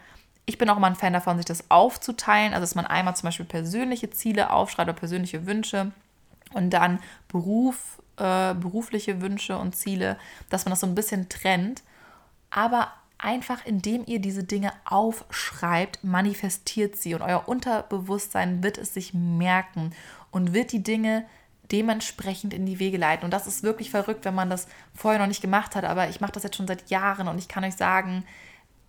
Ich 0.46 0.58
bin 0.58 0.70
auch 0.70 0.78
immer 0.78 0.88
ein 0.88 0.96
Fan 0.96 1.14
davon, 1.14 1.38
sich 1.38 1.46
das 1.46 1.70
aufzuteilen. 1.70 2.54
Also, 2.54 2.62
dass 2.62 2.76
man 2.76 2.86
einmal 2.86 3.16
zum 3.16 3.28
Beispiel 3.28 3.46
persönliche 3.46 4.10
Ziele 4.10 4.52
aufschreibt 4.52 4.90
oder 4.90 5.00
persönliche 5.00 5.46
Wünsche 5.46 5.92
und 6.54 6.72
dann 6.72 7.00
Beruf, 7.28 8.02
äh, 8.18 8.56
berufliche 8.56 9.22
Wünsche 9.22 9.58
und 9.58 9.76
Ziele, 9.76 10.18
dass 10.50 10.66
man 10.66 10.72
das 10.72 10.80
so 10.80 10.88
ein 10.88 10.96
bisschen 10.96 11.30
trennt. 11.30 11.84
Aber 12.50 12.92
einfach 13.20 13.66
indem 13.66 14.04
ihr 14.08 14.20
diese 14.20 14.44
Dinge 14.44 14.72
aufschreibt, 14.86 16.04
manifestiert 16.04 16.96
sie 16.96 17.14
und 17.14 17.22
euer 17.22 17.48
Unterbewusstsein 17.48 18.64
wird 18.64 18.78
es 18.78 18.94
sich 18.94 19.14
merken 19.14 19.92
und 20.32 20.54
wird 20.54 20.72
die 20.72 20.84
Dinge 20.84 21.26
dementsprechend 21.72 22.54
in 22.54 22.66
die 22.66 22.80
Wege 22.80 22.98
leiten. 22.98 23.26
Und 23.26 23.32
das 23.32 23.48
ist 23.48 23.64
wirklich 23.64 23.92
verrückt, 23.92 24.26
wenn 24.26 24.36
man 24.36 24.50
das 24.50 24.68
vorher 24.96 25.20
noch 25.20 25.28
nicht 25.28 25.42
gemacht 25.42 25.76
hat. 25.76 25.86
Aber 25.86 26.10
ich 26.10 26.22
mache 26.22 26.32
das 26.32 26.44
jetzt 26.44 26.56
schon 26.56 26.68
seit 26.68 26.90
Jahren 26.90 27.28
und 27.28 27.38
ich 27.38 27.48
kann 27.48 27.64
euch 27.64 27.76
sagen, 27.76 28.24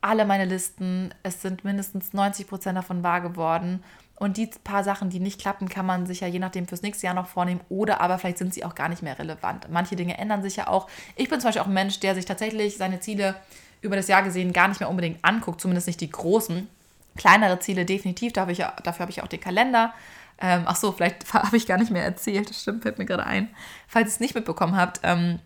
alle 0.01 0.25
meine 0.25 0.47
Listen, 0.47 1.13
es 1.23 1.43
sind 1.43 1.65
mindestens 1.65 2.13
90 2.13 2.47
Prozent 2.47 2.79
davon 2.79 3.03
wahr 3.03 3.21
geworden. 3.21 3.83
Und 4.17 4.37
die 4.37 4.51
paar 4.65 4.85
Sachen, 4.85 5.09
die 5.09 5.19
nicht 5.19 5.41
klappen, 5.41 5.69
kann 5.69 5.87
man 5.87 6.07
sich 6.07 6.21
ja 6.21 6.27
je 6.27 6.39
nachdem 6.39 6.69
fürs 6.69 6.83
nächste 6.83 7.07
Jahr 7.07 7.15
noch 7.15 7.27
vornehmen 7.27 7.63
oder 7.71 8.03
aber 8.03 8.19
vielleicht 8.19 8.37
sind 8.37 8.53
sie 8.53 8.65
auch 8.67 8.75
gar 8.75 8.91
nicht 8.91 9.03
mehr 9.03 9.19
relevant. 9.19 9.69
Manche 9.71 9.97
Dinge 9.97 10.19
ändern 10.19 10.43
sich 10.43 10.57
ja 10.57 10.69
auch. 10.69 10.89
Ich 11.17 11.31
bin 11.31 11.41
zum 11.41 11.49
Beispiel 11.49 11.63
auch 11.63 11.67
ein 11.67 11.73
Mensch, 11.73 12.01
der 12.01 12.15
sich 12.15 12.27
tatsächlich 12.27 12.77
seine 12.77 13.01
Ziele 13.01 13.35
über 13.81 13.97
das 13.97 14.09
Jahr 14.09 14.23
gesehen 14.23 14.53
gar 14.53 14.69
nicht 14.69 14.81
mehr 14.81 14.91
unbedingt 14.91 15.25
anguckt, 15.25 15.61
zumindest 15.61 15.87
nicht 15.87 16.03
die 16.03 16.11
großen. 16.11 16.69
Kleinere 17.17 17.59
Ziele 17.61 17.87
definitiv, 17.87 18.35
dafür, 18.35 18.75
habe 18.85 19.11
ich 19.11 19.23
auch 19.23 19.27
den 19.27 19.41
Kalender. 19.41 19.95
Ähm, 20.41 20.63
ach 20.67 20.77
so, 20.77 20.93
vielleicht 20.93 21.33
habe 21.35 21.57
ich 21.57 21.67
gar 21.67 21.79
nicht 21.79 21.91
mehr 21.91 22.05
erzählt. 22.05 22.51
Das 22.51 22.63
stimmt, 22.63 22.83
fällt 22.83 22.99
mir 22.99 23.07
gerade 23.07 23.27
ein. 23.27 23.49
Falls 23.87 24.09
ihr 24.09 24.13
es 24.13 24.21
nicht 24.21 24.35
mitbekommen 24.35 24.77
habt, 24.77 25.01
ähm, 25.03 25.39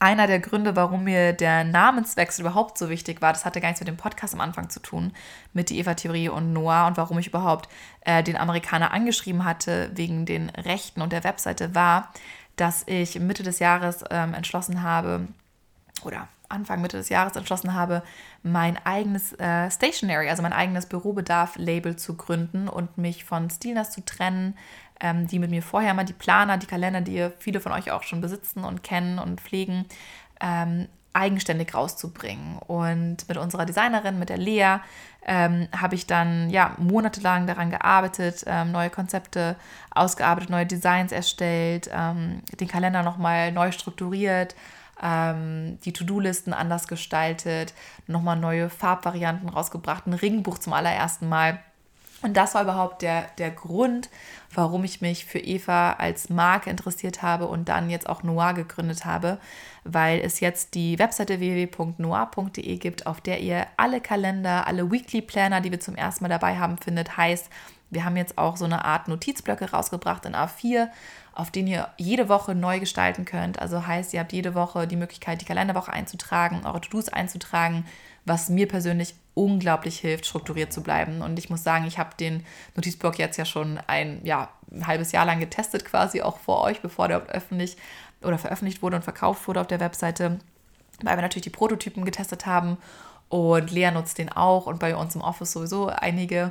einer 0.00 0.26
der 0.26 0.38
Gründe, 0.38 0.76
warum 0.76 1.04
mir 1.04 1.32
der 1.32 1.64
Namenswechsel 1.64 2.42
überhaupt 2.42 2.78
so 2.78 2.88
wichtig 2.88 3.22
war, 3.22 3.32
das 3.32 3.44
hatte 3.44 3.60
gar 3.60 3.68
nichts 3.68 3.80
mit 3.80 3.88
dem 3.88 3.96
Podcast 3.96 4.34
am 4.34 4.40
Anfang 4.40 4.68
zu 4.68 4.80
tun, 4.80 5.12
mit 5.54 5.70
die 5.70 5.78
Eva-Theorie 5.78 6.28
und 6.28 6.52
Noah 6.52 6.86
und 6.86 6.96
warum 6.96 7.18
ich 7.18 7.28
überhaupt 7.28 7.68
äh, 8.02 8.22
den 8.22 8.36
Amerikaner 8.36 8.92
angeschrieben 8.92 9.44
hatte 9.44 9.90
wegen 9.94 10.26
den 10.26 10.50
Rechten 10.50 11.00
und 11.00 11.12
der 11.12 11.24
Webseite, 11.24 11.74
war, 11.74 12.12
dass 12.56 12.84
ich 12.86 13.18
Mitte 13.18 13.42
des 13.42 13.60
Jahres 13.60 14.04
ähm, 14.10 14.34
entschlossen 14.34 14.82
habe, 14.82 15.26
oder 16.04 16.28
Anfang 16.48 16.80
Mitte 16.80 16.96
des 16.96 17.08
Jahres 17.08 17.36
entschlossen 17.36 17.74
habe, 17.74 18.02
mein 18.42 18.78
eigenes 18.84 19.32
äh, 19.34 19.70
Stationery, 19.70 20.28
also 20.28 20.42
mein 20.42 20.52
eigenes 20.52 20.86
Bürobedarf-Label 20.86 21.96
zu 21.96 22.16
gründen 22.16 22.68
und 22.68 22.96
mich 22.98 23.24
von 23.24 23.50
Stilners 23.50 23.90
zu 23.90 24.04
trennen, 24.04 24.56
ähm, 25.00 25.26
die 25.26 25.38
mit 25.38 25.50
mir 25.50 25.62
vorher 25.62 25.94
mal 25.94 26.04
die 26.04 26.12
Planer, 26.12 26.58
die 26.58 26.66
Kalender, 26.66 27.00
die 27.00 27.30
viele 27.38 27.60
von 27.60 27.72
euch 27.72 27.90
auch 27.90 28.02
schon 28.02 28.20
besitzen 28.20 28.64
und 28.64 28.82
kennen 28.82 29.18
und 29.18 29.40
pflegen, 29.40 29.86
ähm, 30.40 30.88
eigenständig 31.12 31.74
rauszubringen. 31.74 32.58
Und 32.58 33.28
mit 33.28 33.36
unserer 33.36 33.66
Designerin, 33.66 34.18
mit 34.18 34.28
der 34.28 34.38
Lea, 34.38 34.78
ähm, 35.26 35.68
habe 35.76 35.94
ich 35.94 36.06
dann 36.06 36.48
ja 36.50 36.74
monatelang 36.78 37.46
daran 37.46 37.70
gearbeitet, 37.70 38.44
ähm, 38.46 38.72
neue 38.72 38.90
Konzepte 38.90 39.56
ausgearbeitet, 39.90 40.50
neue 40.50 40.66
Designs 40.66 41.12
erstellt, 41.12 41.90
ähm, 41.92 42.42
den 42.58 42.68
Kalender 42.68 43.02
nochmal 43.02 43.52
neu 43.52 43.72
strukturiert, 43.72 44.54
ähm, 45.02 45.78
die 45.84 45.92
To-Do-Listen 45.92 46.52
anders 46.52 46.88
gestaltet, 46.88 47.74
nochmal 48.06 48.36
neue 48.36 48.70
Farbvarianten 48.70 49.48
rausgebracht, 49.48 50.06
ein 50.06 50.14
Ringbuch 50.14 50.58
zum 50.58 50.72
allerersten 50.72 51.28
Mal. 51.28 51.60
Und 52.20 52.36
das 52.36 52.54
war 52.54 52.62
überhaupt 52.62 53.02
der, 53.02 53.26
der 53.38 53.52
Grund, 53.52 54.10
warum 54.52 54.82
ich 54.82 55.00
mich 55.00 55.24
für 55.24 55.38
Eva 55.38 55.92
als 55.92 56.30
Marke 56.30 56.68
interessiert 56.68 57.22
habe 57.22 57.46
und 57.46 57.68
dann 57.68 57.90
jetzt 57.90 58.08
auch 58.08 58.24
Noir 58.24 58.54
gegründet 58.54 59.04
habe, 59.04 59.38
weil 59.84 60.20
es 60.20 60.40
jetzt 60.40 60.74
die 60.74 60.98
Webseite 60.98 61.38
www.noir.de 61.38 62.76
gibt, 62.78 63.06
auf 63.06 63.20
der 63.20 63.40
ihr 63.40 63.68
alle 63.76 64.00
Kalender, 64.00 64.66
alle 64.66 64.90
Weekly 64.90 65.22
Planner, 65.22 65.60
die 65.60 65.70
wir 65.70 65.78
zum 65.78 65.94
ersten 65.94 66.24
Mal 66.24 66.28
dabei 66.28 66.58
haben, 66.58 66.76
findet. 66.76 67.16
Heißt, 67.16 67.50
wir 67.90 68.04
haben 68.04 68.16
jetzt 68.16 68.36
auch 68.36 68.56
so 68.56 68.64
eine 68.64 68.84
Art 68.84 69.06
Notizblöcke 69.06 69.70
rausgebracht 69.70 70.26
in 70.26 70.34
A4, 70.34 70.88
auf 71.38 71.52
denen 71.52 71.68
ihr 71.68 71.88
jede 71.98 72.28
Woche 72.28 72.56
neu 72.56 72.80
gestalten 72.80 73.24
könnt. 73.24 73.60
Also 73.60 73.86
heißt, 73.86 74.12
ihr 74.12 74.18
habt 74.18 74.32
jede 74.32 74.56
Woche 74.56 74.88
die 74.88 74.96
Möglichkeit, 74.96 75.40
die 75.40 75.44
Kalenderwoche 75.44 75.92
einzutragen, 75.92 76.66
eure 76.66 76.80
To-Dos 76.80 77.10
einzutragen, 77.10 77.86
was 78.24 78.48
mir 78.48 78.66
persönlich 78.66 79.14
unglaublich 79.34 80.00
hilft, 80.00 80.26
strukturiert 80.26 80.72
zu 80.72 80.82
bleiben. 80.82 81.22
Und 81.22 81.38
ich 81.38 81.48
muss 81.48 81.62
sagen, 81.62 81.86
ich 81.86 81.96
habe 81.96 82.10
den 82.18 82.44
Notizblock 82.74 83.20
jetzt 83.20 83.36
ja 83.36 83.44
schon 83.44 83.78
ein, 83.86 84.20
ja, 84.24 84.48
ein 84.72 84.88
halbes 84.88 85.12
Jahr 85.12 85.24
lang 85.26 85.38
getestet, 85.38 85.84
quasi 85.84 86.22
auch 86.22 86.38
vor 86.38 86.60
euch, 86.62 86.80
bevor 86.80 87.06
der 87.06 87.22
öffentlich 87.26 87.76
oder 88.20 88.36
veröffentlicht 88.36 88.82
wurde 88.82 88.96
und 88.96 89.02
verkauft 89.02 89.46
wurde 89.46 89.60
auf 89.60 89.68
der 89.68 89.78
Webseite, 89.78 90.40
weil 91.04 91.16
wir 91.16 91.22
natürlich 91.22 91.44
die 91.44 91.50
Prototypen 91.50 92.04
getestet 92.04 92.46
haben. 92.46 92.78
Und 93.28 93.70
Lea 93.70 93.92
nutzt 93.92 94.18
den 94.18 94.32
auch 94.32 94.66
und 94.66 94.80
bei 94.80 94.96
uns 94.96 95.14
im 95.14 95.20
Office 95.20 95.52
sowieso 95.52 95.86
einige. 95.86 96.50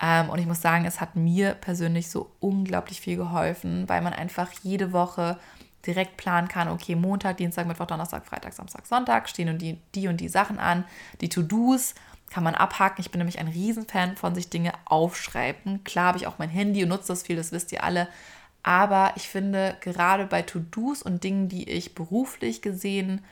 Ähm, 0.00 0.28
und 0.28 0.38
ich 0.38 0.46
muss 0.46 0.60
sagen, 0.60 0.84
es 0.84 1.00
hat 1.00 1.16
mir 1.16 1.54
persönlich 1.54 2.10
so 2.10 2.30
unglaublich 2.40 3.00
viel 3.00 3.16
geholfen, 3.16 3.88
weil 3.88 4.02
man 4.02 4.12
einfach 4.12 4.50
jede 4.62 4.92
Woche 4.92 5.38
direkt 5.86 6.16
planen 6.16 6.48
kann, 6.48 6.68
okay, 6.68 6.96
Montag, 6.96 7.36
Dienstag, 7.36 7.66
Mittwoch, 7.66 7.86
Donnerstag, 7.86 8.26
Freitag, 8.26 8.52
Samstag, 8.52 8.86
Sonntag 8.86 9.28
stehen 9.28 9.48
und 9.48 9.62
die, 9.62 9.78
die 9.94 10.08
und 10.08 10.20
die 10.20 10.28
Sachen 10.28 10.58
an. 10.58 10.84
Die 11.20 11.28
To-Dos 11.28 11.94
kann 12.28 12.42
man 12.44 12.54
abhaken. 12.54 13.00
Ich 13.00 13.10
bin 13.10 13.20
nämlich 13.20 13.38
ein 13.38 13.48
Riesenfan 13.48 14.16
von 14.16 14.34
sich 14.34 14.50
Dinge 14.50 14.72
aufschreiben. 14.84 15.84
Klar 15.84 16.08
habe 16.08 16.18
ich 16.18 16.26
auch 16.26 16.38
mein 16.38 16.50
Handy 16.50 16.82
und 16.82 16.88
nutze 16.88 17.08
das 17.08 17.22
viel, 17.22 17.36
das 17.36 17.52
wisst 17.52 17.72
ihr 17.72 17.84
alle. 17.84 18.08
Aber 18.62 19.12
ich 19.14 19.28
finde, 19.28 19.76
gerade 19.80 20.26
bei 20.26 20.42
To-Dos 20.42 21.02
und 21.02 21.22
Dingen, 21.22 21.48
die 21.48 21.70
ich 21.70 21.94
beruflich 21.94 22.62
gesehen 22.62 23.24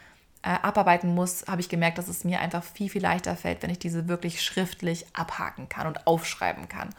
äh, 0.45 0.59
abarbeiten 0.63 1.15
muss, 1.15 1.47
habe 1.49 1.63
ich 1.63 1.71
gemerkt, 1.71 1.97
dass 1.97 2.09
es 2.09 2.23
mir 2.23 2.41
einfach 2.41 2.63
viel, 2.63 2.91
viel 2.91 3.03
leichter 3.03 3.35
fällt, 3.35 3.63
wenn 3.63 3.71
ich 3.71 3.79
diese 3.79 4.09
wirklich 4.09 4.43
schriftlich 4.43 5.07
abhaken 5.15 5.69
kann 5.71 5.87
und 5.87 6.07
aufschreiben 6.07 6.69
kann. 6.69 6.91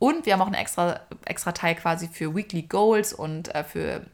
Und 0.00 0.26
wir 0.26 0.32
haben 0.32 0.42
auch 0.42 0.46
einen 0.46 0.54
extra, 0.54 1.00
extra 1.24 1.52
Teil 1.52 1.76
quasi 1.76 2.08
für 2.08 2.34
Weekly 2.34 2.62
Goals 2.62 3.12
und 3.12 3.54
äh, 3.54 3.62
für 3.62 4.06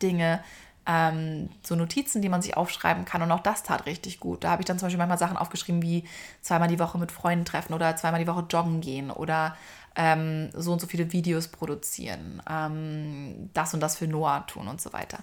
Dinge, 0.00 0.42
ähm, 0.86 1.50
so 1.62 1.76
Notizen, 1.76 2.22
die 2.22 2.28
man 2.28 2.40
sich 2.40 2.56
aufschreiben 2.56 3.04
kann. 3.04 3.20
Und 3.20 3.30
auch 3.30 3.40
das 3.40 3.62
tat 3.62 3.84
richtig 3.86 4.20
gut. 4.20 4.42
Da 4.42 4.50
habe 4.52 4.62
ich 4.62 4.66
dann 4.66 4.78
zum 4.78 4.86
Beispiel 4.86 4.98
manchmal 4.98 5.18
Sachen 5.18 5.36
aufgeschrieben 5.36 5.82
wie 5.82 6.04
zweimal 6.40 6.68
die 6.68 6.78
Woche 6.78 6.98
mit 6.98 7.12
Freunden 7.12 7.44
treffen 7.44 7.74
oder 7.74 7.94
zweimal 7.96 8.20
die 8.20 8.26
Woche 8.26 8.46
joggen 8.48 8.80
gehen 8.80 9.10
oder 9.10 9.56
ähm, 9.96 10.48
so 10.54 10.72
und 10.72 10.80
so 10.80 10.86
viele 10.86 11.12
Videos 11.12 11.48
produzieren, 11.48 12.42
ähm, 12.48 13.50
das 13.52 13.74
und 13.74 13.80
das 13.80 13.98
für 13.98 14.06
Noah 14.06 14.46
tun 14.46 14.68
und 14.68 14.80
so 14.80 14.92
weiter. 14.92 15.18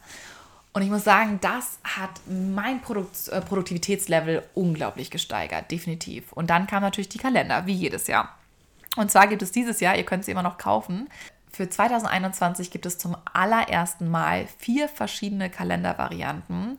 Und 0.73 0.83
ich 0.83 0.89
muss 0.89 1.03
sagen, 1.03 1.39
das 1.41 1.79
hat 1.83 2.11
mein 2.27 2.81
Produkt, 2.81 3.27
äh, 3.29 3.41
Produktivitätslevel 3.41 4.43
unglaublich 4.53 5.09
gesteigert, 5.09 5.71
definitiv. 5.71 6.31
Und 6.33 6.49
dann 6.49 6.67
kam 6.67 6.83
natürlich 6.83 7.09
die 7.09 7.17
Kalender, 7.17 7.65
wie 7.65 7.73
jedes 7.73 8.07
Jahr. 8.07 8.37
Und 8.95 9.11
zwar 9.11 9.27
gibt 9.27 9.41
es 9.41 9.51
dieses 9.51 9.79
Jahr, 9.79 9.97
ihr 9.97 10.05
könnt 10.05 10.25
sie 10.25 10.31
immer 10.31 10.43
noch 10.43 10.57
kaufen, 10.57 11.07
für 11.51 11.69
2021 11.69 12.71
gibt 12.71 12.85
es 12.85 12.97
zum 12.97 13.17
allerersten 13.33 14.09
Mal 14.09 14.47
vier 14.59 14.87
verschiedene 14.87 15.49
Kalendervarianten. 15.49 16.77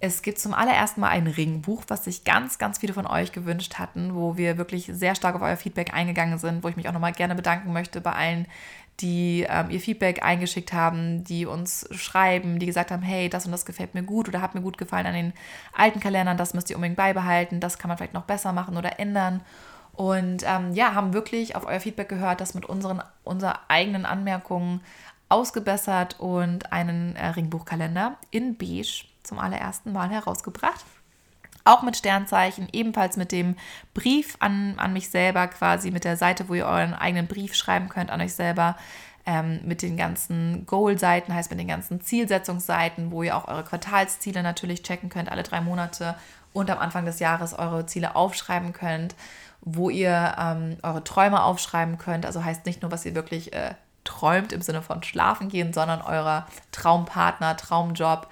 Es 0.00 0.22
gibt 0.22 0.38
zum 0.38 0.52
allerersten 0.52 1.00
Mal 1.00 1.08
ein 1.08 1.26
Ringbuch, 1.26 1.84
was 1.88 2.04
sich 2.04 2.24
ganz, 2.24 2.58
ganz 2.58 2.78
viele 2.78 2.92
von 2.92 3.06
euch 3.06 3.32
gewünscht 3.32 3.78
hatten, 3.78 4.14
wo 4.14 4.36
wir 4.36 4.58
wirklich 4.58 4.90
sehr 4.92 5.14
stark 5.14 5.36
auf 5.36 5.42
euer 5.42 5.56
Feedback 5.56 5.94
eingegangen 5.94 6.38
sind, 6.38 6.64
wo 6.64 6.68
ich 6.68 6.76
mich 6.76 6.88
auch 6.88 6.92
nochmal 6.92 7.12
gerne 7.12 7.34
bedanken 7.34 7.72
möchte 7.72 8.00
bei 8.00 8.12
allen, 8.12 8.46
die 9.00 9.46
ähm, 9.48 9.70
ihr 9.70 9.80
Feedback 9.80 10.22
eingeschickt 10.22 10.72
haben, 10.72 11.24
die 11.24 11.46
uns 11.46 11.86
schreiben, 11.90 12.58
die 12.58 12.66
gesagt 12.66 12.90
haben, 12.90 13.02
hey, 13.02 13.28
das 13.28 13.44
und 13.46 13.52
das 13.52 13.66
gefällt 13.66 13.94
mir 13.94 14.02
gut 14.02 14.28
oder 14.28 14.40
hat 14.40 14.54
mir 14.54 14.62
gut 14.62 14.78
gefallen 14.78 15.06
an 15.06 15.14
den 15.14 15.32
alten 15.72 16.00
Kalendern, 16.00 16.36
das 16.36 16.54
müsst 16.54 16.70
ihr 16.70 16.76
unbedingt 16.76 16.96
beibehalten, 16.96 17.60
das 17.60 17.78
kann 17.78 17.88
man 17.88 17.98
vielleicht 17.98 18.14
noch 18.14 18.24
besser 18.24 18.52
machen 18.52 18.76
oder 18.76 18.98
ändern. 18.98 19.42
Und 19.92 20.44
ähm, 20.46 20.72
ja, 20.74 20.94
haben 20.94 21.14
wirklich 21.14 21.56
auf 21.56 21.66
euer 21.66 21.80
Feedback 21.80 22.08
gehört, 22.08 22.40
das 22.40 22.54
mit 22.54 22.66
unseren, 22.66 23.02
unseren 23.24 23.56
eigenen 23.68 24.04
Anmerkungen 24.04 24.80
ausgebessert 25.28 26.20
und 26.20 26.72
einen 26.72 27.16
äh, 27.16 27.28
Ringbuchkalender 27.28 28.16
in 28.30 28.56
Beige 28.56 29.04
zum 29.22 29.38
allerersten 29.38 29.92
Mal 29.92 30.10
herausgebracht. 30.10 30.84
Auch 31.66 31.82
mit 31.82 31.96
Sternzeichen, 31.96 32.68
ebenfalls 32.72 33.16
mit 33.16 33.32
dem 33.32 33.56
Brief 33.92 34.36
an, 34.40 34.74
an 34.78 34.92
mich 34.92 35.10
selber, 35.10 35.46
quasi 35.48 35.90
mit 35.90 36.04
der 36.04 36.16
Seite, 36.16 36.48
wo 36.48 36.54
ihr 36.54 36.66
euren 36.66 36.94
eigenen 36.94 37.26
Brief 37.26 37.54
schreiben 37.54 37.88
könnt 37.88 38.10
an 38.10 38.20
euch 38.20 38.34
selber. 38.34 38.76
Ähm, 39.28 39.60
mit 39.64 39.82
den 39.82 39.96
ganzen 39.96 40.66
Goal-Seiten, 40.66 41.34
heißt 41.34 41.50
mit 41.50 41.58
den 41.58 41.66
ganzen 41.66 42.00
Zielsetzungsseiten, 42.00 43.10
wo 43.10 43.24
ihr 43.24 43.36
auch 43.36 43.48
eure 43.48 43.64
Quartalsziele 43.64 44.44
natürlich 44.44 44.84
checken 44.84 45.08
könnt, 45.08 45.32
alle 45.32 45.42
drei 45.42 45.60
Monate 45.60 46.14
und 46.52 46.70
am 46.70 46.78
Anfang 46.78 47.04
des 47.04 47.18
Jahres 47.18 47.52
eure 47.52 47.86
Ziele 47.86 48.14
aufschreiben 48.14 48.72
könnt 48.72 49.16
wo 49.68 49.90
ihr 49.90 50.36
ähm, 50.38 50.76
eure 50.82 51.02
Träume 51.02 51.42
aufschreiben 51.42 51.98
könnt. 51.98 52.24
Also 52.24 52.44
heißt 52.44 52.64
nicht 52.66 52.82
nur, 52.82 52.92
was 52.92 53.04
ihr 53.04 53.16
wirklich 53.16 53.52
äh, 53.52 53.74
träumt 54.04 54.52
im 54.52 54.62
Sinne 54.62 54.80
von 54.80 55.02
schlafen 55.02 55.48
gehen, 55.48 55.72
sondern 55.72 56.00
eurer 56.00 56.46
Traumpartner, 56.70 57.56
Traumjob, 57.56 58.28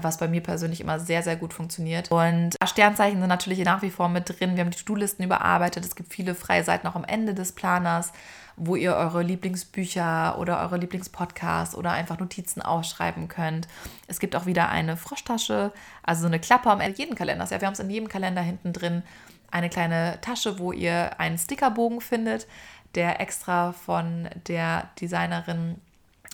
was 0.00 0.18
bei 0.18 0.28
mir 0.28 0.42
persönlich 0.42 0.80
immer 0.80 0.98
sehr, 0.98 1.22
sehr 1.22 1.36
gut 1.36 1.52
funktioniert. 1.52 2.10
Und 2.10 2.56
Sternzeichen 2.64 3.20
sind 3.20 3.28
natürlich 3.28 3.58
nach 3.64 3.82
wie 3.82 3.90
vor 3.90 4.08
mit 4.08 4.28
drin. 4.28 4.56
Wir 4.56 4.64
haben 4.64 4.70
die 4.70 4.78
To-Do-Listen 4.78 5.22
überarbeitet. 5.22 5.84
Es 5.84 5.96
gibt 5.96 6.12
viele 6.12 6.34
freie 6.34 6.64
Seiten 6.64 6.86
auch 6.86 6.94
am 6.96 7.04
Ende 7.04 7.34
des 7.34 7.52
Planers, 7.52 8.12
wo 8.56 8.76
ihr 8.76 8.94
eure 8.94 9.22
Lieblingsbücher 9.22 10.38
oder 10.38 10.60
eure 10.60 10.78
Lieblingspodcasts 10.78 11.74
oder 11.74 11.92
einfach 11.92 12.18
Notizen 12.18 12.62
aufschreiben 12.62 13.28
könnt. 13.28 13.68
Es 14.06 14.18
gibt 14.18 14.36
auch 14.36 14.46
wieder 14.46 14.68
eine 14.68 14.96
Froschtasche, 14.96 15.72
also 16.02 16.22
so 16.22 16.26
eine 16.26 16.40
Klappe 16.40 16.70
am 16.70 16.80
Ende 16.80 16.98
jeden 16.98 17.14
Kalenders. 17.14 17.50
Ja, 17.50 17.60
wir 17.60 17.66
haben 17.66 17.74
es 17.74 17.80
in 17.80 17.90
jedem 17.90 18.08
Kalender 18.08 18.42
hinten 18.42 18.72
drin 18.72 19.02
eine 19.50 19.68
kleine 19.68 20.18
Tasche, 20.22 20.58
wo 20.58 20.72
ihr 20.72 21.20
einen 21.20 21.38
Stickerbogen 21.38 22.00
findet, 22.00 22.46
der 22.94 23.20
extra 23.20 23.72
von 23.72 24.28
der 24.46 24.88
Designerin 25.00 25.76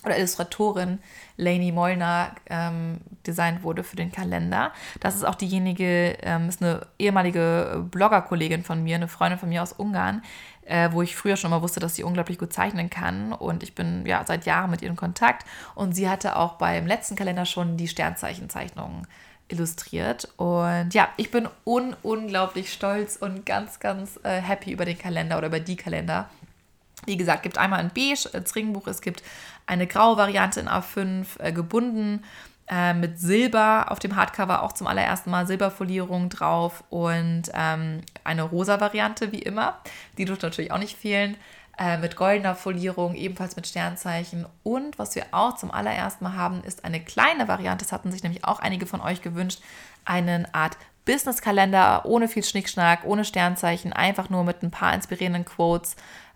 oder 0.05 0.17
Illustratorin 0.17 0.99
Lainey 1.37 1.71
Molnar 1.71 2.35
ähm, 2.49 3.01
designt 3.27 3.63
wurde 3.63 3.83
für 3.83 3.95
den 3.95 4.11
Kalender. 4.11 4.71
Das 4.99 5.15
ist 5.15 5.25
auch 5.25 5.35
diejenige, 5.35 6.17
ähm, 6.21 6.47
ist 6.47 6.61
eine 6.61 6.87
ehemalige 6.97 7.85
Blogger-Kollegin 7.91 8.63
von 8.63 8.83
mir, 8.83 8.95
eine 8.95 9.07
Freundin 9.07 9.39
von 9.39 9.49
mir 9.49 9.61
aus 9.61 9.73
Ungarn, 9.73 10.23
äh, 10.65 10.89
wo 10.91 11.01
ich 11.01 11.15
früher 11.15 11.35
schon 11.35 11.51
mal 11.51 11.61
wusste, 11.61 11.79
dass 11.79 11.95
sie 11.95 12.03
unglaublich 12.03 12.37
gut 12.37 12.53
zeichnen 12.53 12.89
kann. 12.89 13.33
Und 13.33 13.61
ich 13.63 13.75
bin 13.75 14.05
ja 14.05 14.23
seit 14.25 14.45
Jahren 14.45 14.71
mit 14.71 14.81
ihr 14.81 14.89
in 14.89 14.95
Kontakt. 14.95 15.45
Und 15.75 15.93
sie 15.93 16.07
hatte 16.07 16.37
auch 16.37 16.53
beim 16.53 16.87
letzten 16.87 17.15
Kalender 17.15 17.45
schon 17.45 17.75
die 17.75 17.87
Sternzeichenzeichnungen 17.87 19.05
illustriert. 19.49 20.29
Und 20.37 20.93
ja, 20.93 21.09
ich 21.17 21.31
bin 21.31 21.47
un 21.65 21.95
unglaublich 22.03 22.71
stolz 22.71 23.17
und 23.17 23.45
ganz, 23.45 23.79
ganz 23.79 24.19
äh, 24.23 24.39
happy 24.41 24.71
über 24.71 24.85
den 24.85 24.97
Kalender 24.97 25.37
oder 25.37 25.47
über 25.47 25.59
die 25.59 25.75
Kalender. 25.75 26.29
Wie 27.05 27.17
gesagt, 27.17 27.43
gibt 27.43 27.57
einmal 27.57 27.79
ein 27.79 27.91
beige 27.93 28.29
als 28.33 28.55
Ringbuch, 28.55 28.87
es 28.87 29.01
gibt 29.01 29.23
eine 29.69 29.87
graue 29.87 30.17
Variante 30.17 30.59
in 30.59 30.67
A5 30.67 31.39
äh, 31.39 31.51
gebunden 31.51 32.23
äh, 32.67 32.93
mit 32.93 33.19
Silber 33.19 33.91
auf 33.91 33.99
dem 33.99 34.15
Hardcover 34.15 34.63
auch 34.63 34.73
zum 34.73 34.87
allerersten 34.87 35.29
Mal 35.29 35.47
Silberfolierung 35.47 36.29
drauf 36.29 36.83
und 36.89 37.43
ähm, 37.53 38.01
eine 38.23 38.43
rosa 38.43 38.81
Variante 38.81 39.31
wie 39.31 39.39
immer. 39.39 39.77
Die 40.17 40.25
dürfte 40.25 40.47
natürlich 40.47 40.71
auch 40.71 40.79
nicht 40.79 40.97
fehlen. 40.97 41.37
Äh, 41.77 41.97
mit 41.97 42.17
goldener 42.17 42.55
Folierung, 42.55 43.15
ebenfalls 43.15 43.55
mit 43.55 43.65
Sternzeichen. 43.65 44.45
Und 44.63 44.99
was 44.99 45.15
wir 45.15 45.27
auch 45.31 45.55
zum 45.55 45.71
allerersten 45.71 46.25
Mal 46.25 46.35
haben, 46.35 46.61
ist 46.63 46.83
eine 46.83 46.99
kleine 46.99 47.47
Variante. 47.47 47.85
Das 47.85 47.93
hatten 47.93 48.11
sich 48.11 48.21
nämlich 48.21 48.43
auch 48.43 48.59
einige 48.59 48.85
von 48.85 48.99
euch 48.99 49.21
gewünscht. 49.21 49.61
Eine 50.03 50.53
Art 50.53 50.75
Business-Kalender 51.05 52.05
ohne 52.05 52.27
viel 52.27 52.43
Schnickschnack, 52.43 53.05
ohne 53.05 53.23
Sternzeichen, 53.23 53.93
einfach 53.93 54.29
nur 54.29 54.43
mit 54.43 54.61
ein 54.61 54.71
paar 54.71 54.93
inspirierenden 54.93 55.45
Quotes. 55.45 55.95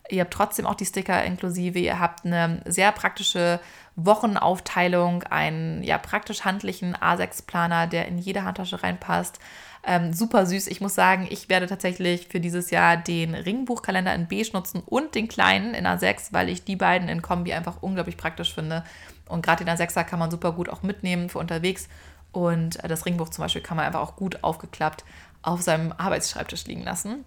Ihr 0.09 0.21
habt 0.21 0.33
trotzdem 0.33 0.65
auch 0.65 0.75
die 0.75 0.85
Sticker 0.85 1.23
inklusive. 1.23 1.79
Ihr 1.79 1.99
habt 1.99 2.25
eine 2.25 2.61
sehr 2.65 2.91
praktische 2.91 3.59
Wochenaufteilung, 3.95 5.23
einen 5.23 5.83
ja 5.83 5.97
praktisch 5.97 6.43
handlichen 6.43 6.95
A6-Planer, 6.95 7.87
der 7.87 8.07
in 8.07 8.17
jede 8.17 8.43
Handtasche 8.43 8.83
reinpasst. 8.83 9.39
Ähm, 9.85 10.13
super 10.13 10.45
süß. 10.45 10.67
Ich 10.67 10.81
muss 10.81 10.95
sagen, 10.95 11.27
ich 11.29 11.49
werde 11.49 11.67
tatsächlich 11.67 12.27
für 12.27 12.39
dieses 12.39 12.71
Jahr 12.71 12.97
den 12.97 13.35
Ringbuchkalender 13.35 14.13
in 14.15 14.27
beige 14.27 14.51
nutzen 14.53 14.81
und 14.85 15.13
den 15.13 15.27
kleinen 15.27 15.73
in 15.73 15.85
A6, 15.85 16.29
weil 16.31 16.49
ich 16.49 16.63
die 16.63 16.77
beiden 16.77 17.09
in 17.09 17.21
Kombi 17.21 17.53
einfach 17.53 17.81
unglaublich 17.81 18.17
praktisch 18.17 18.53
finde. 18.53 18.83
Und 19.27 19.41
gerade 19.41 19.63
den 19.63 19.73
A6er 19.73 20.03
kann 20.03 20.19
man 20.19 20.31
super 20.31 20.53
gut 20.53 20.69
auch 20.69 20.83
mitnehmen 20.83 21.29
für 21.29 21.39
unterwegs. 21.39 21.87
Und 22.31 22.79
das 22.83 23.05
Ringbuch 23.05 23.29
zum 23.29 23.43
Beispiel 23.43 23.61
kann 23.61 23.77
man 23.77 23.85
einfach 23.85 24.01
auch 24.01 24.15
gut 24.15 24.43
aufgeklappt 24.43 25.03
auf 25.43 25.61
seinem 25.61 25.91
Arbeitsschreibtisch 25.91 26.65
liegen 26.65 26.83
lassen. 26.83 27.25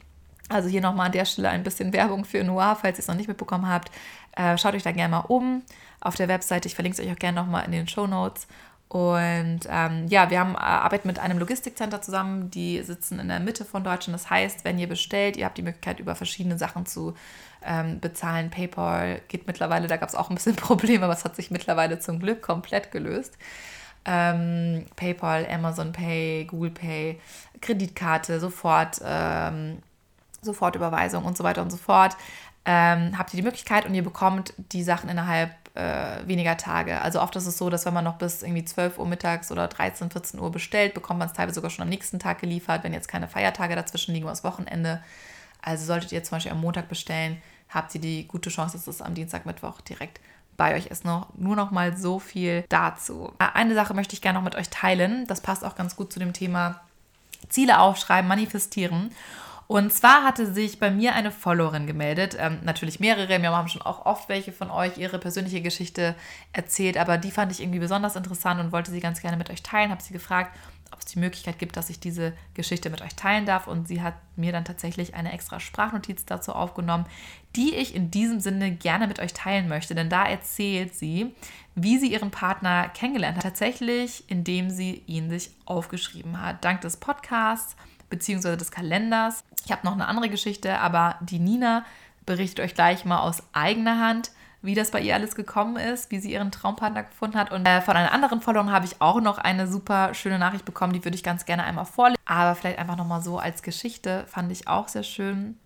Also 0.48 0.68
hier 0.68 0.80
nochmal 0.80 1.06
an 1.06 1.12
der 1.12 1.24
Stelle 1.24 1.48
ein 1.48 1.62
bisschen 1.62 1.92
Werbung 1.92 2.24
für 2.24 2.44
Noir, 2.44 2.76
falls 2.80 2.98
ihr 2.98 3.00
es 3.00 3.08
noch 3.08 3.16
nicht 3.16 3.28
mitbekommen 3.28 3.68
habt. 3.68 3.90
Äh, 4.32 4.56
schaut 4.58 4.74
euch 4.74 4.82
da 4.82 4.92
gerne 4.92 5.16
mal 5.16 5.24
um 5.26 5.62
auf 6.00 6.14
der 6.14 6.28
Webseite. 6.28 6.68
Ich 6.68 6.74
verlinke 6.74 7.00
es 7.00 7.06
euch 7.06 7.12
auch 7.12 7.18
gerne 7.18 7.40
nochmal 7.40 7.64
in 7.64 7.72
den 7.72 7.88
Show 7.88 8.06
Notes. 8.06 8.46
Und 8.88 9.60
ähm, 9.68 10.06
ja, 10.06 10.30
wir 10.30 10.38
haben 10.38 10.54
äh, 10.54 10.58
arbeiten 10.58 11.08
mit 11.08 11.18
einem 11.18 11.38
Logistikcenter 11.38 12.00
zusammen, 12.02 12.50
die 12.50 12.80
sitzen 12.82 13.18
in 13.18 13.28
der 13.28 13.40
Mitte 13.40 13.64
von 13.64 13.82
Deutschland. 13.82 14.14
Das 14.14 14.30
heißt, 14.30 14.64
wenn 14.64 14.78
ihr 14.78 14.88
bestellt, 14.88 15.36
ihr 15.36 15.44
habt 15.44 15.58
die 15.58 15.62
Möglichkeit, 15.62 15.98
über 15.98 16.14
verschiedene 16.14 16.56
Sachen 16.56 16.86
zu 16.86 17.14
ähm, 17.64 17.98
bezahlen. 17.98 18.50
PayPal 18.50 19.20
geht 19.26 19.48
mittlerweile, 19.48 19.88
da 19.88 19.96
gab 19.96 20.08
es 20.08 20.14
auch 20.14 20.30
ein 20.30 20.36
bisschen 20.36 20.54
Probleme, 20.56 21.04
aber 21.04 21.14
es 21.14 21.24
hat 21.24 21.34
sich 21.34 21.50
mittlerweile 21.50 21.98
zum 21.98 22.20
Glück 22.20 22.42
komplett 22.42 22.92
gelöst. 22.92 23.36
Ähm, 24.04 24.86
PayPal, 24.94 25.48
Amazon 25.50 25.90
Pay, 25.90 26.44
Google 26.44 26.70
Pay, 26.70 27.20
Kreditkarte, 27.60 28.38
sofort, 28.38 29.00
ähm, 29.04 29.78
Sofortüberweisung 30.46 31.24
und 31.24 31.36
so 31.36 31.44
weiter 31.44 31.62
und 31.62 31.70
so 31.70 31.76
fort. 31.76 32.16
Ähm, 32.64 33.16
habt 33.16 33.32
ihr 33.32 33.36
die 33.36 33.44
Möglichkeit 33.44 33.86
und 33.86 33.94
ihr 33.94 34.02
bekommt 34.02 34.54
die 34.72 34.82
Sachen 34.82 35.08
innerhalb 35.08 35.50
äh, 35.76 36.26
weniger 36.26 36.56
Tage. 36.56 37.00
Also 37.00 37.20
oft 37.20 37.36
ist 37.36 37.46
es 37.46 37.58
so, 37.58 37.70
dass 37.70 37.84
wenn 37.84 37.94
man 37.94 38.04
noch 38.04 38.16
bis 38.16 38.42
irgendwie 38.42 38.64
12 38.64 38.98
Uhr 38.98 39.06
mittags 39.06 39.52
oder 39.52 39.68
13, 39.68 40.10
14 40.10 40.40
Uhr 40.40 40.50
bestellt, 40.50 40.94
bekommt 40.94 41.18
man 41.18 41.28
es 41.28 41.34
teilweise 41.34 41.56
sogar 41.56 41.70
schon 41.70 41.82
am 41.82 41.88
nächsten 41.88 42.18
Tag 42.18 42.40
geliefert, 42.40 42.82
wenn 42.82 42.94
jetzt 42.94 43.08
keine 43.08 43.28
Feiertage 43.28 43.76
dazwischen 43.76 44.14
liegen 44.14 44.24
oder 44.24 44.32
das 44.32 44.42
Wochenende. 44.42 45.02
Also 45.62 45.84
solltet 45.84 46.12
ihr 46.12 46.24
zum 46.24 46.36
Beispiel 46.36 46.52
am 46.52 46.60
Montag 46.60 46.88
bestellen, 46.88 47.40
habt 47.68 47.94
ihr 47.94 48.00
die 48.00 48.26
gute 48.26 48.50
Chance, 48.50 48.76
dass 48.76 48.86
es 48.86 49.02
am 49.02 49.14
Dienstag, 49.14 49.46
Mittwoch 49.46 49.80
direkt 49.82 50.20
bei 50.56 50.74
euch 50.74 50.86
ist. 50.86 51.04
Noch, 51.04 51.28
nur 51.36 51.56
noch 51.56 51.70
mal 51.70 51.96
so 51.96 52.18
viel 52.18 52.64
dazu. 52.68 53.32
Äh, 53.38 53.46
eine 53.54 53.74
Sache 53.74 53.94
möchte 53.94 54.14
ich 54.14 54.22
gerne 54.22 54.38
noch 54.38 54.44
mit 54.44 54.54
euch 54.54 54.70
teilen. 54.70 55.26
Das 55.26 55.40
passt 55.40 55.64
auch 55.64 55.76
ganz 55.76 55.96
gut 55.96 56.12
zu 56.12 56.18
dem 56.18 56.32
Thema 56.32 56.80
Ziele 57.48 57.78
aufschreiben, 57.78 58.28
manifestieren. 58.28 59.12
Und 59.68 59.92
zwar 59.92 60.22
hatte 60.22 60.52
sich 60.52 60.78
bei 60.78 60.90
mir 60.90 61.14
eine 61.14 61.32
Followerin 61.32 61.86
gemeldet, 61.86 62.36
ähm, 62.38 62.58
natürlich 62.62 63.00
mehrere, 63.00 63.38
mir 63.38 63.50
haben 63.50 63.68
schon 63.68 63.82
auch 63.82 64.06
oft 64.06 64.28
welche 64.28 64.52
von 64.52 64.70
euch 64.70 64.96
ihre 64.96 65.18
persönliche 65.18 65.60
Geschichte 65.60 66.14
erzählt, 66.52 66.96
aber 66.96 67.18
die 67.18 67.32
fand 67.32 67.50
ich 67.50 67.60
irgendwie 67.60 67.80
besonders 67.80 68.14
interessant 68.14 68.60
und 68.60 68.70
wollte 68.70 68.92
sie 68.92 69.00
ganz 69.00 69.20
gerne 69.20 69.36
mit 69.36 69.50
euch 69.50 69.62
teilen, 69.62 69.90
habe 69.90 70.02
sie 70.02 70.12
gefragt, 70.12 70.56
ob 70.92 71.00
es 71.00 71.06
die 71.06 71.18
Möglichkeit 71.18 71.58
gibt, 71.58 71.76
dass 71.76 71.90
ich 71.90 71.98
diese 71.98 72.32
Geschichte 72.54 72.90
mit 72.90 73.02
euch 73.02 73.16
teilen 73.16 73.44
darf 73.44 73.66
und 73.66 73.88
sie 73.88 74.02
hat 74.02 74.14
mir 74.36 74.52
dann 74.52 74.64
tatsächlich 74.64 75.14
eine 75.14 75.32
extra 75.32 75.58
Sprachnotiz 75.58 76.24
dazu 76.24 76.52
aufgenommen, 76.52 77.06
die 77.56 77.74
ich 77.74 77.94
in 77.94 78.12
diesem 78.12 78.38
Sinne 78.38 78.70
gerne 78.70 79.08
mit 79.08 79.18
euch 79.18 79.32
teilen 79.32 79.66
möchte, 79.66 79.96
denn 79.96 80.08
da 80.08 80.24
erzählt 80.24 80.94
sie, 80.94 81.34
wie 81.74 81.98
sie 81.98 82.12
ihren 82.12 82.30
Partner 82.30 82.88
kennengelernt 82.88 83.36
hat, 83.36 83.42
tatsächlich 83.42 84.24
indem 84.28 84.70
sie 84.70 85.02
ihn 85.06 85.28
sich 85.28 85.50
aufgeschrieben 85.64 86.40
hat. 86.40 86.64
Dank 86.64 86.82
des 86.82 86.98
Podcasts 86.98 87.76
bzw. 88.08 88.56
des 88.56 88.70
Kalenders 88.70 89.44
ich 89.66 89.72
habe 89.72 89.84
noch 89.84 89.94
eine 89.94 90.06
andere 90.06 90.28
Geschichte, 90.28 90.78
aber 90.78 91.16
die 91.20 91.40
Nina 91.40 91.84
berichtet 92.24 92.64
euch 92.64 92.74
gleich 92.74 93.04
mal 93.04 93.18
aus 93.18 93.42
eigener 93.52 93.98
Hand, 93.98 94.30
wie 94.62 94.76
das 94.76 94.92
bei 94.92 95.00
ihr 95.00 95.14
alles 95.14 95.34
gekommen 95.34 95.76
ist, 95.76 96.12
wie 96.12 96.20
sie 96.20 96.32
ihren 96.32 96.52
Traumpartner 96.52 97.02
gefunden 97.02 97.36
hat. 97.36 97.50
Und 97.50 97.66
äh, 97.66 97.82
von 97.82 97.96
einer 97.96 98.12
anderen 98.12 98.40
Followerin 98.40 98.70
habe 98.70 98.86
ich 98.86 99.00
auch 99.00 99.20
noch 99.20 99.38
eine 99.38 99.66
super 99.66 100.14
schöne 100.14 100.38
Nachricht 100.38 100.64
bekommen, 100.64 100.92
die 100.92 101.04
würde 101.04 101.16
ich 101.16 101.24
ganz 101.24 101.46
gerne 101.46 101.64
einmal 101.64 101.84
vorlesen. 101.84 102.22
Aber 102.26 102.54
vielleicht 102.54 102.78
einfach 102.78 102.96
nochmal 102.96 103.22
so 103.22 103.38
als 103.38 103.62
Geschichte, 103.62 104.24
fand 104.28 104.52
ich 104.52 104.68
auch 104.68 104.86
sehr 104.86 105.02
schön. 105.02 105.58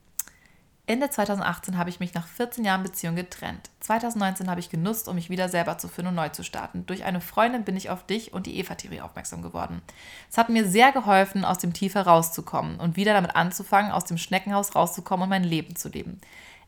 Ende 0.90 1.08
2018 1.08 1.78
habe 1.78 1.88
ich 1.88 2.00
mich 2.00 2.14
nach 2.14 2.26
14 2.26 2.64
Jahren 2.64 2.82
Beziehung 2.82 3.14
getrennt. 3.14 3.70
2019 3.78 4.50
habe 4.50 4.58
ich 4.58 4.70
genutzt, 4.70 5.06
um 5.06 5.14
mich 5.14 5.30
wieder 5.30 5.48
selber 5.48 5.78
zu 5.78 5.86
finden 5.86 6.08
und 6.08 6.16
neu 6.16 6.30
zu 6.30 6.42
starten. 6.42 6.84
Durch 6.86 7.04
eine 7.04 7.20
Freundin 7.20 7.62
bin 7.62 7.76
ich 7.76 7.90
auf 7.90 8.04
dich 8.04 8.32
und 8.32 8.46
die 8.46 8.58
Eva-Theorie 8.58 9.00
aufmerksam 9.00 9.40
geworden. 9.40 9.82
Es 10.28 10.36
hat 10.36 10.48
mir 10.48 10.66
sehr 10.66 10.90
geholfen, 10.90 11.44
aus 11.44 11.58
dem 11.58 11.74
Tief 11.74 11.94
herauszukommen 11.94 12.80
und 12.80 12.96
wieder 12.96 13.14
damit 13.14 13.36
anzufangen, 13.36 13.92
aus 13.92 14.04
dem 14.04 14.18
Schneckenhaus 14.18 14.74
rauszukommen 14.74 15.22
und 15.22 15.28
mein 15.28 15.44
Leben 15.44 15.76
zu 15.76 15.90
leben. 15.90 16.20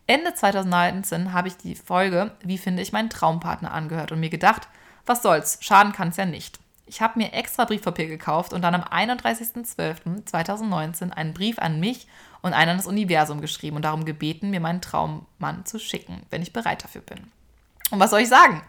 Ende 0.07 0.33
2019 0.33 1.33
habe 1.33 1.49
ich 1.49 1.57
die 1.57 1.75
Folge 1.75 2.31
Wie 2.45 2.59
finde 2.59 2.83
ich 2.83 2.93
meinen 2.93 3.11
Traumpartner 3.11 3.73
angehört 3.73 4.13
und 4.13 4.21
mir 4.21 4.31
gedacht, 4.31 4.69
was 5.05 5.23
soll's, 5.23 5.59
schaden 5.63 5.93
kann 5.93 6.11
es 6.11 6.17
ja 6.17 6.27
nicht. 6.27 6.61
Ich 6.87 7.01
habe 7.01 7.19
mir 7.19 7.33
extra 7.33 7.65
Briefpapier 7.65 8.07
gekauft 8.07 8.53
und 8.53 8.63
dann 8.63 8.77
am 8.77 8.83
31.12.2019 8.83 11.11
einen 11.11 11.35
Brief 11.35 11.59
an 11.59 11.81
mich 11.81 12.07
und 12.43 12.53
einen 12.53 12.73
an 12.73 12.77
das 12.77 12.87
Universum 12.87 13.41
geschrieben 13.41 13.77
und 13.77 13.83
darum 13.83 14.05
gebeten, 14.05 14.51
mir 14.51 14.61
meinen 14.61 14.81
Traummann 14.81 15.65
zu 15.65 15.79
schicken, 15.79 16.23
wenn 16.31 16.43
ich 16.43 16.53
bereit 16.53 16.85
dafür 16.85 17.01
bin. 17.01 17.31
Und 17.91 18.01
was 18.01 18.11
soll 18.11 18.21
ich 18.21 18.29
sagen? 18.29 18.63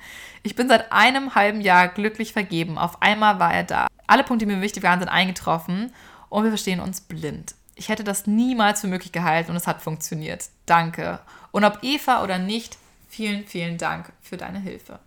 Ich 0.44 0.56
bin 0.56 0.68
seit 0.68 0.92
einem 0.92 1.34
halben 1.36 1.62
Jahr 1.62 1.88
glücklich 1.88 2.34
vergeben. 2.34 2.78
Auf 2.78 3.02
einmal 3.02 3.40
war 3.40 3.54
er 3.54 3.64
da. 3.64 3.88
Alle 4.06 4.24
Punkte, 4.24 4.46
die 4.46 4.54
mir 4.54 4.62
wichtig 4.62 4.84
waren, 4.84 5.00
sind 5.00 5.10
eingetroffen 5.10 5.94
und 6.30 6.44
wir 6.44 6.52
verstehen 6.52 6.80
uns 6.80 7.02
blind. 7.02 7.56
Ich 7.76 7.90
hätte 7.90 8.04
das 8.04 8.28
niemals 8.28 8.82
für 8.82 8.88
möglich 8.88 9.12
gehalten 9.12 9.52
und 9.52 9.58
es 9.58 9.66
hat 9.66 9.82
funktioniert. 9.82 10.50
Danke. 10.66 11.20
Und 11.52 11.64
ob 11.64 11.80
Eva 11.82 12.24
oder 12.24 12.38
nicht, 12.38 12.78
vielen, 13.08 13.48
vielen 13.48 13.78
Dank 13.78 14.12
für 14.22 14.38
deine 14.38 14.60
Hilfe. 14.60 15.00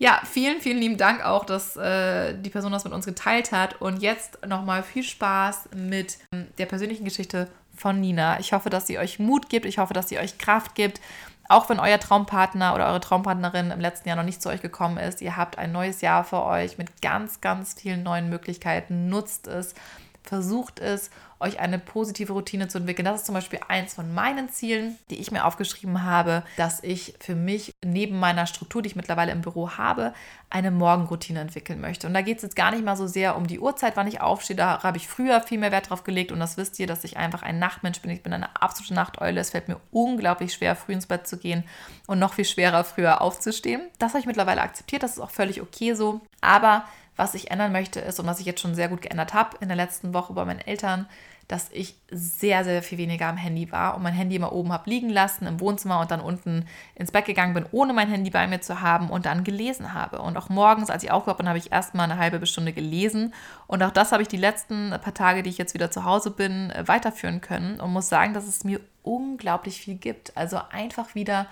Ja, 0.00 0.20
vielen, 0.24 0.60
vielen 0.60 0.78
lieben 0.78 0.96
Dank 0.96 1.24
auch, 1.24 1.44
dass 1.44 1.76
äh, 1.76 2.34
die 2.38 2.50
Person 2.50 2.70
das 2.70 2.84
mit 2.84 2.92
uns 2.92 3.04
geteilt 3.04 3.50
hat. 3.50 3.80
Und 3.80 4.00
jetzt 4.00 4.46
nochmal 4.46 4.84
viel 4.84 5.02
Spaß 5.02 5.70
mit 5.74 6.18
ähm, 6.32 6.46
der 6.56 6.66
persönlichen 6.66 7.04
Geschichte 7.04 7.48
von 7.74 8.00
Nina. 8.00 8.38
Ich 8.38 8.52
hoffe, 8.52 8.70
dass 8.70 8.86
sie 8.86 8.98
euch 8.98 9.18
Mut 9.18 9.48
gibt. 9.48 9.66
Ich 9.66 9.78
hoffe, 9.78 9.94
dass 9.94 10.08
sie 10.08 10.18
euch 10.18 10.38
Kraft 10.38 10.76
gibt. 10.76 11.00
Auch 11.48 11.68
wenn 11.68 11.80
euer 11.80 11.98
Traumpartner 11.98 12.74
oder 12.74 12.86
eure 12.88 13.00
Traumpartnerin 13.00 13.72
im 13.72 13.80
letzten 13.80 14.08
Jahr 14.08 14.16
noch 14.16 14.24
nicht 14.24 14.40
zu 14.40 14.50
euch 14.50 14.60
gekommen 14.60 14.98
ist, 14.98 15.20
ihr 15.20 15.36
habt 15.36 15.58
ein 15.58 15.72
neues 15.72 16.00
Jahr 16.00 16.22
für 16.22 16.44
euch 16.44 16.78
mit 16.78 17.00
ganz, 17.02 17.40
ganz 17.40 17.74
vielen 17.74 18.02
neuen 18.02 18.28
Möglichkeiten. 18.28 19.08
Nutzt 19.08 19.48
es, 19.48 19.74
versucht 20.22 20.78
es 20.78 21.10
euch 21.40 21.60
eine 21.60 21.78
positive 21.78 22.32
Routine 22.32 22.68
zu 22.68 22.78
entwickeln. 22.78 23.04
Das 23.04 23.20
ist 23.20 23.26
zum 23.26 23.34
Beispiel 23.34 23.60
eins 23.68 23.94
von 23.94 24.12
meinen 24.12 24.48
Zielen, 24.48 24.98
die 25.10 25.16
ich 25.16 25.30
mir 25.30 25.44
aufgeschrieben 25.44 26.02
habe, 26.02 26.42
dass 26.56 26.82
ich 26.82 27.14
für 27.20 27.34
mich 27.34 27.74
neben 27.84 28.18
meiner 28.18 28.46
Struktur, 28.46 28.82
die 28.82 28.88
ich 28.88 28.96
mittlerweile 28.96 29.32
im 29.32 29.40
Büro 29.40 29.70
habe, 29.70 30.14
eine 30.50 30.70
Morgenroutine 30.70 31.40
entwickeln 31.40 31.80
möchte. 31.80 32.06
Und 32.06 32.14
da 32.14 32.22
geht 32.22 32.38
es 32.38 32.42
jetzt 32.42 32.56
gar 32.56 32.70
nicht 32.70 32.84
mal 32.84 32.96
so 32.96 33.06
sehr 33.06 33.36
um 33.36 33.46
die 33.46 33.60
Uhrzeit, 33.60 33.96
wann 33.96 34.06
ich 34.06 34.20
aufstehe. 34.20 34.56
Da 34.56 34.82
habe 34.82 34.96
ich 34.96 35.06
früher 35.06 35.40
viel 35.40 35.58
mehr 35.58 35.72
Wert 35.72 35.90
drauf 35.90 36.04
gelegt 36.04 36.32
und 36.32 36.40
das 36.40 36.56
wisst 36.56 36.78
ihr, 36.78 36.86
dass 36.86 37.04
ich 37.04 37.16
einfach 37.16 37.42
ein 37.42 37.58
Nachtmensch 37.58 38.00
bin. 38.00 38.10
Ich 38.10 38.22
bin 38.22 38.32
eine 38.32 38.60
absolute 38.60 38.94
Nachteule. 38.94 39.40
Es 39.40 39.50
fällt 39.50 39.68
mir 39.68 39.80
unglaublich 39.90 40.54
schwer, 40.54 40.74
früh 40.74 40.92
ins 40.92 41.06
Bett 41.06 41.28
zu 41.28 41.38
gehen 41.38 41.64
und 42.06 42.18
noch 42.18 42.34
viel 42.34 42.46
schwerer, 42.46 42.84
früher 42.84 43.20
aufzustehen. 43.20 43.82
Das 43.98 44.12
habe 44.12 44.20
ich 44.20 44.26
mittlerweile 44.26 44.62
akzeptiert. 44.62 45.02
Das 45.02 45.12
ist 45.12 45.20
auch 45.20 45.30
völlig 45.30 45.60
okay 45.60 45.94
so. 45.94 46.20
Aber 46.40 46.84
was 47.18 47.34
ich 47.34 47.50
ändern 47.50 47.72
möchte 47.72 48.00
ist 48.00 48.20
und 48.20 48.26
was 48.26 48.40
ich 48.40 48.46
jetzt 48.46 48.60
schon 48.60 48.76
sehr 48.76 48.88
gut 48.88 49.02
geändert 49.02 49.34
habe 49.34 49.58
in 49.60 49.68
der 49.68 49.76
letzten 49.76 50.14
Woche 50.14 50.32
bei 50.32 50.44
meinen 50.44 50.60
Eltern, 50.60 51.06
dass 51.48 51.70
ich 51.72 51.96
sehr, 52.10 52.62
sehr 52.62 52.82
viel 52.82 52.98
weniger 52.98 53.26
am 53.26 53.38
Handy 53.38 53.72
war 53.72 53.96
und 53.96 54.02
mein 54.02 54.12
Handy 54.12 54.36
immer 54.36 54.52
oben 54.52 54.70
habe 54.70 54.88
liegen 54.88 55.08
lassen 55.08 55.46
im 55.46 55.60
Wohnzimmer 55.60 55.98
und 55.98 56.10
dann 56.10 56.20
unten 56.20 56.66
ins 56.94 57.10
Bett 57.10 57.24
gegangen 57.24 57.54
bin, 57.54 57.64
ohne 57.72 57.94
mein 57.94 58.08
Handy 58.08 58.30
bei 58.30 58.46
mir 58.46 58.60
zu 58.60 58.82
haben 58.82 59.08
und 59.08 59.24
dann 59.26 59.44
gelesen 59.44 59.94
habe. 59.94 60.20
Und 60.20 60.36
auch 60.36 60.50
morgens, 60.50 60.90
als 60.90 61.02
ich 61.02 61.10
aufgewacht 61.10 61.38
bin, 61.38 61.48
habe 61.48 61.58
ich 61.58 61.72
erstmal 61.72 62.08
eine 62.08 62.20
halbe 62.20 62.46
Stunde 62.46 62.74
gelesen. 62.74 63.32
Und 63.66 63.82
auch 63.82 63.90
das 63.90 64.12
habe 64.12 64.22
ich 64.22 64.28
die 64.28 64.36
letzten 64.36 64.90
paar 64.90 65.14
Tage, 65.14 65.42
die 65.42 65.50
ich 65.50 65.58
jetzt 65.58 65.72
wieder 65.72 65.90
zu 65.90 66.04
Hause 66.04 66.30
bin, 66.30 66.70
äh, 66.70 66.86
weiterführen 66.86 67.40
können 67.40 67.80
und 67.80 67.92
muss 67.92 68.10
sagen, 68.10 68.34
dass 68.34 68.46
es 68.46 68.62
mir 68.62 68.80
unglaublich 69.02 69.80
viel 69.80 69.94
gibt. 69.94 70.36
Also 70.36 70.60
einfach 70.70 71.14
wieder 71.14 71.46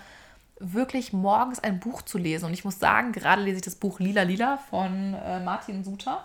wirklich 0.59 1.13
morgens 1.13 1.59
ein 1.59 1.79
Buch 1.79 2.01
zu 2.01 2.17
lesen. 2.17 2.45
Und 2.45 2.53
ich 2.53 2.65
muss 2.65 2.79
sagen, 2.79 3.11
gerade 3.11 3.41
lese 3.41 3.57
ich 3.57 3.63
das 3.63 3.75
Buch 3.75 3.99
Lila 3.99 4.23
Lila 4.23 4.57
von 4.69 5.13
äh, 5.13 5.39
Martin 5.39 5.83
Suter 5.83 6.23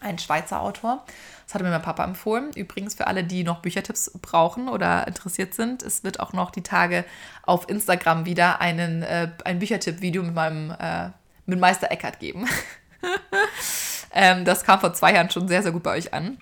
ein 0.00 0.18
Schweizer 0.18 0.60
Autor. 0.60 1.04
Das 1.44 1.54
hatte 1.54 1.64
mir 1.64 1.70
mein 1.70 1.82
Papa 1.82 2.04
empfohlen. 2.04 2.52
Übrigens 2.54 2.94
für 2.94 3.06
alle, 3.06 3.24
die 3.24 3.44
noch 3.44 3.60
Büchertipps 3.60 4.12
brauchen 4.22 4.68
oder 4.68 5.06
interessiert 5.06 5.54
sind, 5.54 5.82
es 5.82 6.04
wird 6.04 6.20
auch 6.20 6.32
noch 6.32 6.50
die 6.50 6.62
Tage 6.62 7.04
auf 7.42 7.68
Instagram 7.68 8.26
wieder 8.26 8.60
einen, 8.60 9.02
äh, 9.02 9.30
ein 9.44 9.58
Büchertipp-Video 9.58 10.22
mit 10.22 10.34
meinem 10.34 10.70
äh, 10.70 11.10
mit 11.46 11.58
Meister 11.58 11.90
Eckert 11.90 12.20
geben. 12.20 12.46
ähm, 14.12 14.44
das 14.44 14.64
kam 14.64 14.80
vor 14.80 14.92
zwei 14.92 15.14
Jahren 15.14 15.30
schon 15.30 15.48
sehr, 15.48 15.62
sehr 15.62 15.72
gut 15.72 15.82
bei 15.82 15.96
euch 15.96 16.12
an. 16.12 16.38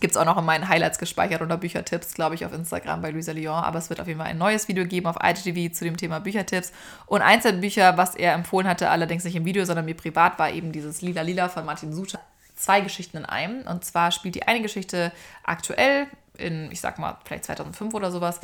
Gibt 0.00 0.12
es 0.12 0.16
auch 0.16 0.26
noch 0.26 0.36
in 0.36 0.44
meinen 0.44 0.68
Highlights 0.68 0.98
gespeichert 0.98 1.40
oder 1.40 1.56
Büchertipps, 1.56 2.14
glaube 2.14 2.34
ich, 2.34 2.44
auf 2.44 2.52
Instagram 2.52 3.00
bei 3.00 3.10
Luisa 3.10 3.32
Lyon. 3.32 3.64
Aber 3.64 3.78
es 3.78 3.88
wird 3.88 4.00
auf 4.00 4.06
jeden 4.06 4.20
Fall 4.20 4.28
ein 4.28 4.38
neues 4.38 4.68
Video 4.68 4.84
geben 4.84 5.06
auf 5.06 5.16
IGTV 5.22 5.74
zu 5.74 5.84
dem 5.84 5.96
Thema 5.96 6.20
Büchertipps. 6.20 6.72
Und 7.06 7.22
eins 7.22 7.44
der 7.44 7.52
Bücher, 7.52 7.96
was 7.96 8.14
er 8.14 8.34
empfohlen 8.34 8.68
hatte, 8.68 8.90
allerdings 8.90 9.24
nicht 9.24 9.36
im 9.36 9.46
Video, 9.46 9.64
sondern 9.64 9.86
mir 9.86 9.96
privat, 9.96 10.38
war 10.38 10.50
eben 10.50 10.72
dieses 10.72 11.00
Lila 11.00 11.22
Lila 11.22 11.48
von 11.48 11.64
Martin 11.64 11.92
Suter 11.92 12.20
zwei 12.56 12.80
Geschichten 12.80 13.18
in 13.18 13.24
einem. 13.24 13.66
Und 13.66 13.84
zwar 13.84 14.10
spielt 14.10 14.34
die 14.34 14.42
eine 14.42 14.62
Geschichte 14.62 15.12
aktuell 15.44 16.06
in, 16.36 16.70
ich 16.72 16.80
sag 16.80 16.98
mal, 16.98 17.18
vielleicht 17.24 17.44
2005 17.44 17.94
oder 17.94 18.10
sowas. 18.10 18.40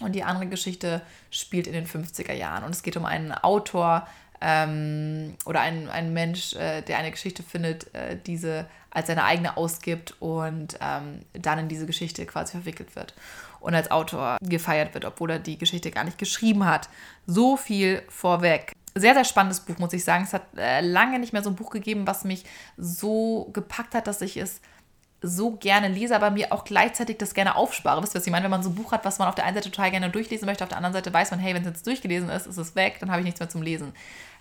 Und 0.00 0.12
die 0.12 0.22
andere 0.22 0.46
Geschichte 0.46 1.02
spielt 1.30 1.66
in 1.66 1.72
den 1.72 1.86
50er 1.86 2.32
Jahren. 2.32 2.64
Und 2.64 2.70
es 2.70 2.82
geht 2.82 2.96
um 2.96 3.04
einen 3.04 3.32
Autor 3.32 4.06
ähm, 4.40 5.34
oder 5.44 5.60
einen, 5.60 5.88
einen 5.88 6.12
Mensch, 6.12 6.54
äh, 6.54 6.82
der 6.82 6.98
eine 6.98 7.10
Geschichte 7.10 7.42
findet, 7.42 7.92
äh, 7.94 8.16
diese 8.16 8.66
als 8.90 9.08
seine 9.08 9.24
eigene 9.24 9.56
ausgibt 9.56 10.14
und 10.20 10.78
ähm, 10.80 11.20
dann 11.32 11.58
in 11.58 11.68
diese 11.68 11.86
Geschichte 11.86 12.24
quasi 12.26 12.52
verwickelt 12.52 12.96
wird 12.96 13.14
und 13.60 13.74
als 13.74 13.90
Autor 13.90 14.38
gefeiert 14.40 14.94
wird, 14.94 15.04
obwohl 15.04 15.30
er 15.30 15.38
die 15.38 15.58
Geschichte 15.58 15.90
gar 15.90 16.04
nicht 16.04 16.18
geschrieben 16.18 16.64
hat. 16.64 16.88
So 17.26 17.56
viel 17.56 18.02
vorweg. 18.08 18.72
Sehr, 18.94 19.14
sehr 19.14 19.24
spannendes 19.24 19.60
Buch, 19.60 19.78
muss 19.78 19.92
ich 19.92 20.04
sagen. 20.04 20.24
Es 20.24 20.32
hat 20.32 20.42
äh, 20.56 20.80
lange 20.80 21.18
nicht 21.18 21.32
mehr 21.32 21.42
so 21.42 21.50
ein 21.50 21.56
Buch 21.56 21.70
gegeben, 21.70 22.06
was 22.06 22.24
mich 22.24 22.44
so 22.76 23.50
gepackt 23.52 23.94
hat, 23.94 24.06
dass 24.06 24.22
ich 24.22 24.36
es 24.36 24.60
so 25.20 25.52
gerne 25.52 25.88
lese, 25.88 26.14
aber 26.14 26.30
mir 26.30 26.52
auch 26.52 26.64
gleichzeitig 26.64 27.18
das 27.18 27.34
gerne 27.34 27.56
aufspare. 27.56 28.02
Wisst 28.02 28.14
ihr, 28.14 28.20
was 28.20 28.26
ich 28.26 28.30
meine? 28.30 28.44
Wenn 28.44 28.52
man 28.52 28.62
so 28.62 28.70
ein 28.70 28.74
Buch 28.76 28.92
hat, 28.92 29.04
was 29.04 29.18
man 29.18 29.28
auf 29.28 29.34
der 29.34 29.44
einen 29.44 29.56
Seite 29.56 29.70
total 29.70 29.90
gerne 29.90 30.10
durchlesen 30.10 30.46
möchte, 30.46 30.62
auf 30.62 30.68
der 30.68 30.78
anderen 30.78 30.92
Seite 30.92 31.12
weiß 31.12 31.32
man, 31.32 31.40
hey, 31.40 31.54
wenn 31.54 31.62
es 31.62 31.68
jetzt 31.68 31.86
durchgelesen 31.86 32.30
ist, 32.30 32.46
ist 32.46 32.56
es 32.56 32.76
weg, 32.76 32.98
dann 33.00 33.10
habe 33.10 33.20
ich 33.20 33.24
nichts 33.24 33.40
mehr 33.40 33.48
zum 33.48 33.62
Lesen. 33.62 33.92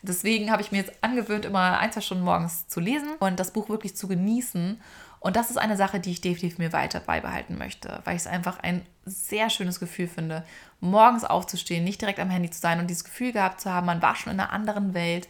Deswegen 0.01 0.51
habe 0.51 0.61
ich 0.61 0.71
mir 0.71 0.79
jetzt 0.79 0.93
angewöhnt, 1.01 1.45
immer 1.45 1.79
ein, 1.79 1.91
zwei 1.91 2.01
Stunden 2.01 2.23
morgens 2.23 2.67
zu 2.67 2.79
lesen 2.79 3.09
und 3.19 3.39
das 3.39 3.51
Buch 3.51 3.69
wirklich 3.69 3.95
zu 3.95 4.07
genießen. 4.07 4.79
Und 5.19 5.35
das 5.35 5.49
ist 5.49 5.57
eine 5.57 5.77
Sache, 5.77 5.99
die 5.99 6.11
ich 6.11 6.21
definitiv 6.21 6.59
mir 6.59 6.73
weiter 6.73 6.99
beibehalten 6.99 7.57
möchte, 7.57 8.01
weil 8.05 8.15
ich 8.15 8.21
es 8.21 8.27
einfach 8.27 8.59
ein 8.59 8.85
sehr 9.05 9.49
schönes 9.49 9.79
Gefühl 9.79 10.07
finde, 10.07 10.45
morgens 10.79 11.23
aufzustehen, 11.23 11.83
nicht 11.83 12.01
direkt 12.01 12.19
am 12.19 12.29
Handy 12.29 12.51
zu 12.51 12.59
sein 12.59 12.79
und 12.79 12.87
dieses 12.87 13.03
Gefühl 13.03 13.31
gehabt 13.31 13.59
zu 13.59 13.71
haben, 13.71 13.87
man 13.87 14.01
war 14.01 14.15
schon 14.15 14.33
in 14.33 14.39
einer 14.39 14.53
anderen 14.53 14.93
Welt 14.93 15.27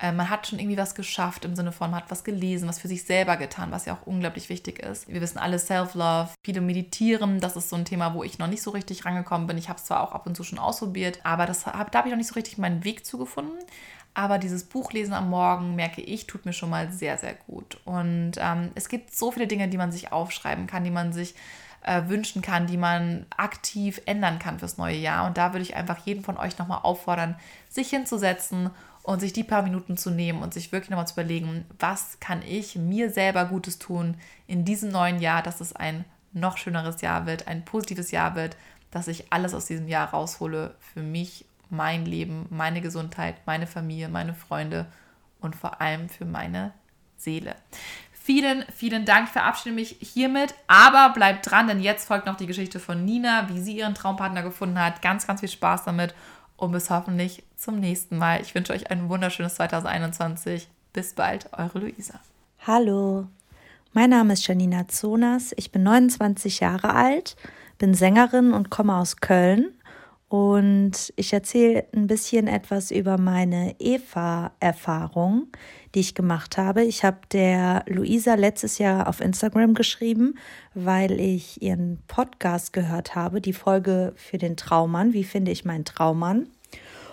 äh, 0.00 0.12
man 0.12 0.30
hat 0.30 0.46
schon 0.46 0.58
irgendwie 0.58 0.78
was 0.78 0.94
geschafft 0.94 1.44
im 1.44 1.54
Sinne 1.54 1.72
von, 1.72 1.90
man 1.90 2.02
hat 2.02 2.10
was 2.10 2.24
gelesen, 2.24 2.68
was 2.68 2.78
für 2.78 2.88
sich 2.88 3.04
selber 3.04 3.36
getan, 3.36 3.70
was 3.70 3.84
ja 3.84 3.94
auch 3.94 4.06
unglaublich 4.06 4.48
wichtig 4.48 4.78
ist. 4.78 5.08
Wir 5.08 5.20
wissen 5.20 5.38
alle 5.38 5.58
Self-Love, 5.58 6.30
viele 6.42 6.60
meditieren, 6.60 7.40
das 7.40 7.56
ist 7.56 7.68
so 7.68 7.76
ein 7.76 7.84
Thema, 7.84 8.14
wo 8.14 8.24
ich 8.24 8.38
noch 8.38 8.46
nicht 8.46 8.62
so 8.62 8.70
richtig 8.70 9.04
rangekommen 9.04 9.46
bin. 9.46 9.58
Ich 9.58 9.68
habe 9.68 9.78
es 9.78 9.84
zwar 9.84 10.02
auch 10.02 10.12
ab 10.12 10.26
und 10.26 10.36
zu 10.36 10.42
schon 10.42 10.58
ausprobiert, 10.58 11.20
aber 11.24 11.46
das 11.46 11.64
da 11.64 11.72
habe 11.74 12.08
ich 12.08 12.12
noch 12.12 12.18
nicht 12.18 12.28
so 12.28 12.34
richtig 12.34 12.58
meinen 12.58 12.84
Weg 12.84 13.04
zugefunden. 13.04 13.58
Aber 14.14 14.38
dieses 14.38 14.64
Buchlesen 14.64 15.14
am 15.14 15.30
Morgen, 15.30 15.76
merke 15.76 16.00
ich, 16.00 16.26
tut 16.26 16.44
mir 16.44 16.52
schon 16.52 16.70
mal 16.70 16.90
sehr, 16.92 17.16
sehr 17.16 17.34
gut. 17.34 17.78
Und 17.84 18.32
ähm, 18.38 18.70
es 18.74 18.88
gibt 18.88 19.14
so 19.14 19.30
viele 19.30 19.46
Dinge, 19.46 19.68
die 19.68 19.78
man 19.78 19.92
sich 19.92 20.12
aufschreiben 20.12 20.66
kann, 20.66 20.84
die 20.84 20.90
man 20.90 21.12
sich 21.12 21.34
äh, 21.82 22.02
wünschen 22.08 22.42
kann, 22.42 22.66
die 22.66 22.76
man 22.76 23.26
aktiv 23.36 24.00
ändern 24.06 24.38
kann 24.38 24.58
fürs 24.58 24.78
neue 24.78 24.96
Jahr. 24.96 25.26
Und 25.26 25.38
da 25.38 25.52
würde 25.52 25.62
ich 25.62 25.76
einfach 25.76 25.98
jeden 26.04 26.24
von 26.24 26.36
euch 26.36 26.58
nochmal 26.58 26.80
auffordern, 26.82 27.36
sich 27.68 27.90
hinzusetzen 27.90 28.70
und 29.02 29.20
sich 29.20 29.32
die 29.32 29.44
paar 29.44 29.62
Minuten 29.62 29.96
zu 29.96 30.10
nehmen 30.10 30.42
und 30.42 30.52
sich 30.52 30.72
wirklich 30.72 30.90
nochmal 30.90 31.06
zu 31.06 31.14
überlegen, 31.14 31.64
was 31.78 32.20
kann 32.20 32.42
ich 32.42 32.76
mir 32.76 33.10
selber 33.10 33.46
Gutes 33.46 33.78
tun 33.78 34.16
in 34.46 34.64
diesem 34.64 34.90
neuen 34.90 35.20
Jahr, 35.20 35.42
dass 35.42 35.60
es 35.60 35.74
ein 35.74 36.04
noch 36.32 36.58
schöneres 36.58 37.00
Jahr 37.00 37.26
wird, 37.26 37.48
ein 37.48 37.64
positives 37.64 38.10
Jahr 38.10 38.34
wird, 38.34 38.56
dass 38.90 39.08
ich 39.08 39.32
alles 39.32 39.54
aus 39.54 39.66
diesem 39.66 39.88
Jahr 39.88 40.10
raushole 40.10 40.74
für 40.80 41.02
mich, 41.02 41.44
mein 41.70 42.06
Leben, 42.06 42.46
meine 42.50 42.80
Gesundheit, 42.80 43.36
meine 43.46 43.66
Familie, 43.66 44.08
meine 44.08 44.34
Freunde 44.34 44.86
und 45.40 45.56
vor 45.56 45.80
allem 45.80 46.08
für 46.08 46.24
meine 46.24 46.72
Seele. 47.16 47.54
Vielen, 48.12 48.64
vielen 48.74 49.04
Dank. 49.06 49.28
Verabschiede 49.28 49.74
mich 49.74 49.96
hiermit, 50.00 50.54
aber 50.66 51.12
bleibt 51.14 51.50
dran, 51.50 51.68
denn 51.68 51.80
jetzt 51.80 52.06
folgt 52.06 52.26
noch 52.26 52.36
die 52.36 52.46
Geschichte 52.46 52.78
von 52.78 53.04
Nina, 53.04 53.48
wie 53.48 53.60
sie 53.60 53.78
ihren 53.78 53.94
Traumpartner 53.94 54.42
gefunden 54.42 54.78
hat. 54.78 55.02
Ganz, 55.02 55.26
ganz 55.26 55.40
viel 55.40 55.48
Spaß 55.48 55.84
damit 55.84 56.14
und 56.56 56.72
bis 56.72 56.90
hoffentlich 56.90 57.42
zum 57.56 57.80
nächsten 57.80 58.18
Mal. 58.18 58.40
Ich 58.42 58.54
wünsche 58.54 58.72
euch 58.72 58.90
ein 58.90 59.08
wunderschönes 59.08 59.54
2021. 59.56 60.68
Bis 60.92 61.14
bald, 61.14 61.48
eure 61.56 61.78
Luisa. 61.78 62.20
Hallo, 62.66 63.26
mein 63.92 64.10
Name 64.10 64.34
ist 64.34 64.46
Janina 64.46 64.86
Zonas. 64.86 65.52
Ich 65.56 65.72
bin 65.72 65.82
29 65.82 66.60
Jahre 66.60 66.94
alt, 66.94 67.36
bin 67.78 67.94
Sängerin 67.94 68.52
und 68.52 68.70
komme 68.70 68.94
aus 68.96 69.16
Köln. 69.16 69.72
Und 70.30 71.12
ich 71.16 71.32
erzähle 71.32 71.86
ein 71.92 72.06
bisschen 72.06 72.46
etwas 72.46 72.92
über 72.92 73.18
meine 73.18 73.74
Eva-Erfahrung, 73.80 75.48
die 75.92 75.98
ich 75.98 76.14
gemacht 76.14 76.56
habe. 76.56 76.84
Ich 76.84 77.02
habe 77.02 77.18
der 77.32 77.82
Luisa 77.88 78.36
letztes 78.36 78.78
Jahr 78.78 79.08
auf 79.08 79.20
Instagram 79.20 79.74
geschrieben, 79.74 80.36
weil 80.72 81.18
ich 81.18 81.60
ihren 81.62 81.98
Podcast 82.06 82.72
gehört 82.72 83.16
habe, 83.16 83.40
die 83.40 83.52
Folge 83.52 84.12
für 84.14 84.38
den 84.38 84.56
Traummann. 84.56 85.14
Wie 85.14 85.24
finde 85.24 85.50
ich 85.50 85.64
meinen 85.64 85.84
Traummann? 85.84 86.46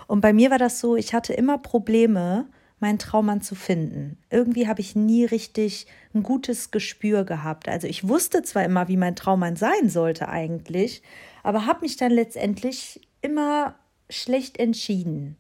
Und 0.06 0.22
bei 0.22 0.32
mir 0.32 0.52
war 0.52 0.60
das 0.60 0.80
so, 0.80 0.96
ich 0.96 1.16
hatte 1.16 1.34
immer 1.34 1.58
Probleme, 1.58 2.46
meinen 2.80 3.00
Traummann 3.00 3.42
zu 3.42 3.56
finden. 3.56 4.20
Irgendwie 4.30 4.68
habe 4.68 4.82
ich 4.82 4.96
nie 4.96 5.26
richtig 5.26 5.88
ein 6.14 6.22
gutes 6.22 6.70
Gespür 6.70 7.24
gehabt. 7.24 7.68
Also 7.68 7.88
ich 7.88 8.08
wusste 8.08 8.44
zwar 8.44 8.64
immer, 8.64 8.88
wie 8.88 8.98
mein 8.98 9.16
Traummann 9.16 9.56
sein 9.56 9.90
sollte 9.90 10.30
eigentlich, 10.30 11.02
aber 11.42 11.66
habe 11.66 11.82
mich 11.82 11.98
dann 11.98 12.12
letztendlich 12.12 13.02
immer 13.22 13.76
schlecht 14.10 14.60
entschieden. 14.60 15.38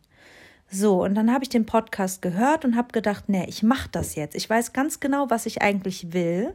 So, 0.69 1.03
und 1.03 1.15
dann 1.15 1.31
habe 1.31 1.43
ich 1.43 1.49
den 1.49 1.65
Podcast 1.65 2.21
gehört 2.21 2.65
und 2.65 2.75
habe 2.75 2.91
gedacht, 2.91 3.25
nee, 3.27 3.45
ich 3.47 3.63
mache 3.63 3.87
das 3.91 4.15
jetzt. 4.15 4.35
Ich 4.35 4.49
weiß 4.49 4.73
ganz 4.73 4.99
genau, 4.99 5.29
was 5.29 5.45
ich 5.45 5.61
eigentlich 5.61 6.11
will 6.11 6.53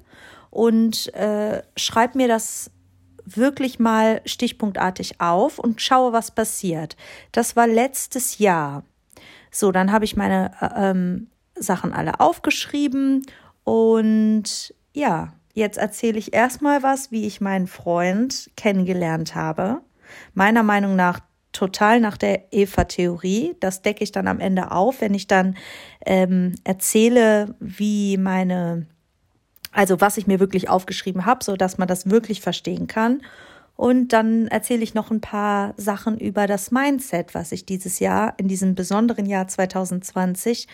und 0.50 1.14
äh, 1.14 1.62
schreibe 1.76 2.18
mir 2.18 2.28
das 2.28 2.70
wirklich 3.24 3.78
mal 3.78 4.20
stichpunktartig 4.26 5.20
auf 5.20 5.58
und 5.58 5.80
schaue, 5.80 6.12
was 6.12 6.30
passiert. 6.30 6.96
Das 7.30 7.56
war 7.56 7.66
letztes 7.66 8.38
Jahr. 8.38 8.84
So, 9.50 9.72
dann 9.72 9.92
habe 9.92 10.04
ich 10.04 10.16
meine 10.16 10.52
äh, 10.60 10.90
ähm, 10.90 11.28
Sachen 11.54 11.92
alle 11.92 12.20
aufgeschrieben 12.20 13.24
und 13.64 14.74
ja, 14.92 15.32
jetzt 15.54 15.78
erzähle 15.78 16.18
ich 16.18 16.34
erstmal 16.34 16.82
was, 16.82 17.10
wie 17.10 17.26
ich 17.26 17.40
meinen 17.40 17.66
Freund 17.66 18.50
kennengelernt 18.56 19.34
habe. 19.34 19.80
Meiner 20.34 20.62
Meinung 20.62 20.96
nach 20.96 21.20
total 21.52 22.00
nach 22.00 22.16
der 22.16 22.52
Eva-Theorie. 22.52 23.56
Das 23.60 23.82
decke 23.82 24.02
ich 24.02 24.12
dann 24.12 24.26
am 24.26 24.40
Ende 24.40 24.70
auf, 24.70 25.00
wenn 25.00 25.14
ich 25.14 25.26
dann 25.26 25.56
ähm, 26.04 26.54
erzähle, 26.64 27.54
wie 27.60 28.16
meine, 28.16 28.86
also 29.70 30.00
was 30.00 30.16
ich 30.16 30.26
mir 30.26 30.40
wirklich 30.40 30.68
aufgeschrieben 30.68 31.26
habe, 31.26 31.44
so 31.44 31.56
dass 31.56 31.78
man 31.78 31.88
das 31.88 32.08
wirklich 32.08 32.40
verstehen 32.40 32.86
kann. 32.86 33.22
Und 33.76 34.08
dann 34.08 34.46
erzähle 34.48 34.82
ich 34.82 34.94
noch 34.94 35.10
ein 35.10 35.20
paar 35.20 35.74
Sachen 35.76 36.18
über 36.18 36.46
das 36.46 36.70
Mindset, 36.70 37.34
was 37.34 37.52
ich 37.52 37.66
dieses 37.66 37.98
Jahr, 37.98 38.34
in 38.36 38.48
diesem 38.48 38.74
besonderen 38.74 39.26
Jahr 39.26 39.48
2020 39.48 40.68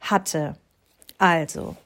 hatte. 0.00 0.56
Also, 1.18 1.76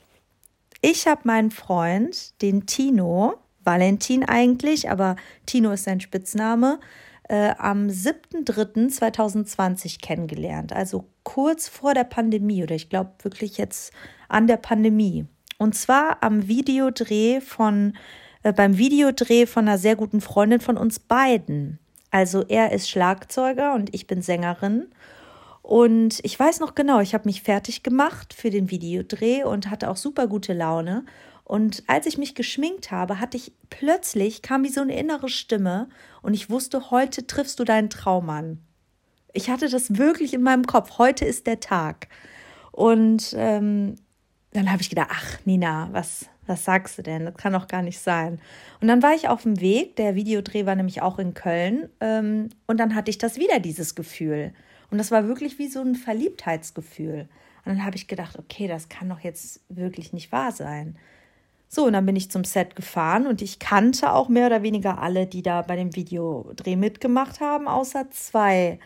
ich 0.80 1.06
habe 1.06 1.22
meinen 1.24 1.50
Freund, 1.50 2.40
den 2.42 2.66
Tino, 2.66 3.34
Valentin 3.64 4.24
eigentlich, 4.24 4.90
aber 4.90 5.16
Tino 5.46 5.72
ist 5.72 5.84
sein 5.84 6.00
Spitzname, 6.00 6.80
äh, 7.28 7.54
am 7.58 7.88
7.3.2020 7.88 10.00
kennengelernt, 10.00 10.72
also 10.72 11.04
kurz 11.22 11.68
vor 11.68 11.94
der 11.94 12.04
Pandemie 12.04 12.62
oder 12.62 12.74
ich 12.74 12.88
glaube 12.88 13.12
wirklich 13.22 13.58
jetzt 13.58 13.92
an 14.28 14.46
der 14.46 14.56
Pandemie. 14.56 15.26
Und 15.58 15.74
zwar 15.74 16.22
am 16.22 16.48
Videodreh 16.48 17.40
von, 17.40 17.96
äh, 18.42 18.52
beim 18.52 18.78
Videodreh 18.78 19.46
von 19.46 19.68
einer 19.68 19.78
sehr 19.78 19.96
guten 19.96 20.20
Freundin 20.20 20.60
von 20.60 20.76
uns 20.76 20.98
beiden. 20.98 21.78
Also 22.10 22.44
er 22.48 22.72
ist 22.72 22.90
Schlagzeuger 22.90 23.74
und 23.74 23.94
ich 23.94 24.06
bin 24.06 24.22
Sängerin. 24.22 24.88
Und 25.62 26.18
ich 26.24 26.38
weiß 26.38 26.60
noch 26.60 26.74
genau, 26.74 27.00
ich 27.00 27.14
habe 27.14 27.26
mich 27.26 27.42
fertig 27.42 27.82
gemacht 27.82 28.34
für 28.34 28.50
den 28.50 28.70
Videodreh 28.70 29.44
und 29.44 29.70
hatte 29.70 29.88
auch 29.88 29.96
super 29.96 30.26
gute 30.26 30.52
Laune. 30.52 31.04
Und 31.44 31.82
als 31.86 32.06
ich 32.06 32.18
mich 32.18 32.34
geschminkt 32.34 32.90
habe, 32.90 33.20
hatte 33.20 33.36
ich 33.36 33.52
plötzlich 33.68 34.42
kam 34.42 34.64
wie 34.64 34.68
so 34.68 34.80
eine 34.80 34.96
innere 34.98 35.28
Stimme 35.28 35.88
und 36.22 36.34
ich 36.34 36.50
wusste, 36.50 36.90
heute 36.90 37.26
triffst 37.26 37.58
du 37.58 37.64
deinen 37.64 37.90
Traummann. 37.90 38.60
Ich 39.32 39.50
hatte 39.50 39.68
das 39.68 39.96
wirklich 39.98 40.34
in 40.34 40.42
meinem 40.42 40.66
Kopf. 40.66 40.98
Heute 40.98 41.24
ist 41.24 41.46
der 41.46 41.60
Tag. 41.60 42.08
Und 42.70 43.34
ähm, 43.36 43.96
dann 44.52 44.70
habe 44.70 44.82
ich 44.82 44.90
gedacht, 44.90 45.08
ach 45.10 45.38
Nina, 45.44 45.88
was, 45.92 46.26
was 46.46 46.64
sagst 46.64 46.98
du 46.98 47.02
denn? 47.02 47.24
Das 47.24 47.34
kann 47.34 47.54
doch 47.54 47.66
gar 47.66 47.82
nicht 47.82 47.98
sein. 47.98 48.40
Und 48.80 48.88
dann 48.88 49.02
war 49.02 49.14
ich 49.14 49.28
auf 49.28 49.42
dem 49.42 49.60
Weg. 49.60 49.96
Der 49.96 50.14
Videodreh 50.14 50.66
war 50.66 50.74
nämlich 50.74 51.02
auch 51.02 51.18
in 51.18 51.34
Köln. 51.34 51.88
Ähm, 52.00 52.50
und 52.66 52.78
dann 52.78 52.94
hatte 52.94 53.10
ich 53.10 53.18
das 53.18 53.36
wieder, 53.36 53.58
dieses 53.58 53.94
Gefühl. 53.94 54.52
Und 54.90 54.98
das 54.98 55.10
war 55.10 55.26
wirklich 55.26 55.58
wie 55.58 55.68
so 55.68 55.80
ein 55.80 55.94
Verliebtheitsgefühl. 55.94 57.28
Und 57.64 57.72
dann 57.72 57.84
habe 57.84 57.96
ich 57.96 58.08
gedacht, 58.08 58.38
okay, 58.38 58.68
das 58.68 58.88
kann 58.88 59.08
doch 59.08 59.20
jetzt 59.20 59.60
wirklich 59.68 60.12
nicht 60.12 60.32
wahr 60.32 60.52
sein. 60.52 60.98
So, 61.74 61.86
und 61.86 61.94
dann 61.94 62.04
bin 62.04 62.16
ich 62.16 62.30
zum 62.30 62.44
Set 62.44 62.76
gefahren 62.76 63.26
und 63.26 63.40
ich 63.40 63.58
kannte 63.58 64.12
auch 64.12 64.28
mehr 64.28 64.46
oder 64.46 64.62
weniger 64.62 64.98
alle, 64.98 65.26
die 65.26 65.40
da 65.40 65.62
bei 65.62 65.74
dem 65.74 65.96
Videodreh 65.96 66.76
mitgemacht 66.76 67.40
haben, 67.40 67.66
außer 67.66 68.10
zwei 68.10 68.78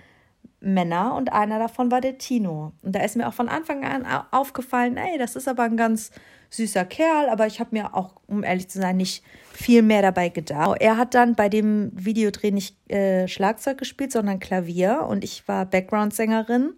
Männer 0.60 1.16
und 1.16 1.32
einer 1.32 1.58
davon 1.58 1.90
war 1.90 2.00
der 2.00 2.16
Tino. 2.18 2.74
Und 2.82 2.94
da 2.94 3.00
ist 3.00 3.16
mir 3.16 3.26
auch 3.26 3.34
von 3.34 3.48
Anfang 3.48 3.84
an 3.84 4.06
aufgefallen, 4.30 4.98
ey, 4.98 5.18
das 5.18 5.34
ist 5.34 5.48
aber 5.48 5.64
ein 5.64 5.76
ganz 5.76 6.12
süßer 6.50 6.84
Kerl, 6.84 7.28
aber 7.28 7.48
ich 7.48 7.58
habe 7.58 7.70
mir 7.72 7.92
auch, 7.92 8.20
um 8.28 8.44
ehrlich 8.44 8.68
zu 8.68 8.80
sein, 8.80 8.98
nicht 8.98 9.24
viel 9.52 9.82
mehr 9.82 10.02
dabei 10.02 10.28
gedacht. 10.28 10.76
Er 10.78 10.96
hat 10.96 11.14
dann 11.14 11.34
bei 11.34 11.48
dem 11.48 11.90
Videodreh 11.92 12.52
nicht 12.52 12.88
äh, 12.88 13.26
Schlagzeug 13.26 13.78
gespielt, 13.78 14.12
sondern 14.12 14.38
Klavier 14.38 15.06
und 15.08 15.24
ich 15.24 15.48
war 15.48 15.66
Background-Sängerin 15.66 16.74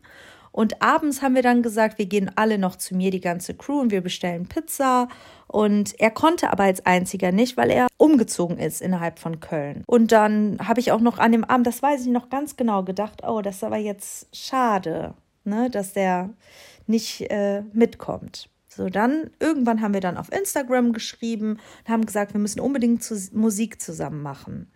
Und 0.58 0.82
abends 0.82 1.22
haben 1.22 1.36
wir 1.36 1.42
dann 1.42 1.62
gesagt, 1.62 1.98
wir 1.98 2.06
gehen 2.06 2.32
alle 2.34 2.58
noch 2.58 2.74
zu 2.74 2.96
mir, 2.96 3.12
die 3.12 3.20
ganze 3.20 3.54
Crew, 3.54 3.78
und 3.78 3.92
wir 3.92 4.00
bestellen 4.00 4.48
Pizza. 4.48 5.06
Und 5.46 5.94
er 6.00 6.10
konnte 6.10 6.50
aber 6.50 6.64
als 6.64 6.84
einziger 6.84 7.30
nicht, 7.30 7.56
weil 7.56 7.70
er 7.70 7.86
umgezogen 7.96 8.58
ist 8.58 8.82
innerhalb 8.82 9.20
von 9.20 9.38
Köln. 9.38 9.84
Und 9.86 10.10
dann 10.10 10.58
habe 10.58 10.80
ich 10.80 10.90
auch 10.90 10.98
noch 10.98 11.18
an 11.18 11.30
dem 11.30 11.44
Abend, 11.44 11.68
das 11.68 11.80
weiß 11.80 12.00
ich 12.00 12.08
noch 12.08 12.28
ganz 12.28 12.56
genau, 12.56 12.82
gedacht, 12.82 13.22
oh, 13.24 13.40
das 13.40 13.58
ist 13.58 13.62
aber 13.62 13.76
jetzt 13.76 14.34
schade, 14.34 15.14
ne, 15.44 15.70
dass 15.70 15.92
der 15.92 16.30
nicht 16.88 17.30
äh, 17.30 17.62
mitkommt. 17.72 18.50
So, 18.66 18.88
dann 18.88 19.30
irgendwann 19.38 19.80
haben 19.80 19.94
wir 19.94 20.00
dann 20.00 20.16
auf 20.16 20.32
Instagram 20.32 20.92
geschrieben 20.92 21.60
und 21.84 21.88
haben 21.88 22.04
gesagt, 22.04 22.34
wir 22.34 22.40
müssen 22.40 22.58
unbedingt 22.58 23.04
zu, 23.04 23.14
Musik 23.30 23.80
zusammen 23.80 24.22
machen. 24.22 24.72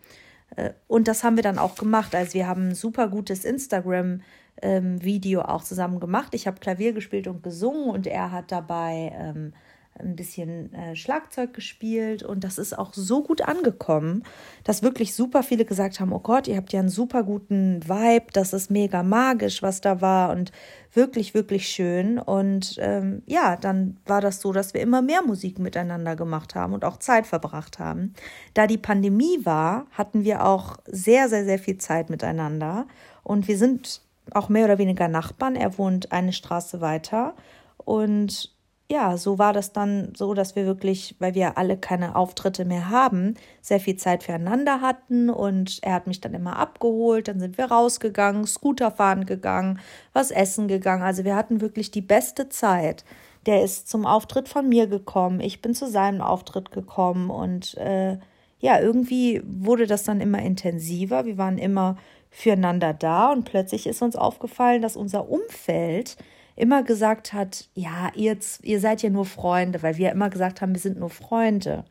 Äh, 0.54 0.74
und 0.86 1.08
das 1.08 1.24
haben 1.24 1.34
wir 1.34 1.42
dann 1.42 1.58
auch 1.58 1.74
gemacht. 1.74 2.14
Also 2.14 2.34
wir 2.34 2.46
haben 2.46 2.68
ein 2.68 2.74
super 2.76 3.08
gutes 3.08 3.44
Instagram-Video 3.44 4.22
ähm, 4.60 5.00
auch 5.44 5.62
zusammen 5.62 6.00
gemacht. 6.00 6.34
Ich 6.34 6.46
habe 6.46 6.60
Klavier 6.60 6.92
gespielt 6.92 7.26
und 7.26 7.42
gesungen 7.42 7.90
und 7.90 8.06
er 8.06 8.30
hat 8.30 8.52
dabei 8.52 9.12
ähm, 9.14 9.52
ein 9.98 10.16
bisschen 10.16 10.72
äh, 10.74 10.96
Schlagzeug 10.96 11.52
gespielt 11.52 12.22
und 12.22 12.44
das 12.44 12.58
ist 12.58 12.76
auch 12.76 12.94
so 12.94 13.22
gut 13.22 13.42
angekommen, 13.42 14.24
dass 14.64 14.82
wirklich 14.82 15.14
super 15.14 15.42
viele 15.42 15.64
gesagt 15.64 16.00
haben, 16.00 16.12
oh 16.12 16.18
Gott, 16.18 16.48
ihr 16.48 16.56
habt 16.56 16.72
ja 16.72 16.80
einen 16.80 16.88
super 16.88 17.22
guten 17.22 17.82
Vibe, 17.86 18.26
das 18.32 18.52
ist 18.52 18.70
mega 18.70 19.02
magisch, 19.02 19.62
was 19.62 19.80
da 19.80 20.00
war 20.00 20.30
und 20.30 20.50
wirklich, 20.92 21.34
wirklich 21.34 21.68
schön. 21.68 22.18
Und 22.18 22.76
ähm, 22.78 23.22
ja, 23.26 23.56
dann 23.56 23.98
war 24.06 24.20
das 24.20 24.40
so, 24.40 24.52
dass 24.52 24.74
wir 24.74 24.80
immer 24.80 25.02
mehr 25.02 25.22
Musik 25.22 25.58
miteinander 25.58 26.16
gemacht 26.16 26.54
haben 26.54 26.72
und 26.72 26.84
auch 26.84 26.98
Zeit 26.98 27.26
verbracht 27.26 27.78
haben. 27.78 28.14
Da 28.54 28.66
die 28.66 28.78
Pandemie 28.78 29.44
war, 29.44 29.86
hatten 29.92 30.24
wir 30.24 30.44
auch 30.44 30.78
sehr, 30.86 31.28
sehr, 31.28 31.44
sehr 31.44 31.58
viel 31.58 31.78
Zeit 31.78 32.08
miteinander 32.08 32.86
und 33.22 33.46
wir 33.46 33.58
sind 33.58 34.00
auch 34.32 34.48
mehr 34.48 34.64
oder 34.64 34.78
weniger 34.78 35.08
Nachbarn. 35.08 35.56
Er 35.56 35.78
wohnt 35.78 36.12
eine 36.12 36.32
Straße 36.32 36.80
weiter 36.80 37.34
und 37.78 38.52
ja, 38.92 39.16
so 39.16 39.38
war 39.38 39.54
das 39.54 39.72
dann 39.72 40.12
so, 40.14 40.34
dass 40.34 40.54
wir 40.54 40.66
wirklich, 40.66 41.16
weil 41.18 41.34
wir 41.34 41.56
alle 41.56 41.78
keine 41.78 42.14
Auftritte 42.14 42.66
mehr 42.66 42.90
haben, 42.90 43.36
sehr 43.62 43.80
viel 43.80 43.96
Zeit 43.96 44.22
füreinander 44.22 44.82
hatten 44.82 45.30
und 45.30 45.78
er 45.82 45.94
hat 45.94 46.06
mich 46.06 46.20
dann 46.20 46.34
immer 46.34 46.58
abgeholt, 46.58 47.28
dann 47.28 47.40
sind 47.40 47.56
wir 47.56 47.66
rausgegangen, 47.66 48.46
Scooter 48.46 48.90
fahren 48.90 49.24
gegangen, 49.24 49.80
was 50.12 50.30
essen 50.30 50.68
gegangen. 50.68 51.02
Also 51.02 51.24
wir 51.24 51.36
hatten 51.36 51.62
wirklich 51.62 51.90
die 51.90 52.02
beste 52.02 52.50
Zeit. 52.50 53.06
Der 53.46 53.64
ist 53.64 53.88
zum 53.88 54.04
Auftritt 54.04 54.50
von 54.50 54.68
mir 54.68 54.86
gekommen, 54.86 55.40
ich 55.40 55.62
bin 55.62 55.74
zu 55.74 55.88
seinem 55.88 56.20
Auftritt 56.20 56.70
gekommen 56.70 57.30
und 57.30 57.74
äh, 57.78 58.18
ja, 58.60 58.78
irgendwie 58.78 59.42
wurde 59.44 59.86
das 59.86 60.04
dann 60.04 60.20
immer 60.20 60.40
intensiver. 60.40 61.24
Wir 61.24 61.38
waren 61.38 61.56
immer 61.56 61.96
füreinander 62.32 62.94
da 62.94 63.30
und 63.30 63.44
plötzlich 63.44 63.86
ist 63.86 64.02
uns 64.02 64.16
aufgefallen, 64.16 64.82
dass 64.82 64.96
unser 64.96 65.28
Umfeld 65.28 66.16
immer 66.56 66.82
gesagt 66.82 67.32
hat, 67.32 67.68
ja, 67.74 68.10
ihr, 68.14 68.36
ihr 68.62 68.80
seid 68.80 69.02
ja 69.02 69.10
nur 69.10 69.26
Freunde, 69.26 69.82
weil 69.82 69.98
wir 69.98 70.10
immer 70.10 70.30
gesagt 70.30 70.60
haben, 70.60 70.74
wir 70.74 70.80
sind 70.80 70.98
nur 70.98 71.10
Freunde. 71.10 71.84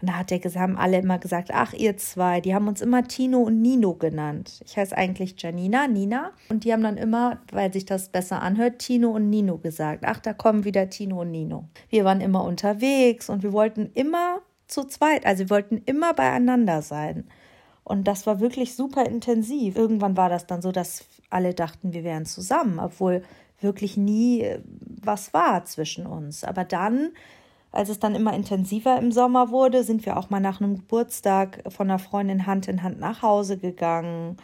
Und 0.00 0.10
da 0.10 0.18
hat 0.18 0.30
er 0.30 0.38
gesagt, 0.38 0.62
haben 0.62 0.76
alle 0.76 0.98
immer 0.98 1.18
gesagt, 1.18 1.50
ach, 1.52 1.72
ihr 1.72 1.96
zwei, 1.96 2.42
die 2.42 2.54
haben 2.54 2.68
uns 2.68 2.82
immer 2.82 3.08
Tino 3.08 3.38
und 3.40 3.62
Nino 3.62 3.94
genannt. 3.94 4.62
Ich 4.66 4.76
heiße 4.76 4.96
eigentlich 4.96 5.40
Janina, 5.40 5.88
Nina. 5.88 6.32
Und 6.50 6.64
die 6.64 6.72
haben 6.72 6.82
dann 6.82 6.98
immer, 6.98 7.38
weil 7.50 7.72
sich 7.72 7.86
das 7.86 8.10
besser 8.10 8.42
anhört, 8.42 8.78
Tino 8.78 9.10
und 9.12 9.30
Nino 9.30 9.56
gesagt. 9.56 10.04
Ach, 10.06 10.20
da 10.20 10.34
kommen 10.34 10.64
wieder 10.64 10.90
Tino 10.90 11.22
und 11.22 11.30
Nino. 11.30 11.68
Wir 11.88 12.04
waren 12.04 12.20
immer 12.20 12.44
unterwegs 12.44 13.30
und 13.30 13.42
wir 13.42 13.52
wollten 13.52 13.90
immer 13.94 14.40
zu 14.66 14.84
zweit, 14.84 15.24
also 15.24 15.44
wir 15.44 15.50
wollten 15.50 15.80
immer 15.86 16.12
beieinander 16.12 16.82
sein. 16.82 17.28
Und 17.86 18.08
das 18.08 18.26
war 18.26 18.40
wirklich 18.40 18.74
super 18.74 19.06
intensiv. 19.06 19.76
Irgendwann 19.76 20.16
war 20.16 20.28
das 20.28 20.48
dann 20.48 20.60
so, 20.60 20.72
dass 20.72 21.04
alle 21.30 21.54
dachten, 21.54 21.92
wir 21.92 22.02
wären 22.02 22.26
zusammen, 22.26 22.80
obwohl 22.80 23.22
wirklich 23.60 23.96
nie 23.96 24.40
äh, 24.40 24.60
was 25.04 25.32
war 25.32 25.64
zwischen 25.66 26.04
uns. 26.04 26.42
Aber 26.42 26.64
dann, 26.64 27.10
als 27.70 27.88
es 27.88 28.00
dann 28.00 28.16
immer 28.16 28.34
intensiver 28.34 28.98
im 28.98 29.12
Sommer 29.12 29.50
wurde, 29.50 29.84
sind 29.84 30.04
wir 30.04 30.16
auch 30.16 30.30
mal 30.30 30.40
nach 30.40 30.60
einem 30.60 30.74
Geburtstag 30.74 31.62
von 31.68 31.88
einer 31.88 32.00
Freundin 32.00 32.44
Hand 32.44 32.66
in 32.66 32.82
Hand 32.82 32.98
nach 32.98 33.22
Hause 33.22 33.56
gegangen 33.56 34.36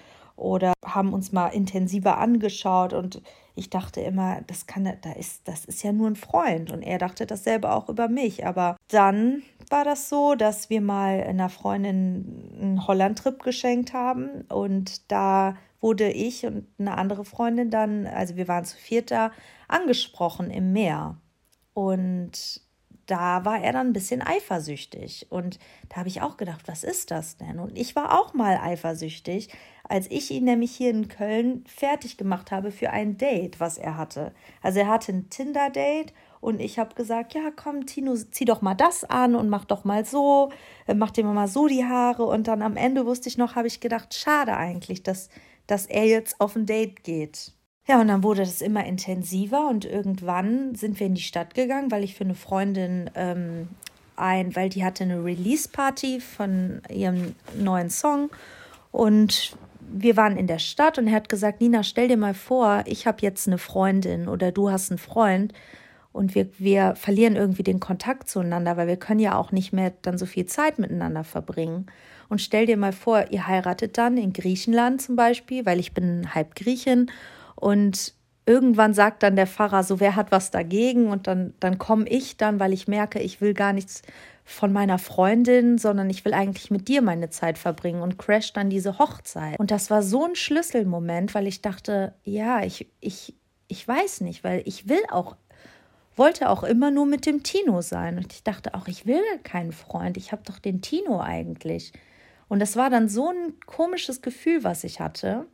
oder 0.42 0.72
haben 0.84 1.12
uns 1.12 1.32
mal 1.32 1.48
intensiver 1.48 2.18
angeschaut 2.18 2.92
und 2.92 3.22
ich 3.54 3.70
dachte 3.70 4.00
immer, 4.00 4.40
das 4.46 4.66
kann 4.66 4.84
da 4.84 5.12
ist 5.12 5.46
das 5.46 5.64
ist 5.64 5.82
ja 5.82 5.92
nur 5.92 6.08
ein 6.08 6.16
Freund 6.16 6.72
und 6.72 6.82
er 6.82 6.98
dachte 6.98 7.26
dasselbe 7.26 7.72
auch 7.72 7.88
über 7.88 8.08
mich, 8.08 8.46
aber 8.46 8.76
dann 8.88 9.42
war 9.70 9.84
das 9.84 10.08
so, 10.08 10.34
dass 10.34 10.70
wir 10.70 10.80
mal 10.80 11.22
einer 11.22 11.48
Freundin 11.48 12.50
einen 12.60 12.86
Holland-Trip 12.86 13.42
geschenkt 13.42 13.92
haben 13.92 14.42
und 14.48 15.10
da 15.10 15.56
wurde 15.80 16.10
ich 16.10 16.46
und 16.46 16.66
eine 16.78 16.96
andere 16.96 17.24
Freundin 17.24 17.70
dann, 17.70 18.06
also 18.06 18.36
wir 18.36 18.48
waren 18.48 18.64
zu 18.64 18.76
viert 18.76 19.10
da, 19.10 19.32
angesprochen 19.68 20.50
im 20.50 20.72
Meer. 20.72 21.16
Und 21.74 22.62
da 23.06 23.44
war 23.44 23.60
er 23.60 23.72
dann 23.72 23.88
ein 23.88 23.92
bisschen 23.92 24.22
eifersüchtig. 24.22 25.26
Und 25.30 25.58
da 25.88 25.96
habe 25.96 26.08
ich 26.08 26.22
auch 26.22 26.36
gedacht, 26.36 26.62
was 26.66 26.84
ist 26.84 27.10
das 27.10 27.36
denn? 27.36 27.58
Und 27.58 27.76
ich 27.76 27.96
war 27.96 28.18
auch 28.18 28.32
mal 28.32 28.58
eifersüchtig, 28.58 29.48
als 29.92 30.10
ich 30.10 30.30
ihn 30.30 30.44
nämlich 30.44 30.72
hier 30.74 30.90
in 30.90 31.08
Köln 31.08 31.64
fertig 31.66 32.16
gemacht 32.16 32.50
habe 32.50 32.70
für 32.70 32.90
ein 32.90 33.18
Date, 33.18 33.60
was 33.60 33.78
er 33.78 33.96
hatte. 33.96 34.32
Also 34.62 34.80
er 34.80 34.88
hatte 34.88 35.12
ein 35.12 35.30
Tinder-Date 35.30 36.12
und 36.40 36.60
ich 36.60 36.78
habe 36.78 36.94
gesagt, 36.94 37.34
ja, 37.34 37.50
komm, 37.54 37.86
Tino, 37.86 38.16
zieh 38.16 38.44
doch 38.44 38.62
mal 38.62 38.74
das 38.74 39.04
an 39.04 39.34
und 39.34 39.48
mach 39.48 39.64
doch 39.64 39.84
mal 39.84 40.04
so, 40.04 40.50
äh, 40.86 40.94
mach 40.94 41.10
dir 41.10 41.24
mal 41.24 41.46
so 41.46 41.68
die 41.68 41.84
Haare. 41.84 42.24
Und 42.24 42.48
dann 42.48 42.62
am 42.62 42.76
Ende 42.76 43.06
wusste 43.06 43.28
ich 43.28 43.38
noch, 43.38 43.54
habe 43.54 43.68
ich 43.68 43.80
gedacht, 43.80 44.14
schade 44.14 44.56
eigentlich, 44.56 45.02
dass 45.02 45.28
dass 45.66 45.86
er 45.86 46.06
jetzt 46.06 46.40
auf 46.40 46.56
ein 46.56 46.66
Date 46.66 47.04
geht. 47.04 47.52
Ja, 47.88 48.00
und 48.00 48.08
dann 48.08 48.22
wurde 48.22 48.40
das 48.40 48.62
immer 48.62 48.84
intensiver 48.84 49.68
und 49.68 49.84
irgendwann 49.84 50.74
sind 50.74 51.00
wir 51.00 51.06
in 51.06 51.14
die 51.14 51.22
Stadt 51.22 51.54
gegangen, 51.54 51.90
weil 51.90 52.04
ich 52.04 52.14
für 52.14 52.24
eine 52.24 52.34
Freundin 52.34 53.10
ähm, 53.14 53.68
ein, 54.14 54.54
weil 54.54 54.68
die 54.68 54.84
hatte 54.84 55.04
eine 55.04 55.24
Release-Party 55.24 56.20
von 56.20 56.80
ihrem 56.88 57.34
neuen 57.56 57.90
Song 57.90 58.30
und 58.92 59.56
wir 59.92 60.16
waren 60.16 60.36
in 60.36 60.46
der 60.46 60.58
Stadt 60.58 60.98
und 60.98 61.06
er 61.06 61.14
hat 61.14 61.28
gesagt, 61.28 61.60
Nina, 61.60 61.82
stell 61.82 62.08
dir 62.08 62.16
mal 62.16 62.34
vor, 62.34 62.82
ich 62.86 63.06
habe 63.06 63.18
jetzt 63.20 63.46
eine 63.46 63.58
Freundin 63.58 64.28
oder 64.28 64.52
du 64.52 64.70
hast 64.70 64.90
einen 64.90 64.98
Freund 64.98 65.52
und 66.12 66.34
wir, 66.34 66.48
wir 66.58 66.94
verlieren 66.94 67.36
irgendwie 67.36 67.62
den 67.62 67.80
Kontakt 67.80 68.28
zueinander, 68.28 68.76
weil 68.76 68.86
wir 68.86 68.96
können 68.96 69.20
ja 69.20 69.36
auch 69.36 69.52
nicht 69.52 69.72
mehr 69.72 69.92
dann 70.02 70.18
so 70.18 70.26
viel 70.26 70.46
Zeit 70.46 70.78
miteinander 70.78 71.24
verbringen. 71.24 71.86
Und 72.28 72.40
stell 72.40 72.66
dir 72.66 72.76
mal 72.76 72.92
vor, 72.92 73.26
ihr 73.30 73.46
heiratet 73.46 73.98
dann 73.98 74.16
in 74.16 74.32
Griechenland 74.32 75.02
zum 75.02 75.16
Beispiel, 75.16 75.66
weil 75.66 75.80
ich 75.80 75.92
bin 75.92 76.34
halb 76.34 76.54
Griechin 76.54 77.10
und 77.56 78.14
irgendwann 78.46 78.94
sagt 78.94 79.22
dann 79.22 79.36
der 79.36 79.46
Pfarrer 79.46 79.84
so, 79.84 80.00
wer 80.00 80.16
hat 80.16 80.32
was 80.32 80.50
dagegen? 80.50 81.08
Und 81.08 81.26
dann, 81.26 81.54
dann 81.60 81.78
komme 81.78 82.08
ich 82.08 82.36
dann, 82.36 82.58
weil 82.60 82.72
ich 82.72 82.88
merke, 82.88 83.20
ich 83.20 83.40
will 83.40 83.54
gar 83.54 83.72
nichts 83.72 84.02
von 84.44 84.72
meiner 84.72 84.98
Freundin, 84.98 85.78
sondern 85.78 86.10
ich 86.10 86.24
will 86.24 86.34
eigentlich 86.34 86.70
mit 86.70 86.88
dir 86.88 87.02
meine 87.02 87.30
Zeit 87.30 87.58
verbringen 87.58 88.02
und 88.02 88.18
crash 88.18 88.52
dann 88.52 88.70
diese 88.70 88.98
Hochzeit. 88.98 89.58
Und 89.58 89.70
das 89.70 89.90
war 89.90 90.02
so 90.02 90.24
ein 90.24 90.34
Schlüsselmoment, 90.34 91.34
weil 91.34 91.46
ich 91.46 91.62
dachte, 91.62 92.14
ja, 92.24 92.62
ich, 92.64 92.88
ich, 93.00 93.34
ich 93.68 93.86
weiß 93.86 94.22
nicht, 94.22 94.42
weil 94.42 94.62
ich 94.64 94.88
will 94.88 95.02
auch, 95.10 95.36
wollte 96.16 96.50
auch 96.50 96.64
immer 96.64 96.90
nur 96.90 97.06
mit 97.06 97.24
dem 97.24 97.44
Tino 97.44 97.80
sein. 97.82 98.18
Und 98.18 98.32
ich 98.32 98.42
dachte 98.42 98.74
auch, 98.74 98.88
ich 98.88 99.06
will 99.06 99.22
keinen 99.44 99.72
Freund, 99.72 100.16
ich 100.16 100.32
habe 100.32 100.42
doch 100.44 100.58
den 100.58 100.82
Tino 100.82 101.20
eigentlich. 101.20 101.92
Und 102.48 102.58
das 102.58 102.76
war 102.76 102.90
dann 102.90 103.08
so 103.08 103.30
ein 103.30 103.54
komisches 103.64 104.20
Gefühl, 104.20 104.64
was 104.64 104.84
ich 104.84 105.00
hatte. 105.00 105.46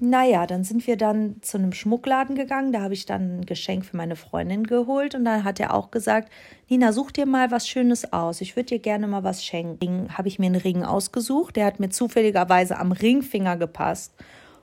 Naja, 0.00 0.46
dann 0.46 0.64
sind 0.64 0.86
wir 0.86 0.96
dann 0.96 1.42
zu 1.42 1.58
einem 1.58 1.72
Schmuckladen 1.72 2.36
gegangen. 2.36 2.72
Da 2.72 2.80
habe 2.82 2.94
ich 2.94 3.06
dann 3.06 3.40
ein 3.40 3.46
Geschenk 3.46 3.84
für 3.84 3.96
meine 3.96 4.16
Freundin 4.16 4.64
geholt. 4.64 5.14
Und 5.14 5.24
dann 5.24 5.44
hat 5.44 5.60
er 5.60 5.74
auch 5.74 5.90
gesagt: 5.90 6.30
Nina, 6.68 6.92
such 6.92 7.10
dir 7.12 7.26
mal 7.26 7.50
was 7.50 7.68
Schönes 7.68 8.12
aus. 8.12 8.40
Ich 8.40 8.56
würde 8.56 8.68
dir 8.68 8.78
gerne 8.78 9.06
mal 9.06 9.24
was 9.24 9.44
schenken. 9.44 10.16
Habe 10.16 10.28
ich 10.28 10.38
mir 10.38 10.46
einen 10.46 10.60
Ring 10.60 10.84
ausgesucht. 10.84 11.56
Der 11.56 11.66
hat 11.66 11.80
mir 11.80 11.90
zufälligerweise 11.90 12.78
am 12.78 12.92
Ringfinger 12.92 13.56
gepasst. 13.56 14.14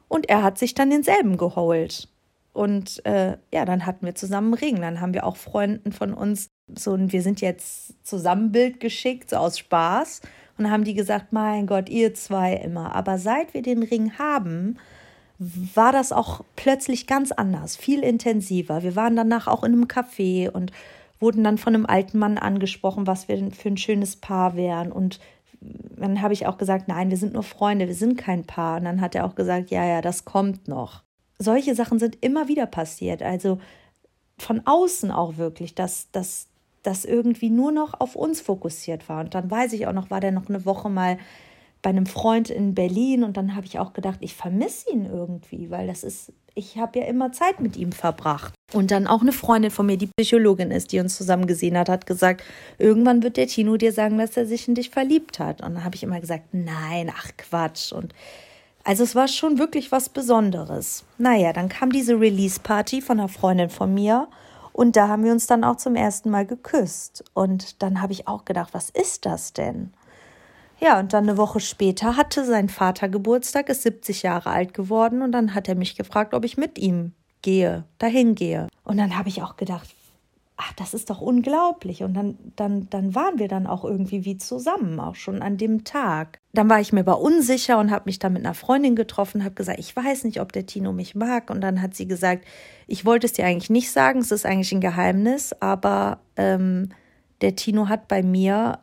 Und 0.07 0.29
er 0.29 0.43
hat 0.43 0.57
sich 0.57 0.73
dann 0.73 0.89
denselben 0.89 1.37
geholt. 1.37 2.07
Und 2.51 3.05
äh, 3.05 3.37
ja, 3.53 3.65
dann 3.65 3.85
hatten 3.85 4.05
wir 4.05 4.15
zusammen 4.15 4.53
einen 4.53 4.63
Ring. 4.63 4.81
Dann 4.81 5.01
haben 5.01 5.13
wir 5.13 5.25
auch 5.25 5.37
Freunden 5.37 5.91
von 5.91 6.13
uns 6.13 6.47
so 6.75 6.93
ein 6.93 7.11
Wir 7.11 7.21
sind 7.21 7.41
jetzt 7.41 8.05
zusammen 8.05 8.51
Bild 8.51 8.79
geschickt, 8.79 9.29
so 9.29 9.37
aus 9.37 9.59
Spaß. 9.59 10.21
Und 10.57 10.69
haben 10.69 10.83
die 10.83 10.93
gesagt, 10.93 11.31
mein 11.31 11.67
Gott, 11.67 11.87
ihr 11.87 12.13
zwei 12.13 12.53
immer. 12.53 12.93
Aber 12.93 13.17
seit 13.17 13.53
wir 13.53 13.61
den 13.61 13.81
Ring 13.81 14.17
haben, 14.19 14.77
war 15.39 15.93
das 15.93 16.11
auch 16.11 16.41
plötzlich 16.57 17.07
ganz 17.07 17.31
anders, 17.31 17.77
viel 17.77 18.01
intensiver. 18.01 18.83
Wir 18.83 18.95
waren 18.97 19.15
danach 19.15 19.47
auch 19.47 19.63
in 19.63 19.71
einem 19.71 19.85
Café 19.85 20.49
und 20.49 20.73
wurden 21.19 21.43
dann 21.43 21.57
von 21.57 21.73
einem 21.73 21.85
alten 21.85 22.19
Mann 22.19 22.37
angesprochen, 22.37 23.07
was 23.07 23.27
wir 23.27 23.51
für 23.51 23.69
ein 23.69 23.77
schönes 23.77 24.17
Paar 24.17 24.55
wären. 24.55 24.91
Und 24.91 25.19
dann 25.61 26.21
habe 26.21 26.33
ich 26.33 26.45
auch 26.45 26.57
gesagt, 26.57 26.87
nein, 26.87 27.09
wir 27.09 27.17
sind 27.17 27.33
nur 27.33 27.43
Freunde, 27.43 27.87
wir 27.87 27.95
sind 27.95 28.17
kein 28.17 28.45
Paar. 28.45 28.77
Und 28.77 28.85
dann 28.85 29.01
hat 29.01 29.15
er 29.15 29.25
auch 29.25 29.35
gesagt, 29.35 29.71
ja, 29.71 29.85
ja, 29.85 30.01
das 30.01 30.25
kommt 30.25 30.67
noch. 30.67 31.03
Solche 31.37 31.73
Sachen 31.73 31.99
sind 31.99 32.17
immer 32.21 32.49
wieder 32.49 32.65
passiert. 32.65 33.23
Also 33.23 33.59
von 34.37 34.61
außen 34.65 35.09
auch 35.09 35.37
wirklich, 35.37 35.73
dass, 35.73 36.11
dass 36.11 36.47
das 36.83 37.05
irgendwie 37.05 37.49
nur 37.49 37.71
noch 37.71 37.99
auf 37.99 38.15
uns 38.15 38.41
fokussiert 38.41 39.07
war. 39.07 39.21
Und 39.21 39.35
dann 39.35 39.49
weiß 39.49 39.71
ich 39.73 39.87
auch 39.87 39.93
noch, 39.93 40.09
war 40.09 40.19
der 40.19 40.31
noch 40.31 40.49
eine 40.49 40.65
Woche 40.65 40.89
mal 40.89 41.17
bei 41.81 41.89
einem 41.89 42.05
Freund 42.05 42.49
in 42.49 42.75
Berlin 42.75 43.23
und 43.23 43.37
dann 43.37 43.55
habe 43.55 43.65
ich 43.65 43.79
auch 43.79 43.93
gedacht, 43.93 44.19
ich 44.21 44.35
vermisse 44.35 44.91
ihn 44.91 45.05
irgendwie, 45.05 45.69
weil 45.71 45.87
das 45.87 46.03
ist, 46.03 46.33
ich 46.55 46.77
habe 46.77 46.99
ja 46.99 47.05
immer 47.05 47.31
Zeit 47.31 47.61
mit 47.61 47.77
ihm 47.77 47.91
verbracht. 47.91 48.53
Und 48.73 48.91
dann 48.91 49.07
auch 49.07 49.21
eine 49.21 49.31
Freundin 49.31 49.71
von 49.71 49.85
mir, 49.85 49.97
die 49.97 50.09
Psychologin 50.19 50.71
ist, 50.71 50.91
die 50.91 50.99
uns 50.99 51.15
zusammen 51.15 51.47
gesehen 51.47 51.77
hat, 51.77 51.89
hat 51.89 52.05
gesagt, 52.05 52.43
irgendwann 52.77 53.23
wird 53.23 53.37
der 53.37 53.47
Tino 53.47 53.77
dir 53.77 53.93
sagen, 53.93 54.17
dass 54.17 54.35
er 54.35 54.45
sich 54.45 54.67
in 54.67 54.75
dich 54.75 54.89
verliebt 54.89 55.39
hat. 55.39 55.61
Und 55.61 55.75
dann 55.75 55.85
habe 55.85 55.95
ich 55.95 56.03
immer 56.03 56.19
gesagt, 56.19 56.53
nein, 56.53 57.11
ach 57.15 57.31
Quatsch. 57.37 57.93
Und 57.93 58.13
also 58.83 59.03
es 59.03 59.15
war 59.15 59.27
schon 59.27 59.57
wirklich 59.57 59.91
was 59.91 60.09
Besonderes. 60.09 61.05
Naja, 61.17 61.53
dann 61.53 61.69
kam 61.69 61.91
diese 61.91 62.19
Release-Party 62.19 63.01
von 63.01 63.19
einer 63.19 63.29
Freundin 63.29 63.69
von 63.69 63.93
mir 63.93 64.27
und 64.73 64.95
da 64.95 65.07
haben 65.07 65.23
wir 65.23 65.31
uns 65.31 65.47
dann 65.47 65.63
auch 65.63 65.75
zum 65.77 65.95
ersten 65.95 66.29
Mal 66.29 66.45
geküsst. 66.45 67.23
Und 67.33 67.81
dann 67.81 68.01
habe 68.01 68.13
ich 68.13 68.27
auch 68.27 68.45
gedacht, 68.45 68.69
was 68.73 68.89
ist 68.89 69.25
das 69.25 69.53
denn? 69.53 69.93
Ja, 70.81 70.99
und 70.99 71.13
dann 71.13 71.27
eine 71.27 71.37
Woche 71.37 71.59
später 71.59 72.15
hatte 72.15 72.45
sein 72.45 72.69
Vater 72.69 73.09
Geburtstag, 73.09 73.69
ist 73.69 73.83
70 73.83 74.23
Jahre 74.23 74.49
alt 74.49 74.73
geworden 74.73 75.21
und 75.21 75.31
dann 75.31 75.53
hat 75.53 75.67
er 75.67 75.75
mich 75.75 75.95
gefragt, 75.95 76.33
ob 76.33 76.45
ich 76.45 76.57
mit 76.57 76.77
ihm 76.77 77.13
gehe, 77.41 77.83
dahin 77.97 78.35
gehe. 78.35 78.67
Und 78.83 78.97
dann 78.97 79.17
habe 79.17 79.29
ich 79.29 79.41
auch 79.41 79.57
gedacht, 79.57 79.89
ach, 80.59 80.73
das 80.73 80.93
ist 80.93 81.09
doch 81.09 81.21
unglaublich. 81.21 82.03
Und 82.03 82.13
dann, 82.13 82.37
dann, 82.55 82.89
dann 82.89 83.15
waren 83.15 83.39
wir 83.39 83.47
dann 83.47 83.65
auch 83.65 83.85
irgendwie 83.85 84.25
wie 84.25 84.37
zusammen, 84.37 84.99
auch 84.99 85.15
schon 85.15 85.41
an 85.41 85.57
dem 85.57 85.85
Tag. 85.85 86.39
Dann 86.53 86.69
war 86.69 86.81
ich 86.81 86.91
mir 86.91 86.99
aber 86.99 87.21
unsicher 87.21 87.79
und 87.79 87.91
habe 87.91 88.03
mich 88.05 88.19
dann 88.19 88.33
mit 88.33 88.45
einer 88.45 88.53
Freundin 88.53 88.95
getroffen, 88.95 89.43
habe 89.43 89.55
gesagt, 89.55 89.79
ich 89.79 89.95
weiß 89.95 90.25
nicht, 90.25 90.41
ob 90.41 90.51
der 90.51 90.65
Tino 90.65 90.91
mich 90.91 91.15
mag. 91.15 91.49
Und 91.49 91.61
dann 91.61 91.81
hat 91.81 91.95
sie 91.95 92.07
gesagt, 92.07 92.45
ich 92.87 93.05
wollte 93.05 93.25
es 93.25 93.33
dir 93.33 93.45
eigentlich 93.45 93.69
nicht 93.69 93.91
sagen, 93.91 94.19
es 94.19 94.31
ist 94.31 94.45
eigentlich 94.45 94.73
ein 94.73 94.81
Geheimnis, 94.81 95.53
aber 95.61 96.19
ähm, 96.35 96.89
der 97.41 97.55
Tino 97.55 97.87
hat 97.87 98.09
bei 98.09 98.21
mir 98.21 98.79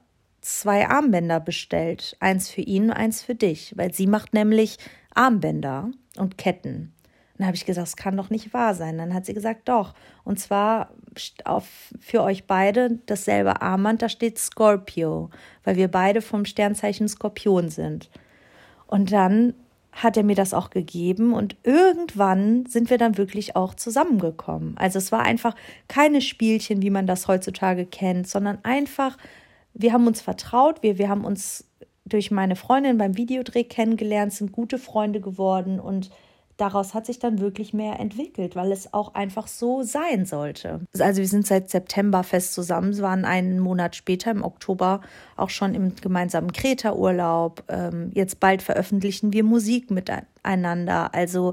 zwei 0.47 0.89
Armbänder 0.89 1.41
bestellt. 1.41 2.17
Eins 2.21 2.49
für 2.49 2.61
ihn, 2.61 2.91
eins 2.91 3.23
für 3.23 3.35
dich, 3.35 3.75
weil 3.77 3.93
sie 3.93 4.07
macht 4.07 4.33
nämlich 4.33 4.79
Armbänder 5.15 5.91
und 6.17 6.39
Ketten. 6.39 6.93
Dann 7.37 7.49
habe 7.49 7.57
ich 7.57 7.67
gesagt, 7.67 7.87
das 7.87 7.97
kann 7.97 8.17
doch 8.17 8.31
nicht 8.31 8.55
wahr 8.55 8.75
sein. 8.75 8.97
Dann 8.97 9.13
hat 9.13 9.27
sie 9.27 9.35
gesagt, 9.35 9.69
doch. 9.69 9.95
Und 10.25 10.39
zwar 10.39 10.91
auf, 11.45 11.67
für 12.01 12.23
euch 12.23 12.47
beide 12.47 12.99
dasselbe 13.07 13.61
Armband, 13.61 14.03
da 14.03 14.09
steht 14.09 14.39
Scorpio, 14.39 15.31
weil 15.65 15.77
wir 15.77 15.89
beide 15.89 16.23
vom 16.23 16.45
Sternzeichen 16.45 17.09
Skorpion 17.09 17.69
sind. 17.69 18.09
Und 18.87 19.13
dann 19.13 19.55
hat 19.93 20.17
er 20.17 20.23
mir 20.23 20.37
das 20.37 20.55
auch 20.55 20.71
gegeben 20.71 21.33
und 21.33 21.57
irgendwann 21.63 22.67
sind 22.67 22.91
wir 22.91 22.99
dann 22.99 23.17
wirklich 23.17 23.57
auch 23.57 23.75
zusammengekommen. 23.75 24.77
Also 24.77 24.99
es 24.99 25.11
war 25.11 25.23
einfach 25.23 25.57
keine 25.89 26.21
Spielchen, 26.21 26.83
wie 26.83 26.91
man 26.91 27.07
das 27.07 27.29
heutzutage 27.29 27.87
kennt, 27.87 28.29
sondern 28.29 28.59
einfach 28.63 29.17
wir 29.79 29.93
haben 29.93 30.07
uns 30.07 30.21
vertraut, 30.21 30.83
wir, 30.83 30.99
wir 30.99 31.09
haben 31.09 31.25
uns 31.25 31.65
durch 32.05 32.31
meine 32.31 32.57
Freundin 32.57 32.99
beim 32.99 33.17
Videodreh 33.17 33.65
kennengelernt, 33.65 34.33
sind 34.33 34.53
gute 34.53 34.79
Freunde 34.79 35.21
geworden 35.21 35.81
und 35.81 36.11
daraus 36.57 36.95
hat 36.95 37.05
sich 37.05 37.19
dann 37.19 37.41
wirklich 37.41 37.75
mehr 37.75 38.01
entwickelt, 38.01 38.57
weil 38.57 38.73
es 38.73 38.95
auch 38.95 39.15
einfach 39.15 39.47
so 39.47 39.83
sein 39.83 40.25
sollte. 40.25 40.81
Also 40.99 41.21
wir 41.21 41.29
sind 41.29 41.47
seit 41.47 41.69
September 41.69 42.23
fest 42.23 42.55
zusammen, 42.55 42.99
waren 43.01 43.25
einen 43.25 43.59
Monat 43.59 43.97
später 43.97 44.31
im 44.31 44.43
Oktober 44.43 45.03
auch 45.37 45.51
schon 45.51 45.75
im 45.75 45.95
gemeinsamen 45.97 46.53
Kreta-Urlaub. 46.53 47.65
Ähm, 47.69 48.11
jetzt 48.15 48.41
bald 48.41 48.63
veröffentlichen 48.63 49.33
wir 49.33 49.45
Musik 49.45 49.91
miteinander. 49.91 51.15
Also 51.15 51.53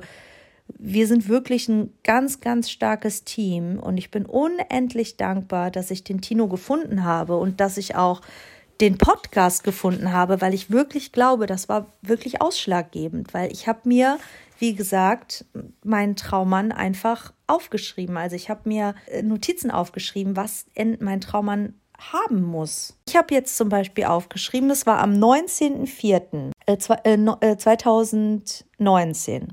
wir 0.68 1.07
sind 1.07 1.30
wirklich 1.30 1.70
ein 1.70 1.93
ganz, 2.03 2.39
ganz 2.39 2.70
starkes 2.70 3.24
Team 3.24 3.80
und 3.80 3.97
ich 3.97 4.11
bin 4.11 4.26
unendlich 4.26 5.18
dankbar, 5.18 5.72
dass 5.72 5.91
ich 5.91 6.03
den 6.03 6.22
Tino 6.22 6.47
gefunden 6.47 7.03
habe 7.03 7.38
und 7.38 7.59
dass 7.59 7.78
ich 7.78 7.95
auch 7.95 8.22
den 8.82 8.97
Podcast 8.97 9.64
gefunden 9.64 10.11
habe, 10.11 10.41
weil 10.41 10.53
ich 10.53 10.72
wirklich 10.72 11.11
glaube, 11.11 11.45
das 11.45 11.70
war 11.70 11.93
wirklich 12.01 12.41
ausschlaggebend, 12.41 13.34
weil 13.34 13.51
ich 13.51 13.68
habe 13.68 13.82
mir, 13.86 14.18
wie 14.59 14.74
gesagt, 14.74 15.45
meinen 15.84 16.16
Traummann 16.16 16.72
einfach 16.72 17.34
aufgeschrieben. 17.47 18.18
Also 18.18 18.36
ich 18.36 18.49
habe 18.49 18.68
mir 18.68 18.95
äh, 19.07 19.22
Notizen 19.22 19.72
aufgeschrieben, 19.72 20.36
was 20.36 20.66
mein 20.99 21.22
Traummann 21.22 21.76
haben 22.11 22.41
muss. 22.41 22.97
Ich 23.07 23.16
habe 23.16 23.34
jetzt 23.34 23.55
zum 23.55 23.70
Beispiel 23.70 24.05
aufgeschrieben, 24.05 24.70
das 24.70 24.86
war 24.86 24.99
am 24.99 25.14
19.04.2019. 26.68 29.49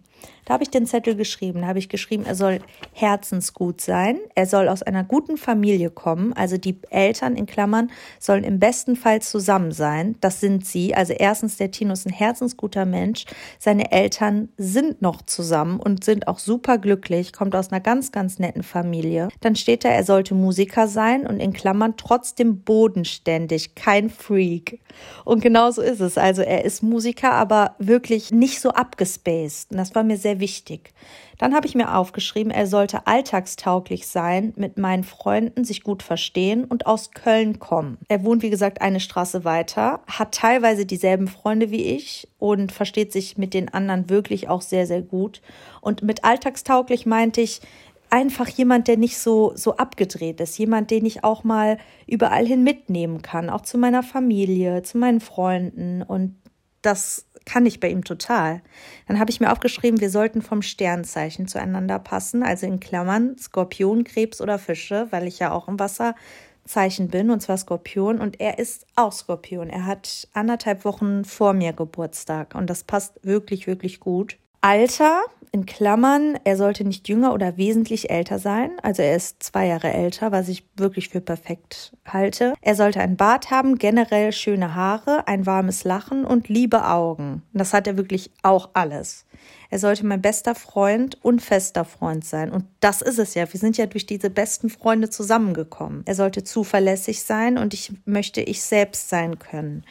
Da 0.50 0.54
habe 0.54 0.64
ich 0.64 0.70
den 0.70 0.84
Zettel 0.84 1.14
geschrieben. 1.14 1.60
Da 1.60 1.68
habe 1.68 1.78
ich 1.78 1.88
geschrieben, 1.88 2.24
er 2.26 2.34
soll 2.34 2.58
herzensgut 2.92 3.80
sein. 3.80 4.18
Er 4.34 4.46
soll 4.46 4.68
aus 4.68 4.82
einer 4.82 5.04
guten 5.04 5.36
Familie 5.36 5.90
kommen. 5.90 6.32
Also 6.32 6.56
die 6.56 6.76
Eltern 6.90 7.36
in 7.36 7.46
Klammern 7.46 7.92
sollen 8.18 8.42
im 8.42 8.58
besten 8.58 8.96
Fall 8.96 9.22
zusammen 9.22 9.70
sein. 9.70 10.16
Das 10.20 10.40
sind 10.40 10.66
sie. 10.66 10.92
Also 10.92 11.12
erstens, 11.12 11.56
der 11.56 11.70
Tino 11.70 11.92
ist 11.92 12.04
ein 12.04 12.12
herzensguter 12.12 12.84
Mensch. 12.84 13.26
Seine 13.60 13.92
Eltern 13.92 14.48
sind 14.56 15.02
noch 15.02 15.22
zusammen 15.22 15.78
und 15.78 16.02
sind 16.02 16.26
auch 16.26 16.40
super 16.40 16.78
glücklich. 16.78 17.32
Kommt 17.32 17.54
aus 17.54 17.70
einer 17.70 17.80
ganz, 17.80 18.10
ganz 18.10 18.40
netten 18.40 18.64
Familie. 18.64 19.28
Dann 19.40 19.54
steht 19.54 19.84
da, 19.84 19.90
er 19.90 20.04
sollte 20.04 20.34
Musiker 20.34 20.88
sein 20.88 21.28
und 21.28 21.38
in 21.38 21.52
Klammern 21.52 21.94
trotzdem 21.96 22.62
bodenständig, 22.62 23.76
kein 23.76 24.10
Freak. 24.10 24.80
Und 25.24 25.42
genau 25.42 25.70
so 25.70 25.80
ist 25.80 26.00
es. 26.00 26.18
Also 26.18 26.42
er 26.42 26.64
ist 26.64 26.82
Musiker, 26.82 26.99
aber 27.32 27.74
wirklich 27.78 28.30
nicht 28.30 28.60
so 28.60 28.70
abgespaced. 28.70 29.70
Und 29.70 29.78
das 29.78 29.94
war 29.94 30.02
mir 30.02 30.16
sehr 30.16 30.40
wichtig. 30.40 30.92
Dann 31.38 31.54
habe 31.54 31.66
ich 31.66 31.74
mir 31.74 31.96
aufgeschrieben, 31.96 32.52
er 32.52 32.66
sollte 32.66 33.06
alltagstauglich 33.06 34.06
sein, 34.06 34.52
mit 34.56 34.76
meinen 34.76 35.04
Freunden 35.04 35.64
sich 35.64 35.82
gut 35.82 36.02
verstehen 36.02 36.64
und 36.64 36.86
aus 36.86 37.12
Köln 37.12 37.58
kommen. 37.58 37.96
Er 38.08 38.24
wohnt, 38.24 38.42
wie 38.42 38.50
gesagt, 38.50 38.82
eine 38.82 39.00
Straße 39.00 39.44
weiter, 39.44 40.00
hat 40.06 40.34
teilweise 40.34 40.84
dieselben 40.84 41.28
Freunde 41.28 41.70
wie 41.70 41.84
ich 41.84 42.28
und 42.38 42.72
versteht 42.72 43.12
sich 43.12 43.38
mit 43.38 43.54
den 43.54 43.72
anderen 43.72 44.10
wirklich 44.10 44.48
auch 44.48 44.60
sehr, 44.60 44.86
sehr 44.86 45.00
gut. 45.00 45.40
Und 45.80 46.02
mit 46.02 46.24
alltagstauglich 46.24 47.06
meinte 47.06 47.40
ich, 47.40 47.62
einfach 48.10 48.48
jemand, 48.48 48.88
der 48.88 48.96
nicht 48.96 49.18
so, 49.18 49.52
so 49.54 49.76
abgedreht 49.76 50.40
ist, 50.40 50.58
jemand, 50.58 50.90
den 50.90 51.06
ich 51.06 51.24
auch 51.24 51.44
mal 51.44 51.78
überall 52.06 52.44
hin 52.44 52.64
mitnehmen 52.64 53.22
kann, 53.22 53.48
auch 53.48 53.62
zu 53.62 53.78
meiner 53.78 54.02
Familie, 54.02 54.82
zu 54.82 54.98
meinen 54.98 55.20
Freunden 55.20 56.02
und 56.02 56.36
das 56.82 57.26
kann 57.44 57.66
ich 57.66 57.80
bei 57.80 57.88
ihm 57.88 58.04
total. 58.04 58.62
Dann 59.06 59.18
habe 59.18 59.30
ich 59.30 59.40
mir 59.40 59.50
aufgeschrieben, 59.50 60.00
wir 60.00 60.10
sollten 60.10 60.42
vom 60.42 60.62
Sternzeichen 60.62 61.48
zueinander 61.48 61.98
passen, 61.98 62.42
also 62.42 62.66
in 62.66 62.80
Klammern 62.80 63.36
Skorpion, 63.38 64.04
Krebs 64.04 64.40
oder 64.40 64.58
Fische, 64.58 65.08
weil 65.10 65.26
ich 65.26 65.38
ja 65.38 65.52
auch 65.52 65.68
im 65.68 65.78
Wasserzeichen 65.78 67.08
bin, 67.08 67.30
und 67.30 67.40
zwar 67.40 67.56
Skorpion. 67.56 68.20
Und 68.20 68.40
er 68.40 68.58
ist 68.58 68.86
auch 68.96 69.12
Skorpion. 69.12 69.70
Er 69.70 69.86
hat 69.86 70.28
anderthalb 70.32 70.84
Wochen 70.84 71.24
vor 71.24 71.52
mir 71.52 71.72
Geburtstag 71.72 72.54
und 72.54 72.68
das 72.68 72.84
passt 72.84 73.18
wirklich, 73.22 73.66
wirklich 73.66 74.00
gut. 74.00 74.36
Alter, 74.62 75.22
in 75.52 75.66
Klammern, 75.66 76.38
er 76.44 76.56
sollte 76.56 76.84
nicht 76.84 77.08
jünger 77.08 77.32
oder 77.32 77.56
wesentlich 77.56 78.10
älter 78.10 78.38
sein. 78.38 78.72
Also 78.82 79.02
er 79.02 79.16
ist 79.16 79.42
zwei 79.42 79.66
Jahre 79.66 79.92
älter, 79.92 80.32
was 80.32 80.48
ich 80.48 80.64
wirklich 80.76 81.08
für 81.08 81.20
perfekt 81.20 81.92
halte. 82.06 82.54
Er 82.60 82.74
sollte 82.74 83.00
einen 83.00 83.16
Bart 83.16 83.50
haben, 83.50 83.78
generell 83.78 84.32
schöne 84.32 84.74
Haare, 84.74 85.26
ein 85.26 85.46
warmes 85.46 85.84
Lachen 85.84 86.24
und 86.24 86.48
liebe 86.48 86.86
Augen. 86.86 87.42
das 87.52 87.72
hat 87.72 87.86
er 87.86 87.96
wirklich 87.96 88.30
auch 88.42 88.70
alles. 88.74 89.24
Er 89.70 89.78
sollte 89.78 90.04
mein 90.04 90.20
bester 90.20 90.54
Freund 90.54 91.16
und 91.22 91.40
fester 91.40 91.84
Freund 91.84 92.24
sein. 92.24 92.50
Und 92.50 92.66
das 92.80 93.02
ist 93.02 93.18
es 93.18 93.34
ja. 93.34 93.50
Wir 93.50 93.58
sind 93.58 93.76
ja 93.76 93.86
durch 93.86 94.04
diese 94.04 94.28
besten 94.28 94.68
Freunde 94.68 95.10
zusammengekommen. 95.10 96.02
Er 96.06 96.16
sollte 96.16 96.44
zuverlässig 96.44 97.22
sein 97.22 97.56
und 97.56 97.72
ich 97.72 97.92
möchte 98.04 98.40
ich 98.40 98.62
selbst 98.62 99.08
sein 99.08 99.38
können 99.38 99.84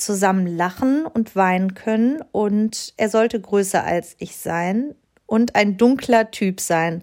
zusammen 0.00 0.46
lachen 0.46 1.06
und 1.06 1.36
weinen 1.36 1.74
können 1.74 2.22
und 2.32 2.94
er 2.96 3.08
sollte 3.08 3.40
größer 3.40 3.84
als 3.84 4.16
ich 4.18 4.36
sein 4.36 4.94
und 5.26 5.54
ein 5.54 5.76
dunkler 5.76 6.30
Typ 6.30 6.60
sein. 6.60 7.02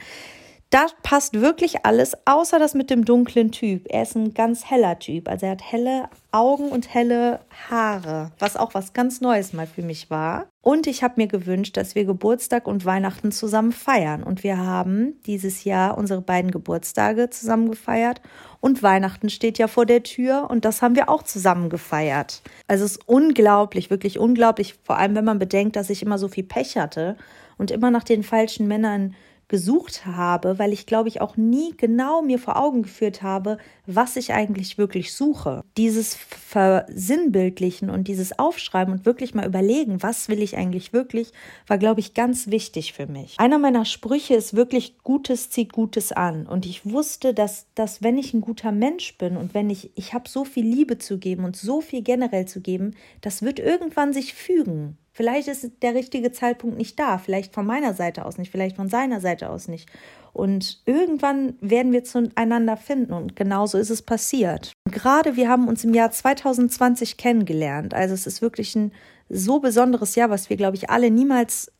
Da 0.69 0.87
passt 1.01 1.39
wirklich 1.39 1.85
alles, 1.85 2.11
außer 2.25 2.59
das 2.59 2.73
mit 2.73 2.89
dem 2.89 3.05
dunklen 3.05 3.51
Typ. 3.51 3.85
Er 3.87 4.03
ist 4.03 4.17
ein 4.17 4.33
ganz 4.33 4.69
heller 4.69 4.99
Typ. 4.99 5.29
Also 5.29 5.45
er 5.45 5.53
hat 5.53 5.71
helle 5.71 6.09
Augen 6.31 6.69
und 6.69 6.93
helle 6.93 7.39
Haare, 7.69 8.33
was 8.37 8.57
auch 8.57 8.73
was 8.73 8.91
ganz 8.91 9.21
Neues 9.21 9.53
mal 9.53 9.65
für 9.65 9.81
mich 9.81 10.09
war. 10.09 10.47
Und 10.61 10.85
ich 10.85 11.03
habe 11.03 11.13
mir 11.15 11.27
gewünscht, 11.27 11.77
dass 11.77 11.95
wir 11.95 12.03
Geburtstag 12.03 12.67
und 12.67 12.83
Weihnachten 12.83 13.31
zusammen 13.31 13.71
feiern. 13.71 14.23
Und 14.23 14.43
wir 14.43 14.57
haben 14.57 15.13
dieses 15.25 15.63
Jahr 15.63 15.97
unsere 15.97 16.19
beiden 16.19 16.51
Geburtstage 16.51 17.29
zusammen 17.29 17.69
gefeiert. 17.69 18.21
Und 18.59 18.83
Weihnachten 18.83 19.29
steht 19.29 19.57
ja 19.59 19.67
vor 19.67 19.85
der 19.85 20.03
Tür 20.03 20.47
und 20.49 20.65
das 20.65 20.81
haben 20.81 20.95
wir 20.95 21.07
auch 21.07 21.23
zusammen 21.23 21.69
gefeiert. 21.69 22.41
Also 22.67 22.83
es 22.83 22.91
ist 22.91 23.07
unglaublich, 23.07 23.89
wirklich 23.89 24.19
unglaublich, 24.19 24.75
vor 24.83 24.97
allem 24.97 25.15
wenn 25.15 25.23
man 25.23 25.39
bedenkt, 25.39 25.77
dass 25.77 25.89
ich 25.89 26.01
immer 26.01 26.17
so 26.17 26.27
viel 26.27 26.43
Pech 26.43 26.77
hatte 26.77 27.15
und 27.57 27.71
immer 27.71 27.89
nach 27.89 28.03
den 28.03 28.23
falschen 28.23 28.67
Männern 28.67 29.15
gesucht 29.47 30.05
habe, 30.05 30.59
weil 30.59 30.73
ich 30.73 30.85
glaube 30.85 31.09
ich 31.09 31.21
auch 31.21 31.37
nie 31.37 31.75
genau 31.77 32.21
mir 32.21 32.39
vor 32.39 32.57
Augen 32.57 32.83
geführt 32.83 33.21
habe, 33.21 33.57
was 33.87 34.15
ich 34.17 34.33
eigentlich 34.33 34.77
wirklich 34.77 35.13
suche. 35.13 35.63
Dieses 35.77 36.15
Versinnbildlichen 36.15 37.89
und 37.89 38.07
dieses 38.07 38.37
Aufschreiben 38.37 38.93
und 38.93 39.05
wirklich 39.05 39.33
mal 39.33 39.47
überlegen, 39.47 40.03
was 40.03 40.29
will 40.29 40.41
ich 40.41 40.57
eigentlich 40.57 40.93
wirklich, 40.93 41.31
war 41.65 41.77
glaube 41.77 42.01
ich 42.01 42.13
ganz 42.13 42.47
wichtig 42.47 42.93
für 42.93 43.07
mich. 43.07 43.39
Einer 43.39 43.57
meiner 43.57 43.85
Sprüche 43.85 44.35
ist 44.35 44.55
wirklich 44.55 44.97
Gutes 45.03 45.49
zieht 45.49 45.73
Gutes 45.73 46.11
an 46.11 46.45
und 46.45 46.65
ich 46.65 46.85
wusste, 46.85 47.33
dass, 47.33 47.67
dass 47.75 48.03
wenn 48.03 48.17
ich 48.17 48.33
ein 48.33 48.41
guter 48.41 48.71
Mensch 48.71 49.17
bin 49.17 49.37
und 49.37 49.53
wenn 49.53 49.69
ich, 49.69 49.91
ich 49.95 50.13
habe 50.13 50.29
so 50.29 50.45
viel 50.45 50.65
Liebe 50.65 50.97
zu 50.97 51.17
geben 51.17 51.45
und 51.45 51.55
so 51.55 51.81
viel 51.81 52.01
generell 52.01 52.45
zu 52.45 52.61
geben, 52.61 52.95
das 53.21 53.41
wird 53.41 53.59
irgendwann 53.59 54.13
sich 54.13 54.33
fügen. 54.33 54.97
Vielleicht 55.17 55.47
ist 55.47 55.71
der 55.81 55.95
richtige 55.95 56.31
Zeitpunkt 56.31 56.77
nicht 56.77 56.99
da, 56.99 57.17
vielleicht 57.17 57.51
von 57.51 57.65
meiner 57.65 57.95
Seite 57.95 58.23
aus 58.23 58.37
nicht, 58.37 58.51
vielleicht 58.51 58.75
von 58.75 58.87
seiner 58.87 59.19
Seite 59.19 59.49
aus 59.49 59.67
nicht. 59.67 59.89
Und 60.37 60.81
irgendwann 60.85 61.55
werden 61.61 61.91
wir 61.91 62.03
zueinander 62.03 62.77
finden 62.77 63.11
und 63.11 63.35
genauso 63.35 63.79
ist 63.79 63.89
es 63.89 64.03
passiert. 64.03 64.71
gerade 64.91 65.35
wir 65.35 65.49
haben 65.49 65.67
uns 65.67 65.83
im 65.83 65.95
Jahr 65.95 66.11
2020 66.11 67.17
kennengelernt. 67.17 67.95
Also 67.95 68.13
es 68.13 68.27
ist 68.27 68.43
wirklich 68.43 68.75
ein 68.75 68.91
so 69.29 69.59
besonderes 69.59 70.13
Jahr, 70.13 70.29
was 70.29 70.51
wir, 70.51 70.55
glaube 70.55 70.77
ich, 70.77 70.91
alle 70.91 71.09
niemals 71.09 71.71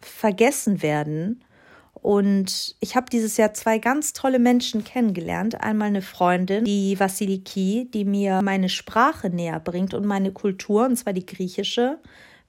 vergessen 0.00 0.80
werden. 0.80 1.44
Und 1.92 2.76
ich 2.80 2.96
habe 2.96 3.10
dieses 3.10 3.36
Jahr 3.36 3.52
zwei 3.52 3.78
ganz 3.78 4.14
tolle 4.14 4.38
Menschen 4.38 4.82
kennengelernt. 4.82 5.60
Einmal 5.60 5.88
eine 5.88 6.02
Freundin, 6.02 6.64
die 6.64 6.98
Vasiliki, 6.98 7.90
die 7.92 8.06
mir 8.06 8.40
meine 8.42 8.70
Sprache 8.70 9.28
näher 9.28 9.60
bringt 9.60 9.92
und 9.92 10.06
meine 10.06 10.32
Kultur, 10.32 10.86
und 10.86 10.96
zwar 10.96 11.12
die 11.12 11.26
griechische 11.26 11.98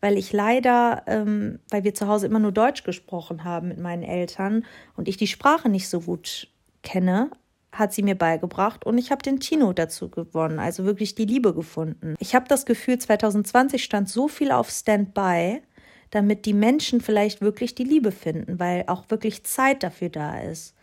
weil 0.01 0.17
ich 0.17 0.33
leider, 0.33 1.03
ähm, 1.07 1.59
weil 1.69 1.83
wir 1.83 1.93
zu 1.93 2.07
Hause 2.07 2.27
immer 2.27 2.39
nur 2.39 2.51
Deutsch 2.51 2.83
gesprochen 2.83 3.43
haben 3.43 3.69
mit 3.69 3.79
meinen 3.79 4.03
Eltern 4.03 4.65
und 4.95 5.07
ich 5.07 5.17
die 5.17 5.27
Sprache 5.27 5.69
nicht 5.69 5.89
so 5.89 6.01
gut 6.01 6.47
kenne, 6.83 7.31
hat 7.71 7.93
sie 7.93 8.03
mir 8.03 8.15
beigebracht 8.15 8.85
und 8.85 8.97
ich 8.97 9.11
habe 9.11 9.21
den 9.21 9.39
Tino 9.39 9.73
dazu 9.73 10.09
gewonnen, 10.09 10.59
also 10.59 10.85
wirklich 10.85 11.15
die 11.15 11.25
Liebe 11.25 11.53
gefunden. 11.53 12.15
Ich 12.19 12.33
habe 12.33 12.45
das 12.47 12.65
Gefühl, 12.65 12.97
2020 12.97 13.83
stand 13.83 14.09
so 14.09 14.27
viel 14.27 14.51
auf 14.51 14.69
Standby, 14.69 15.61
damit 16.09 16.45
die 16.45 16.53
Menschen 16.53 17.01
vielleicht 17.01 17.41
wirklich 17.41 17.75
die 17.75 17.83
Liebe 17.83 18.11
finden, 18.11 18.59
weil 18.59 18.85
auch 18.87 19.09
wirklich 19.09 19.43
Zeit 19.43 19.83
dafür 19.83 20.09
da 20.09 20.39
ist. 20.39 20.73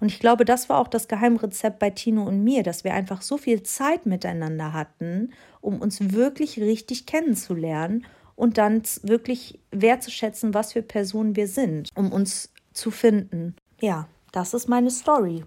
Und 0.00 0.08
ich 0.08 0.18
glaube, 0.18 0.44
das 0.44 0.68
war 0.68 0.78
auch 0.78 0.88
das 0.88 1.06
Geheimrezept 1.06 1.78
bei 1.78 1.90
Tino 1.90 2.24
und 2.24 2.42
mir, 2.42 2.64
dass 2.64 2.82
wir 2.82 2.92
einfach 2.92 3.22
so 3.22 3.38
viel 3.38 3.62
Zeit 3.62 4.04
miteinander 4.04 4.72
hatten, 4.72 5.32
um 5.60 5.80
uns 5.80 6.12
wirklich 6.12 6.58
richtig 6.60 7.06
kennenzulernen 7.06 8.04
und 8.36 8.58
dann 8.58 8.82
wirklich 9.02 9.60
wertzuschätzen, 9.70 10.54
was 10.54 10.72
für 10.72 10.82
Personen 10.82 11.36
wir 11.36 11.48
sind, 11.48 11.88
um 11.94 12.12
uns 12.12 12.52
zu 12.72 12.90
finden. 12.90 13.56
Ja, 13.80 14.08
das 14.32 14.54
ist 14.54 14.68
meine 14.68 14.90
Story. 14.90 15.44